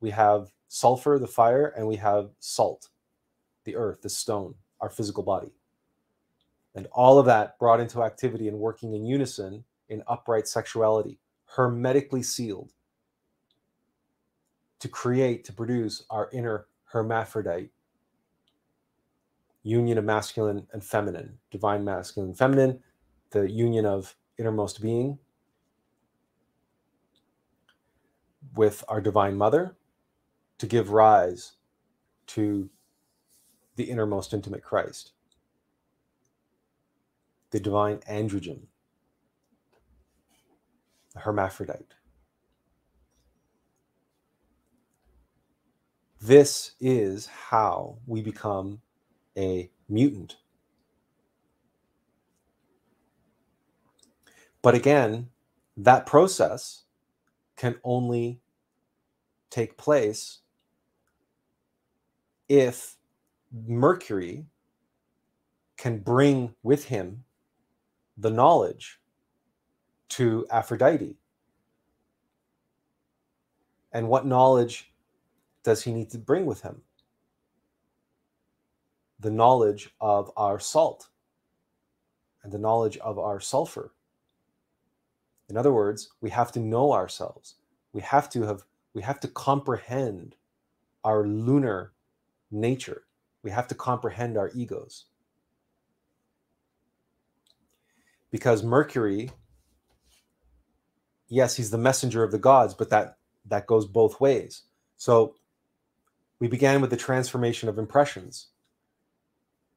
[0.00, 2.88] We have sulfur, the fire, and we have salt,
[3.64, 5.52] the earth, the stone, our physical body.
[6.74, 12.22] And all of that brought into activity and working in unison in upright sexuality, hermetically
[12.22, 12.72] sealed
[14.78, 17.70] to create, to produce our inner hermaphrodite
[19.62, 22.80] union of masculine and feminine, divine masculine and feminine,
[23.30, 25.18] the union of innermost being
[28.54, 29.76] with our divine mother
[30.58, 31.52] to give rise
[32.26, 32.70] to
[33.76, 35.12] the innermost intimate Christ,
[37.50, 38.66] the divine androgyne,
[41.16, 41.94] hermaphrodite.
[46.20, 48.80] This is how we become
[49.36, 50.36] a mutant.
[54.62, 55.28] But again,
[55.76, 56.84] that process
[57.56, 58.40] can only
[59.50, 60.40] take place
[62.48, 62.96] if
[63.52, 64.46] Mercury
[65.78, 67.24] can bring with him
[68.18, 68.99] the knowledge
[70.10, 71.16] to Aphrodite.
[73.92, 74.92] And what knowledge
[75.64, 76.82] does he need to bring with him?
[79.18, 81.08] The knowledge of our salt
[82.42, 83.92] and the knowledge of our sulfur.
[85.48, 87.56] In other words, we have to know ourselves.
[87.92, 88.62] We have to have
[88.94, 90.36] we have to comprehend
[91.04, 91.92] our lunar
[92.50, 93.02] nature.
[93.42, 95.06] We have to comprehend our egos.
[98.30, 99.30] Because Mercury,
[101.30, 103.16] yes, he's the messenger of the gods, but that
[103.46, 104.64] that goes both ways.
[104.98, 105.36] So
[106.38, 108.48] we began with the transformation of impressions.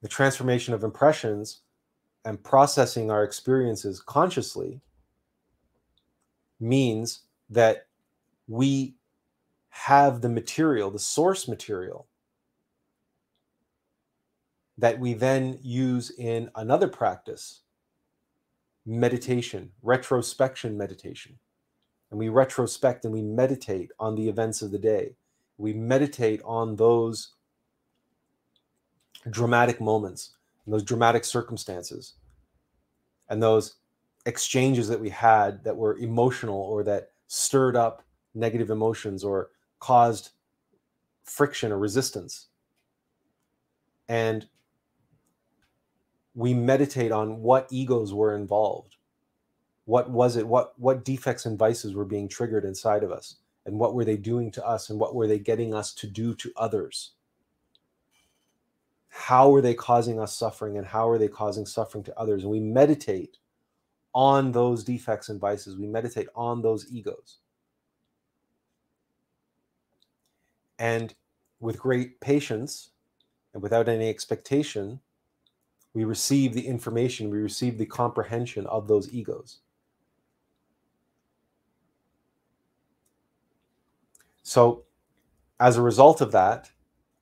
[0.01, 1.61] The transformation of impressions
[2.25, 4.81] and processing our experiences consciously
[6.59, 7.87] means that
[8.47, 8.95] we
[9.69, 12.07] have the material, the source material,
[14.77, 17.62] that we then use in another practice
[18.85, 21.37] meditation, retrospection meditation.
[22.11, 25.15] And we retrospect and we meditate on the events of the day
[25.57, 27.35] we meditate on those
[29.29, 30.31] dramatic moments
[30.65, 32.15] and those dramatic circumstances
[33.29, 33.75] and those
[34.25, 38.03] exchanges that we had that were emotional or that stirred up
[38.35, 40.31] negative emotions or caused
[41.23, 42.47] friction or resistance
[44.09, 44.47] and
[46.35, 48.95] we meditate on what egos were involved.
[49.85, 53.35] What was it what what defects and vices were being triggered inside of us?
[53.65, 54.89] And what were they doing to us?
[54.89, 57.11] And what were they getting us to do to others?
[59.09, 60.77] How were they causing us suffering?
[60.77, 62.43] And how are they causing suffering to others?
[62.43, 63.37] And we meditate
[64.13, 65.77] on those defects and vices.
[65.77, 67.37] We meditate on those egos.
[70.79, 71.13] And
[71.59, 72.89] with great patience
[73.53, 74.99] and without any expectation,
[75.93, 79.59] we receive the information, we receive the comprehension of those egos.
[84.41, 84.83] So,
[85.59, 86.69] as a result of that,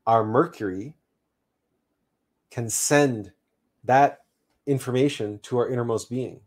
[0.07, 0.95] our Mercury
[2.49, 3.31] can send
[3.83, 4.19] that
[4.65, 6.41] information to our innermost being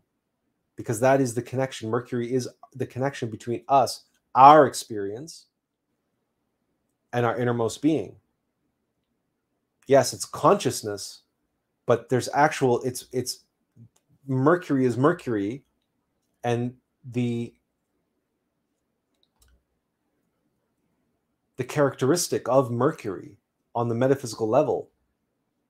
[0.75, 1.89] because that is the connection.
[1.89, 4.03] Mercury is the connection between us,
[4.33, 5.45] our experience,
[7.13, 8.15] and our innermost being.
[9.87, 11.21] Yes, it's consciousness,
[11.85, 13.43] but there's actual it's it's
[14.27, 15.63] Mercury is Mercury
[16.43, 16.73] and
[17.11, 17.53] the
[21.57, 23.37] the characteristic of Mercury
[23.73, 24.89] on the metaphysical level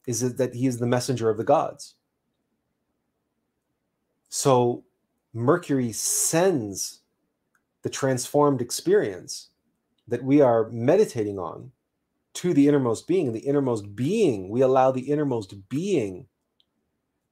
[0.08, 1.96] is that he is the messenger of the gods.
[4.30, 4.84] So
[5.34, 7.02] Mercury sends
[7.82, 9.50] the transformed experience
[10.08, 11.72] that we are meditating on
[12.36, 13.34] to the innermost being.
[13.34, 16.28] The innermost being, we allow the innermost being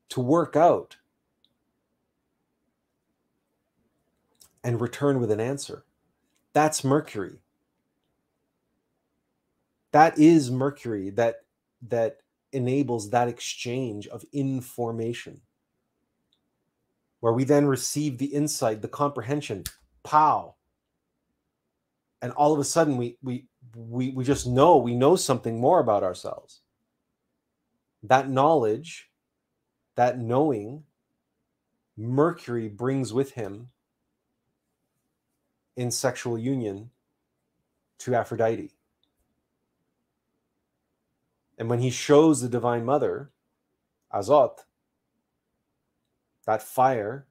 [0.09, 0.97] to work out
[4.63, 5.85] and return with an answer.
[6.53, 7.39] That's Mercury.
[9.91, 11.41] That is Mercury that
[11.89, 12.17] that
[12.53, 15.41] enables that exchange of information
[17.19, 19.63] where we then receive the insight, the comprehension,
[20.03, 20.55] pow.
[22.21, 25.79] And all of a sudden we we we we just know we know something more
[25.79, 26.61] about ourselves.
[28.03, 29.09] That knowledge,
[29.95, 30.83] that knowing,
[31.95, 33.69] Mercury brings with him
[35.75, 36.91] in sexual union
[37.99, 38.71] to Aphrodite.
[41.57, 43.31] And when he shows the Divine Mother,
[44.13, 44.65] Azot,
[46.45, 47.27] that fire,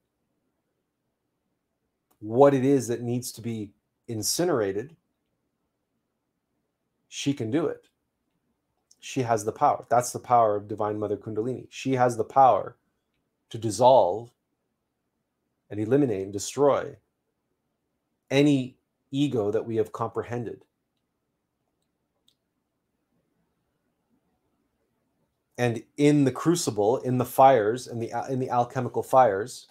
[2.20, 3.73] what it is that needs to be
[4.09, 4.97] incinerated,
[7.14, 7.89] she can do it.
[8.98, 9.84] She has the power.
[9.90, 11.66] That's the power of Divine Mother Kundalini.
[11.68, 12.78] She has the power
[13.51, 14.30] to dissolve
[15.68, 16.97] and eliminate and destroy
[18.30, 18.78] any
[19.10, 20.64] ego that we have comprehended.
[25.59, 29.68] and in the crucible in the fires in the in the alchemical fires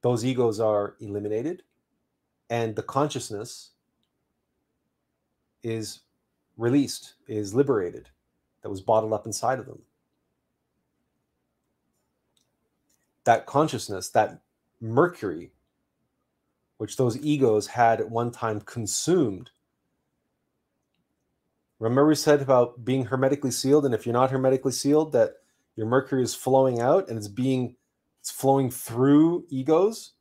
[0.00, 1.62] those egos are eliminated
[2.48, 3.72] and the consciousness
[5.66, 6.00] is
[6.56, 8.08] released is liberated
[8.62, 9.82] that was bottled up inside of them.
[13.24, 14.40] That consciousness that
[14.80, 15.50] mercury
[16.78, 19.50] which those egos had at one time consumed.
[21.78, 25.36] Remember we said about being hermetically sealed, and if you're not hermetically sealed, that
[25.74, 27.76] your mercury is flowing out and it's being
[28.20, 30.12] it's flowing through egos?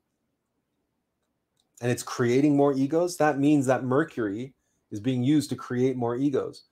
[1.82, 3.18] And it's creating more egos.
[3.18, 4.55] That means that mercury
[4.96, 6.64] is being used to create more egos.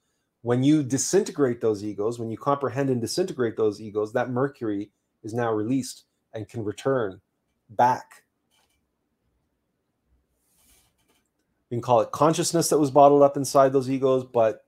[0.44, 4.92] When you disintegrate those egos, when you comprehend and disintegrate those egos, that mercury
[5.24, 7.20] is now released and can return
[7.72, 8.24] back.
[11.70, 14.66] We can call it consciousness that was bottled up inside those egos, but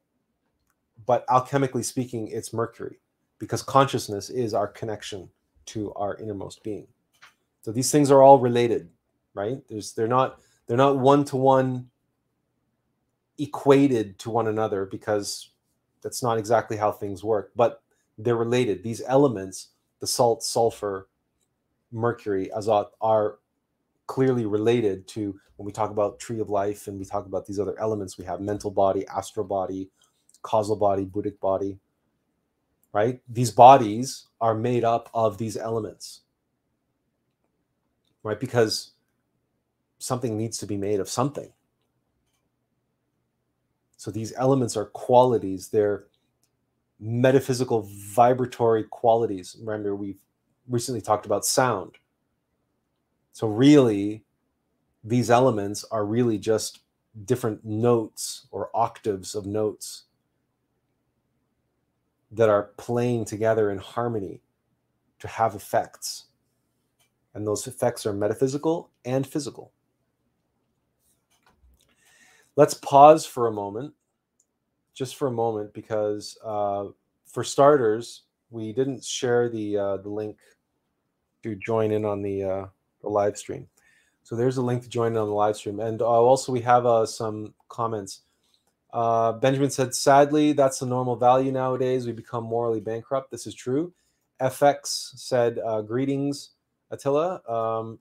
[1.06, 3.00] but alchemically speaking, it's mercury
[3.40, 5.30] because consciousness is our connection
[5.68, 6.88] to our innermost being.
[7.62, 8.90] So these things are all related,
[9.34, 9.60] right?
[9.70, 11.90] There's they're not they're not one to one
[13.38, 15.52] equated to one another because
[16.02, 17.82] that's not exactly how things work, but
[18.18, 18.84] they're related.
[18.84, 21.10] These elements, the salt, sulfur,
[21.92, 23.40] mercury, azot, are
[24.08, 27.60] clearly related to when we talk about tree of life and we talk about these
[27.60, 29.90] other elements we have mental body astral body
[30.46, 31.80] causal body, Buddhic body,
[32.94, 33.20] right?
[33.28, 36.22] These bodies are made up of these elements,
[38.22, 38.40] right?
[38.40, 38.92] Because
[39.98, 41.52] something needs to be made of something.
[43.98, 46.06] So these elements are qualities, they're
[47.00, 49.56] metaphysical vibratory qualities.
[49.60, 50.22] Remember, we've
[50.68, 51.98] recently talked about sound.
[53.32, 54.24] So, really,
[55.04, 56.80] these elements are really just
[57.26, 60.04] different notes or octaves of notes
[62.32, 64.42] that are playing together in harmony
[65.20, 66.26] to have effects.
[67.34, 69.72] And those effects are metaphysical and physical.
[72.56, 73.94] Let's pause for a moment,
[74.94, 76.86] just for a moment, because uh,
[77.26, 80.38] for starters, we didn't share the uh, the link
[81.44, 82.66] to join in on the uh,
[83.02, 83.68] the live stream.
[84.24, 86.62] So there's a link to join in on the live stream, and uh, also we
[86.62, 88.22] have uh, some comments.
[88.94, 92.06] Uh, Benjamin said, sadly, that's the normal value nowadays.
[92.06, 93.30] We become morally bankrupt.
[93.30, 93.94] This is true.
[94.40, 96.52] FX said, greetings,
[96.92, 97.42] Attila.
[97.50, 98.00] Um,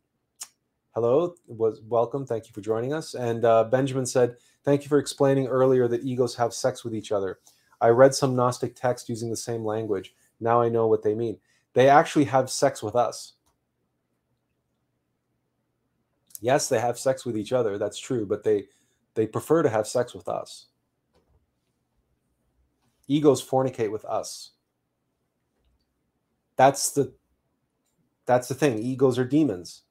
[0.95, 2.25] hello, was welcome.
[2.25, 3.15] Thank you for joining us.
[3.15, 7.11] And uh, Benjamin said, thank you for explaining earlier that egos have sex with each
[7.11, 7.41] other.
[7.81, 10.15] I read some Gnostic text using the same language.
[10.41, 11.39] Now I know what they mean.
[11.73, 13.33] They actually have sex with us.
[16.41, 17.79] Yes, they have sex with each other.
[17.79, 18.67] That's true, but they
[19.15, 20.67] they prefer to have sex with us.
[23.09, 24.51] Egos fornicate with us.
[26.57, 27.15] That's the
[28.27, 28.79] that's the thing.
[28.79, 29.84] Egos are demons.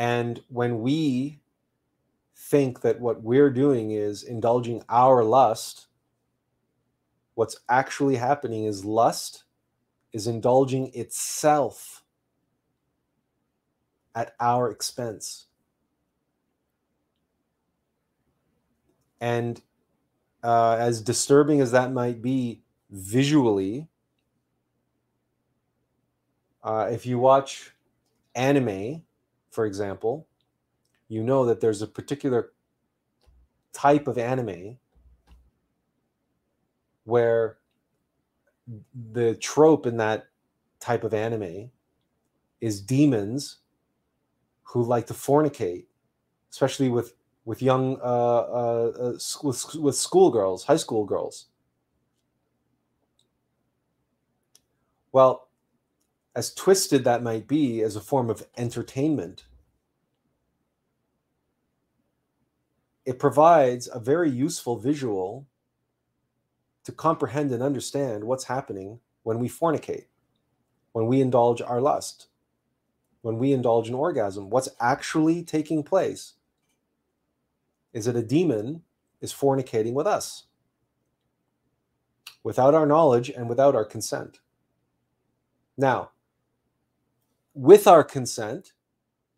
[0.00, 1.40] And when we
[2.34, 5.88] think that what we're doing is indulging our lust,
[7.34, 9.44] what's actually happening is lust
[10.14, 12.02] is indulging itself
[14.14, 15.48] at our expense.
[19.20, 19.60] And
[20.42, 23.86] uh, as disturbing as that might be visually,
[26.64, 27.74] uh, if you watch
[28.34, 29.02] anime,
[29.50, 30.26] for example,
[31.08, 32.52] you know that there's a particular
[33.72, 34.78] type of anime
[37.04, 37.58] where
[39.12, 40.26] the trope in that
[40.78, 41.70] type of anime
[42.60, 43.58] is demons
[44.62, 45.84] who like to fornicate,
[46.50, 47.14] especially with
[47.44, 51.46] with young uh, uh, uh, with with schoolgirls, high school girls.
[55.12, 55.49] Well,
[56.34, 59.44] as twisted that might be as a form of entertainment,
[63.04, 65.46] it provides a very useful visual
[66.84, 70.06] to comprehend and understand what's happening when we fornicate,
[70.92, 72.28] when we indulge our lust,
[73.22, 74.50] when we indulge in orgasm.
[74.50, 76.34] What's actually taking place
[77.92, 78.82] is that a demon
[79.20, 80.44] is fornicating with us
[82.42, 84.38] without our knowledge and without our consent.
[85.76, 86.10] Now,
[87.54, 88.72] with our consent,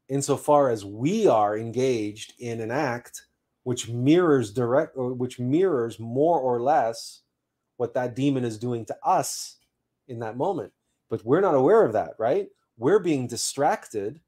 [0.09, 3.27] insofar as we are engaged in an act
[3.65, 7.23] which mirrors direct or which mirrors more or less
[7.77, 9.57] what that demon is doing to us
[10.09, 10.73] in that moment.
[11.09, 12.49] But we're not aware of that, right?
[12.77, 14.21] We're being distracted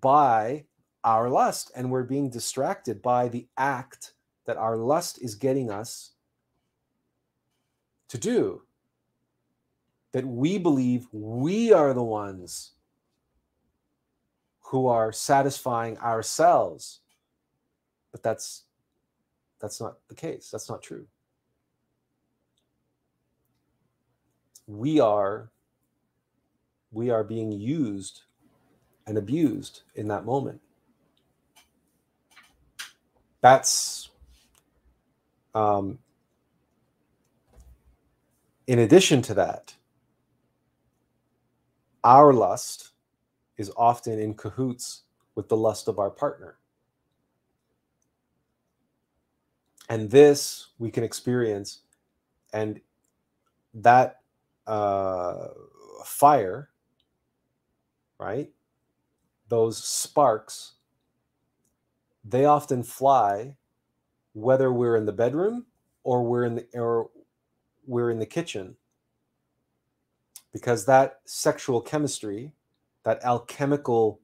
[0.00, 0.64] by
[1.04, 4.14] our lust and we're being distracted by the act
[4.46, 6.12] that our lust is getting us
[8.08, 8.62] to do
[10.14, 12.70] that we believe we are the ones
[14.60, 17.00] who are satisfying ourselves.
[18.12, 18.62] But that's
[19.60, 20.50] that's not the case.
[20.52, 21.06] That's not true.
[24.68, 25.50] We are
[26.92, 28.22] we are being used
[29.08, 30.60] and abused in that moment.
[33.40, 34.10] That's
[35.56, 35.98] um,
[38.68, 39.74] in addition to that
[42.04, 42.90] our lust
[43.56, 45.02] is often in cahoots
[45.34, 46.58] with the lust of our partner.
[49.88, 51.80] And this we can experience,
[52.52, 52.80] and
[53.74, 54.20] that
[54.66, 55.48] uh,
[56.04, 56.70] fire,
[58.18, 58.50] right?
[59.48, 60.74] Those sparks,
[62.24, 63.56] they often fly
[64.32, 65.66] whether we're in the bedroom
[66.02, 67.10] or we're in the or
[67.86, 68.76] we're in the kitchen
[70.54, 72.52] because that sexual chemistry,
[73.02, 74.20] that alchemical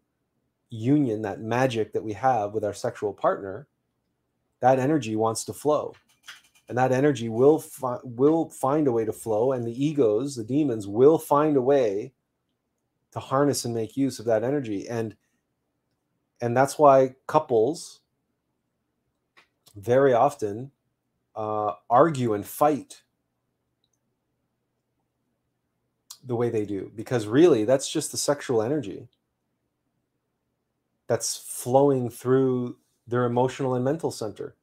[0.71, 3.67] union, that magic that we have with our sexual partner,
[4.61, 5.93] that energy wants to flow.
[6.69, 10.45] And that energy will fi- will find a way to flow, and the egos, the
[10.45, 12.13] demons, will find a way
[13.11, 14.89] to harness and make use of that energy.
[14.89, 15.17] And
[16.41, 18.03] and that's why couples
[19.75, 20.71] very often
[21.35, 23.03] uh, argue and fight
[26.25, 29.09] the way they do because really that's just the sexual energy
[31.07, 32.77] that's flowing through
[33.07, 34.55] their emotional and mental center.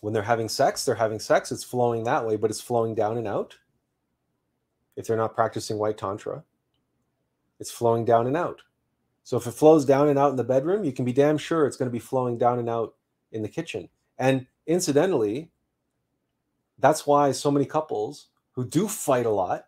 [0.00, 3.18] When they're having sex, they're having sex, it's flowing that way, but it's flowing down
[3.18, 3.56] and out.
[4.96, 6.44] If they're not practicing white tantra,
[7.58, 8.62] it's flowing down and out.
[9.24, 11.66] So if it flows down and out in the bedroom, you can be damn sure
[11.66, 12.94] it's going to be flowing down and out
[13.30, 13.88] in the kitchen.
[14.18, 15.50] And incidentally,
[16.78, 19.66] that's why so many couples who do fight a lot,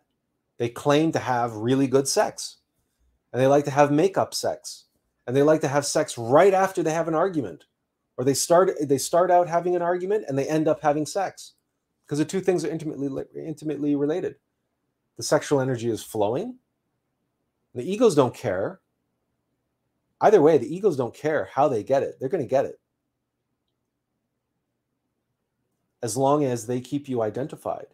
[0.57, 2.57] they claim to have really good sex.
[3.31, 4.85] And they like to have makeup sex.
[5.27, 7.65] And they like to have sex right after they have an argument.
[8.17, 11.53] Or they start they start out having an argument and they end up having sex.
[12.05, 14.35] Because the two things are intimately intimately related.
[15.17, 16.59] The sexual energy is flowing.
[17.73, 18.79] The egos don't care.
[20.21, 22.15] Either way, the egos don't care how they get it.
[22.19, 22.79] They're going to get it.
[26.05, 27.87] As long as they keep you identified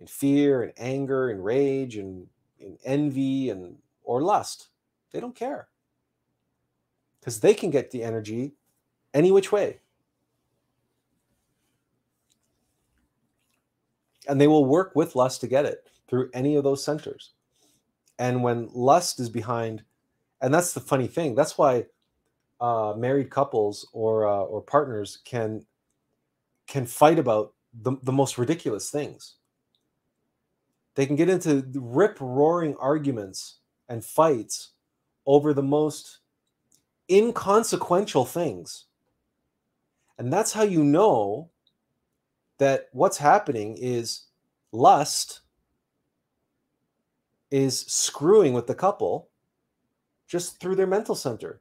[0.00, 2.26] in fear and anger and rage and,
[2.60, 4.68] and envy and or lust.
[5.12, 5.68] They don't care.
[7.20, 8.54] because they can get the energy
[9.14, 9.80] any which way.
[14.28, 17.32] And they will work with lust to get it through any of those centers.
[18.18, 19.84] And when lust is behind,
[20.40, 21.86] and that's the funny thing, that's why
[22.60, 25.66] uh, married couples or uh, or partners can
[26.72, 29.34] can fight about the, the most ridiculous things.
[30.94, 33.58] They can get into rip roaring arguments
[33.90, 34.70] and fights
[35.26, 36.20] over the most
[37.10, 38.86] inconsequential things.
[40.16, 41.50] And that's how you know
[42.56, 44.28] that what's happening is
[44.72, 45.40] lust
[47.50, 49.28] is screwing with the couple
[50.26, 51.60] just through their mental center.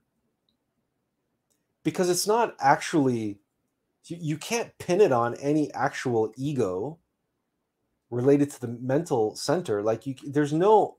[1.84, 3.41] Because it's not actually,
[4.06, 6.98] you, you can't pin it on any actual ego
[8.10, 9.82] related to the mental center.
[9.82, 10.98] Like you, there's no,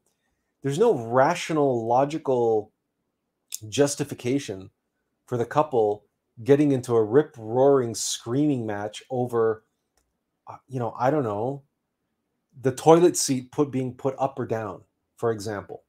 [0.63, 2.73] there's no rational, logical
[3.69, 4.71] justification
[5.27, 6.05] for the couple
[6.45, 9.65] getting into a rip roaring screaming match over
[10.49, 11.63] uh, you know i don't know
[12.63, 14.81] the toilet seat put being put up or down
[15.17, 15.85] for example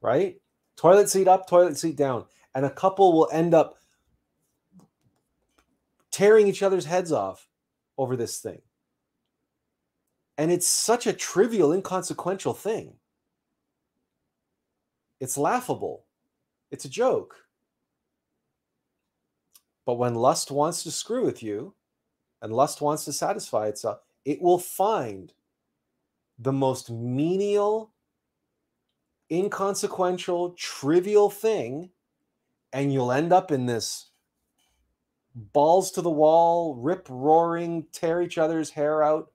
[0.00, 0.36] right
[0.76, 2.24] toilet seat up toilet seat down
[2.54, 3.78] and a couple will end up
[6.16, 7.46] tearing each other's heads off
[7.98, 8.62] over this thing.
[10.38, 12.94] And it's such a trivial inconsequential thing.
[15.20, 16.06] It's laughable.
[16.70, 17.36] It's a joke.
[19.84, 21.74] But when lust wants to screw with you
[22.40, 25.34] and lust wants to satisfy itself, it will find
[26.38, 27.92] the most menial,
[29.30, 31.90] inconsequential, trivial thing,
[32.72, 34.12] and you'll end up in this
[35.36, 39.30] balls to the wall, rip roaring, tear each other's hair out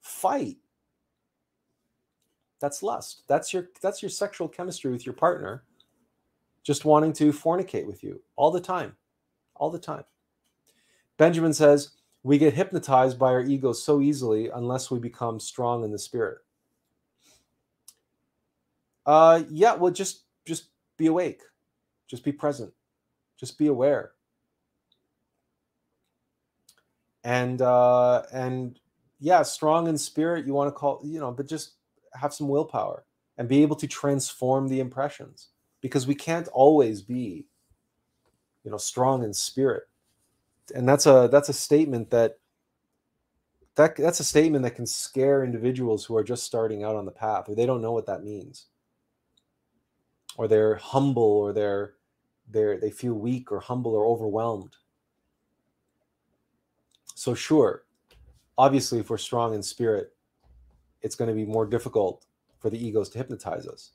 [0.00, 0.58] fight.
[2.60, 3.24] That's lust.
[3.26, 5.64] That's your that's your sexual chemistry with your partner
[6.62, 8.94] just wanting to fornicate with you all the time.
[9.54, 10.04] All the time.
[11.16, 11.92] Benjamin says,
[12.22, 16.38] We get hypnotized by our ego so easily unless we become strong in the spirit.
[19.06, 21.42] Uh, yeah, well, just just be awake,
[22.06, 22.72] just be present,
[23.38, 24.12] just be aware,
[27.24, 28.78] and uh, and
[29.18, 30.46] yeah, strong in spirit.
[30.46, 31.74] You want to call, you know, but just
[32.14, 33.04] have some willpower
[33.38, 35.48] and be able to transform the impressions
[35.80, 37.46] because we can't always be
[38.64, 39.84] you know strong in spirit
[40.74, 42.38] and that's a that's a statement that
[43.76, 47.10] that that's a statement that can scare individuals who are just starting out on the
[47.10, 48.66] path or they don't know what that means
[50.36, 51.94] or they're humble or they're
[52.50, 54.76] they're they feel weak or humble or overwhelmed
[57.20, 57.84] so sure
[58.56, 60.12] obviously if we're strong in spirit
[61.02, 62.24] it's going to be more difficult
[62.58, 63.92] for the egos to hypnotize us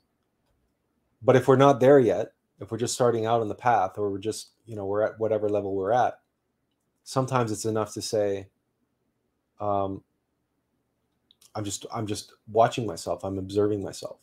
[1.22, 4.10] but if we're not there yet, if we're just starting out on the path or
[4.10, 6.20] we're just, you know, we're at whatever level we're at,
[7.02, 8.48] sometimes it's enough to say,
[9.60, 10.02] um,
[11.54, 13.24] I'm just I'm just watching myself.
[13.24, 14.18] I'm observing myself.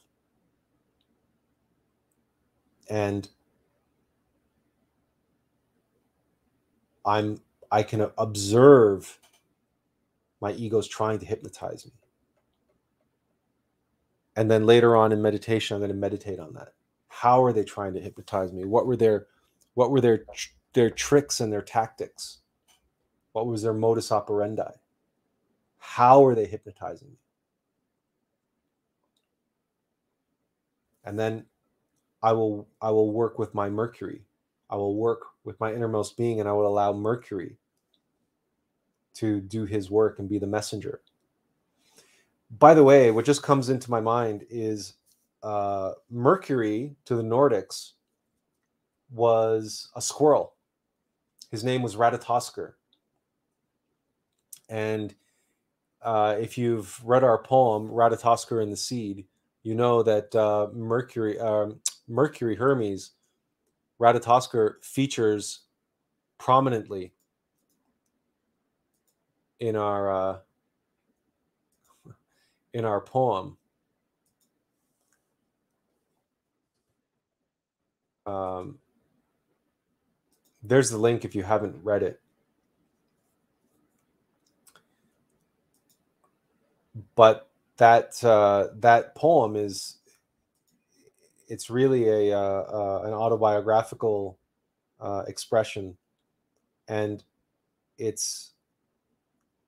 [2.89, 3.27] And
[7.05, 7.41] I'm
[7.73, 9.17] I can observe
[10.39, 11.91] my ego's trying to hypnotize me.
[14.35, 16.73] And then later on in meditation, I'm going to meditate on that.
[17.07, 18.63] How are they trying to hypnotize me?
[18.63, 19.25] What were their
[19.73, 20.23] what were their
[20.73, 22.41] their tricks and their tactics?
[23.31, 24.73] What was their modus operandi?
[25.79, 27.17] How are they hypnotizing me?
[31.05, 31.45] And then
[32.21, 34.21] i will i will work with my mercury.
[34.69, 37.57] I will work with my innermost being and i will allow mercury
[39.13, 41.01] to do his work and be the messenger
[42.59, 44.93] by the way what just comes into my mind is
[45.41, 47.91] uh, Mercury to the Nordics
[49.11, 50.55] was a squirrel.
[51.51, 52.73] His name was Ratatoskr.
[54.69, 55.13] And
[56.01, 59.25] uh, if you've read our poem, Ratatoskr and the Seed,
[59.63, 63.11] you know that uh, Mercury, um, Mercury Hermes,
[63.99, 65.61] Ratatoskr features
[66.37, 67.13] prominently
[69.63, 70.37] in our uh,
[72.73, 73.55] in our poem.
[78.25, 78.79] Um,
[80.61, 82.19] there's the link if you haven't read it.
[87.15, 89.95] But that uh, that poem is
[91.47, 94.37] it's really a uh, uh, an autobiographical
[94.99, 95.95] uh, expression,
[96.89, 97.23] and
[97.97, 98.52] it's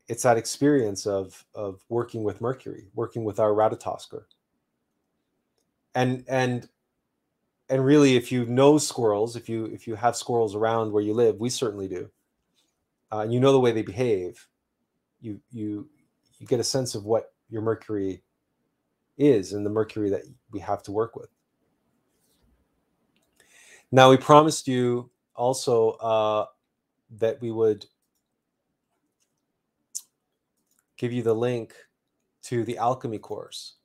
[0.07, 4.23] it's that experience of of working with Mercury, working with our Ratatoskr,
[5.93, 6.69] and and
[7.69, 11.13] and really, if you know squirrels, if you if you have squirrels around where you
[11.13, 12.09] live, we certainly do,
[13.11, 14.47] uh, and you know the way they behave,
[15.21, 15.89] you you
[16.39, 18.21] you get a sense of what your mercury
[19.17, 21.29] is and the mercury that we have to work with.
[23.91, 26.45] Now, we promised you also uh,
[27.17, 27.85] that we would
[30.97, 31.73] give you the link
[32.43, 33.75] to the alchemy course.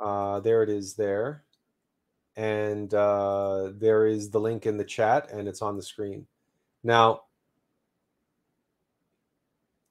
[0.00, 1.44] Uh, there it is there.
[2.36, 6.26] And uh, there is the link in the chat and it's on the screen.
[6.84, 7.22] Now,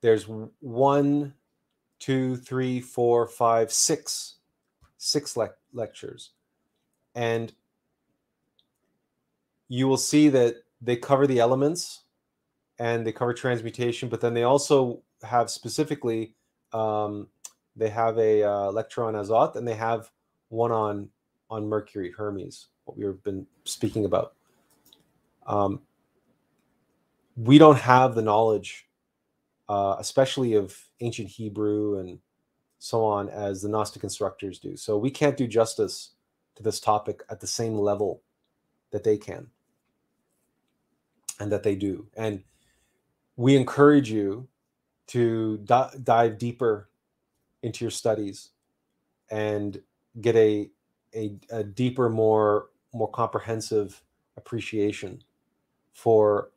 [0.01, 0.25] there's
[0.59, 1.33] one,
[1.99, 4.35] two, three, four, five, six,
[4.97, 6.31] six le lectures.
[7.17, 7.51] And
[9.69, 12.03] you will see that they cover the elements
[12.77, 16.35] and they cover transmutation, but then they also have specifically
[16.73, 17.27] um,
[17.75, 20.11] they have a uh, Azoth, and they have
[20.49, 21.09] one on
[21.49, 24.33] on Mercury, Hermes, what we've been speaking about.
[25.47, 25.81] Um,
[27.35, 28.87] we don't have the knowledge,
[29.69, 32.19] uh, especially of ancient Hebrew and
[32.77, 34.77] so on, as the Gnostic instructors do.
[34.77, 36.11] So we can't do justice
[36.57, 38.21] to this topic at the same level
[38.91, 39.47] that they can
[41.39, 42.07] and that they do.
[42.17, 42.43] And
[43.35, 44.47] we encourage you
[45.07, 46.89] to dive deeper
[47.61, 48.49] into your studies
[49.29, 49.81] and
[50.19, 50.69] get a,
[51.15, 54.01] a, a deeper, more more comprehensive
[54.37, 55.21] appreciation
[55.93, 56.49] for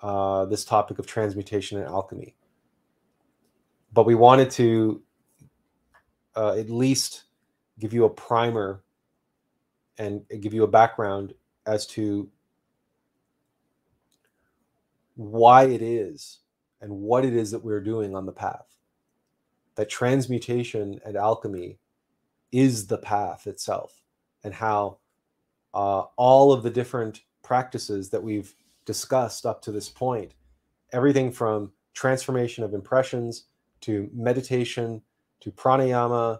[0.00, 2.34] uh, this topic of transmutation and alchemy.
[3.92, 5.02] But we wanted to
[6.34, 7.24] uh, at least
[7.78, 8.82] give you a primer
[9.98, 11.34] and give you a background
[11.66, 12.28] as to
[15.14, 16.40] why it is
[16.80, 18.66] and what it is that we're doing on the path.
[19.76, 21.78] That transmutation and alchemy
[22.52, 24.02] is the path itself
[24.44, 24.98] and how
[25.74, 28.54] uh, all of the different practices that we've
[28.84, 30.32] discussed up to this point
[30.92, 33.44] everything from transformation of impressions
[33.80, 35.02] to meditation
[35.40, 36.38] to pranayama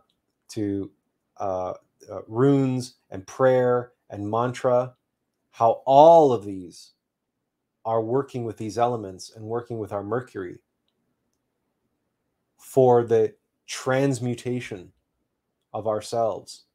[0.49, 0.91] to
[1.39, 1.75] uh,
[2.11, 4.95] uh, runes and prayer and mantra
[5.53, 6.93] how all of these
[7.83, 10.59] are working with these elements and working with our mercury
[12.59, 13.35] for the
[13.67, 14.93] transmutation
[15.73, 16.67] of ourselves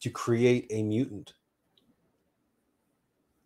[0.00, 1.32] to create a mutant.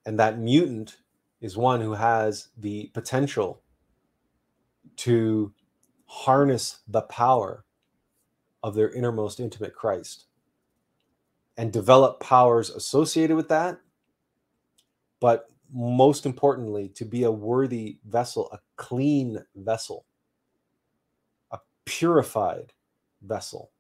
[0.05, 0.97] And that mutant
[1.41, 3.63] is one who has the potential
[4.97, 5.55] to
[6.07, 7.65] harness the power
[8.65, 10.27] of their innermost intimate Christ
[11.57, 13.79] and develop powers associated with that.
[15.21, 20.05] But most importantly, to be a worthy vessel, a clean vessel
[21.53, 22.73] a purified
[23.23, 23.73] vessel,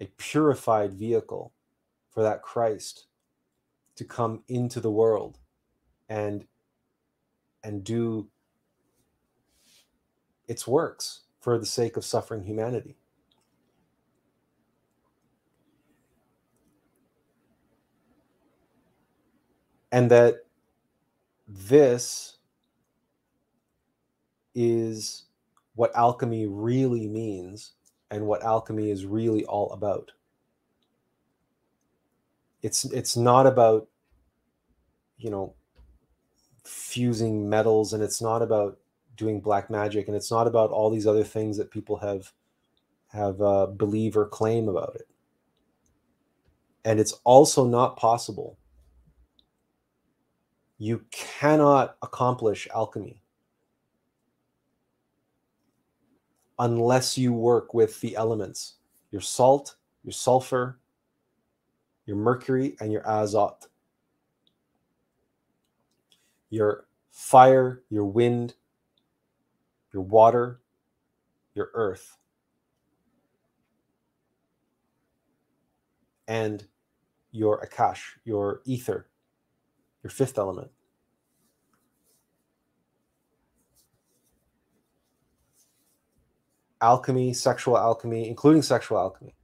[0.00, 1.52] a purified vehicle
[2.10, 3.06] for that Christ
[3.96, 5.38] to come into the world
[6.08, 6.46] and
[7.64, 8.28] and do
[10.48, 12.96] its works for the sake of suffering humanity.
[19.94, 20.40] And that
[21.46, 22.38] this
[24.56, 25.26] is
[25.76, 27.74] what alchemy really means
[28.10, 30.10] and what alchemy is really all about.
[32.60, 33.86] It's it's not about
[35.16, 35.54] you know
[36.64, 38.78] fusing metals and it's not about
[39.16, 42.32] doing black magic and it's not about all these other things that people have
[43.12, 45.06] have uh, believe or claim about it.
[46.84, 48.58] And it's also not possible.
[50.78, 53.20] You cannot accomplish alchemy
[56.58, 58.74] unless you work with the elements
[59.10, 60.80] your salt, your sulfur,
[62.04, 63.68] your mercury, and your azot.
[66.50, 68.54] Your fire, your wind,
[69.92, 70.60] your water,
[71.54, 72.16] your earth.
[76.26, 76.66] And
[77.30, 79.06] your akash, your ether,
[80.04, 80.70] your fifth element.
[86.84, 89.34] alchemy, sexual alchemy, including sexual alchemy.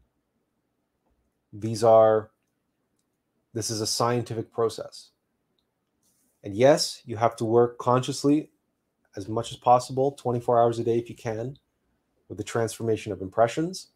[1.54, 2.30] These are,
[3.54, 5.10] this is a scientific process.
[6.44, 8.50] And yes, you have to work consciously
[9.16, 11.56] as much as possible, 24 hours a day if you can,
[12.28, 13.88] with the transformation of impressions.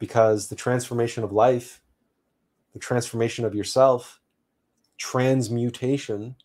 [0.00, 1.80] Because the transformation of life,
[2.72, 4.20] the transformation of yourself,
[5.02, 6.36] transmutation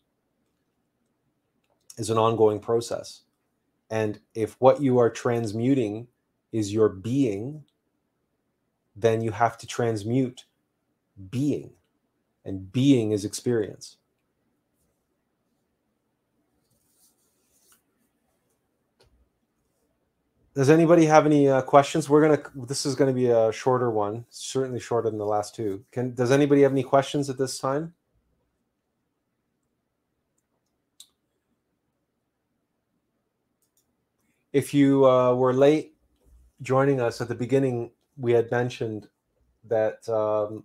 [1.96, 3.22] is an ongoing process.
[3.88, 6.08] And if what you are transmuting
[6.50, 7.62] is your being,
[8.96, 10.44] then you have to transmute
[11.30, 11.70] being.
[12.44, 13.96] And being is experience.
[20.56, 22.08] Does anybody have any uh, questions?
[22.08, 22.66] We're gonna.
[22.66, 25.84] This is to be a shorter one, certainly shorter than the last two.
[25.92, 27.94] Can Does anybody have any questions at this time?
[34.52, 35.94] If you uh, were late
[36.62, 39.08] joining us at the beginning, we had mentioned
[39.64, 40.64] that um,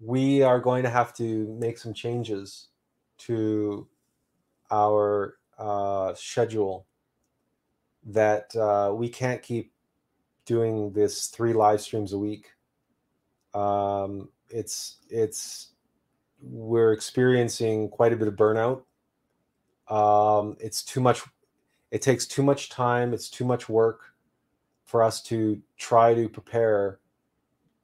[0.00, 2.68] we are going to have to make some changes
[3.18, 3.86] to
[4.70, 6.86] our uh, schedule
[8.04, 9.72] that uh, we can't keep
[10.44, 12.52] doing this three live streams a week.
[13.52, 15.72] Um, it's it's
[16.40, 18.82] we're experiencing quite a bit of burnout.
[19.88, 21.22] Um, it's too much.
[21.90, 23.14] It takes too much time.
[23.14, 24.00] It's too much work
[24.84, 26.98] for us to try to prepare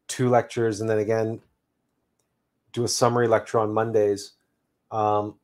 [0.09, 1.41] two lectures and then again
[2.73, 4.33] do a summary lecture on Mondays.
[4.91, 5.37] Um,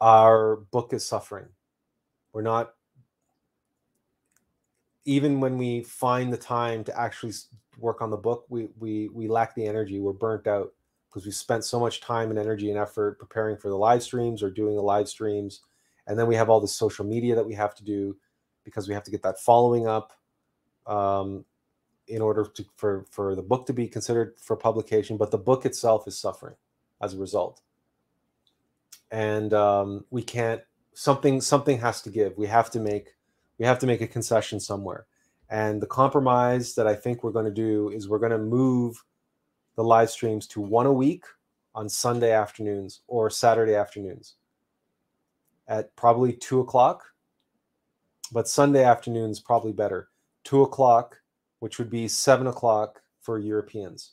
[0.00, 1.46] our book is suffering.
[2.32, 2.74] We're not,
[5.04, 7.32] even when we find the time to actually
[7.78, 9.98] work on the book, we, we, we lack the energy.
[9.98, 10.72] We're burnt out
[11.08, 14.42] because we spent so much time and energy and effort preparing for the live streams
[14.42, 15.62] or doing the live streams.
[16.08, 18.16] And then we have all the social media that we have to do
[18.64, 20.14] because we have to get that following up
[20.86, 21.44] um,
[22.08, 25.18] in order to for for the book to be considered for publication.
[25.18, 26.56] But the book itself is suffering
[27.02, 27.60] as a result,
[29.10, 30.62] and um, we can't.
[30.94, 32.36] Something something has to give.
[32.38, 33.14] We have to make
[33.58, 35.06] we have to make a concession somewhere.
[35.50, 39.02] And the compromise that I think we're going to do is we're going to move
[39.76, 41.24] the live streams to one a week
[41.74, 44.37] on Sunday afternoons or Saturday afternoons
[45.68, 47.04] at probably two o'clock
[48.32, 50.08] but Sunday afternoons probably better.
[50.44, 51.20] Two o'clock,
[51.60, 54.12] which would be seven o'clock for Europeans.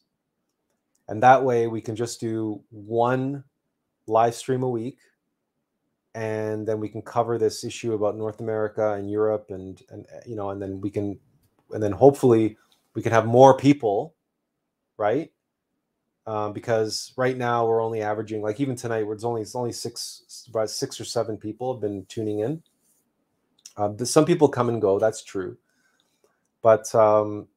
[1.08, 3.44] And that way we can just do one
[4.08, 4.98] live stream a week.
[6.14, 10.36] And then we can cover this issue about North America and Europe and and you
[10.36, 11.20] know, and then we can
[11.72, 12.58] and then hopefully
[12.94, 14.16] we can have more people,
[14.98, 15.32] right?
[16.28, 20.48] Um, because right now we're only averaging like even tonight, it's only it's only six
[20.50, 22.64] about six or seven people have been tuning in
[23.78, 25.00] um, some people come and go.
[25.00, 25.58] That's true,
[26.62, 27.48] but um,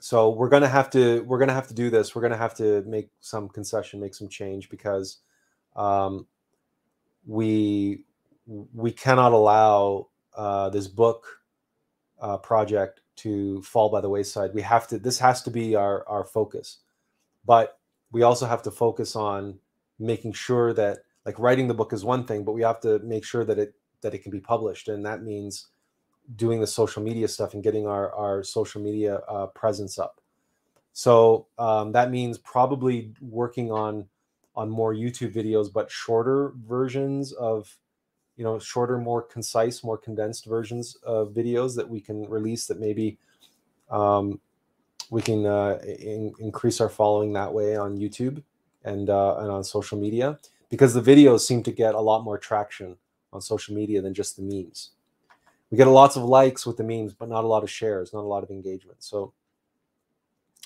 [0.00, 2.14] so we're gonna have to we're gonna have to do this.
[2.14, 5.18] We're gonna have to make some concession, make some change because
[5.76, 6.26] um,
[7.26, 8.04] we
[8.46, 11.40] we cannot allow uh, this book
[12.20, 14.54] uh, project to fall by the wayside.
[14.54, 14.98] We have to.
[14.98, 16.78] This has to be our our focus,
[17.44, 17.78] but
[18.10, 19.58] we also have to focus on
[19.98, 23.24] making sure that like writing the book is one thing, but we have to make
[23.24, 25.68] sure that it that it can be published, and that means
[26.36, 30.20] doing the social media stuff and getting our our social media uh, presence up.
[30.92, 34.08] So um, that means probably working on
[34.54, 37.74] on more YouTube videos, but shorter versions of
[38.36, 42.80] you know shorter, more concise, more condensed versions of videos that we can release that
[42.80, 43.18] maybe
[43.90, 44.40] um,
[45.10, 48.42] we can uh, in, increase our following that way on YouTube
[48.84, 50.38] and uh, and on social media
[50.70, 52.96] because the videos seem to get a lot more traction
[53.32, 54.92] on social media than just the memes.
[55.70, 58.20] We get lots of likes with the memes, but not a lot of shares, not
[58.20, 59.02] a lot of engagement.
[59.02, 59.32] So,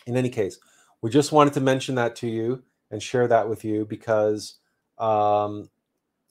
[0.07, 0.59] in any case,
[1.01, 4.59] we just wanted to mention that to you and share that with you because
[4.99, 5.69] um,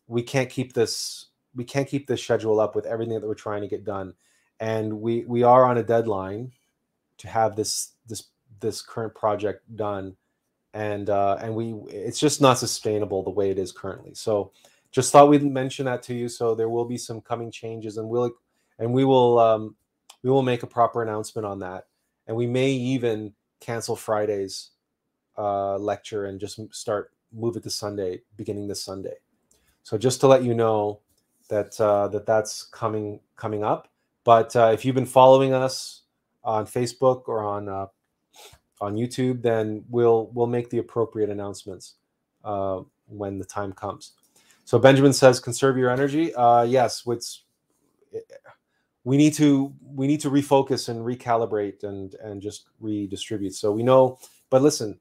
[0.08, 3.62] we can't keep this we can't keep this schedule up with everything that we're trying
[3.62, 4.14] to get done,
[4.60, 6.52] and we we are on a deadline
[7.18, 8.24] to have this this
[8.60, 10.16] this current project done,
[10.74, 14.14] and uh, and we it's just not sustainable the way it is currently.
[14.14, 14.52] So
[14.92, 16.30] just thought we'd mention that to you.
[16.30, 18.32] So there will be some coming changes, and we'll
[18.80, 19.76] and we will um,
[20.24, 21.88] we will make a proper announcement on that,
[22.28, 24.72] and we may even cancel Friday's
[25.38, 29.16] uh, lecture and just start move it to Sunday, beginning this Sunday.
[29.86, 31.02] So just to let you know
[31.48, 33.88] that uh, that that's coming coming up.
[34.24, 36.02] But uh, if you've been following us
[36.44, 37.86] on Facebook or on uh,
[38.82, 41.98] on YouTube, then we'll we'll make the appropriate announcements
[42.44, 44.14] uh, when the time comes.
[44.64, 46.34] So Benjamin says, conserve your energy.
[46.34, 47.44] Uh, yes, what's
[49.04, 53.54] we need to we need to refocus and recalibrate and and just redistribute.
[53.54, 54.18] So we know,
[54.50, 55.00] but listen,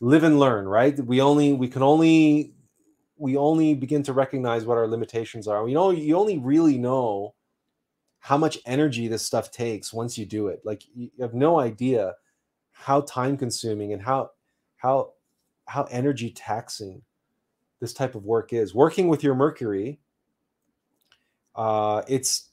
[0.00, 0.98] live and learn, right?
[0.98, 2.54] We only we can only
[3.22, 5.68] we only begin to recognize what our limitations are.
[5.68, 7.34] You know, you only really know
[8.18, 10.60] how much energy this stuff takes once you do it.
[10.64, 12.14] Like you have no idea
[12.72, 14.30] how time consuming and how
[14.76, 15.12] how
[15.68, 17.00] how energy taxing
[17.78, 18.74] this type of work is.
[18.74, 20.00] Working with your Mercury,
[21.54, 22.50] uh, it's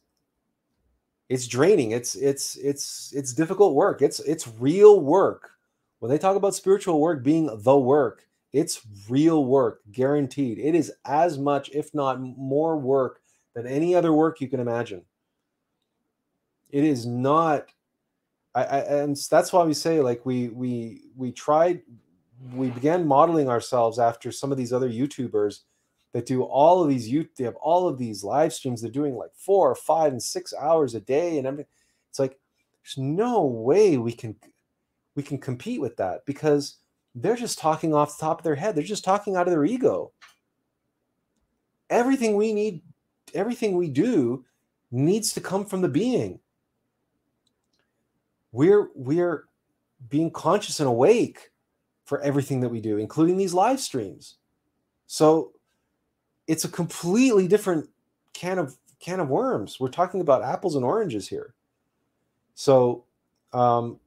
[1.29, 1.91] it's draining.
[1.91, 4.03] It's it's it's it's difficult work.
[4.03, 5.49] It's it's real work.
[5.97, 10.57] When they talk about spiritual work being the work, it's real work, guaranteed.
[10.57, 13.21] It is as much, if not more, work
[13.53, 15.03] than any other work you can imagine.
[16.71, 17.71] It is not.
[18.55, 21.81] I, I and that's why we say like we we we tried
[22.53, 25.61] we began modeling ourselves after some of these other YouTubers
[26.13, 29.15] that do all of these you they have all of these live streams they're doing
[29.15, 31.69] like four or five and six hours a day and everything
[32.09, 32.39] it's like
[32.81, 34.35] there's no way we can
[35.15, 36.77] we can compete with that because
[37.15, 39.65] they're just talking off the top of their head they're just talking out of their
[39.65, 40.11] ego
[41.89, 42.81] everything we need
[43.33, 44.43] everything we do
[44.91, 46.39] needs to come from the being
[48.51, 49.45] we're we're
[50.09, 51.51] being conscious and awake
[52.05, 54.37] for everything that we do including these live streams
[55.07, 55.53] so
[56.47, 57.87] it's a completely different
[58.33, 59.79] can of can of worms.
[59.79, 61.53] We're talking about apples and oranges here.
[62.55, 63.05] So,
[63.53, 63.99] um,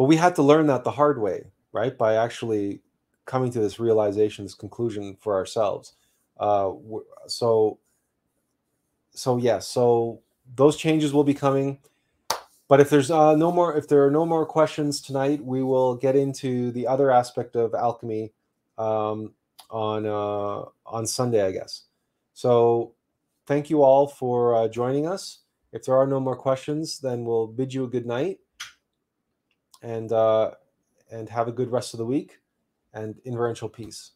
[0.00, 1.98] but we had to learn that the hard way, right?
[1.98, 2.80] By actually
[3.26, 5.92] coming to this realization, this conclusion for ourselves.
[6.38, 6.72] Uh,
[7.26, 7.78] so,
[9.10, 10.22] so yes, yeah, so
[10.56, 11.80] those changes will be coming.
[12.66, 15.96] But if there's uh, no more, if there are no more questions tonight, we will
[15.96, 18.32] get into the other aspect of alchemy.
[18.78, 19.34] Um,
[19.68, 21.82] on uh, on Sunday, I guess.
[22.32, 22.94] So
[23.44, 25.40] thank you all for uh, joining us.
[25.72, 28.38] If there are no more questions, then we'll bid you a good night
[29.82, 30.52] and uh,
[31.10, 32.40] and have a good rest of the week
[32.92, 34.12] and inverential peace.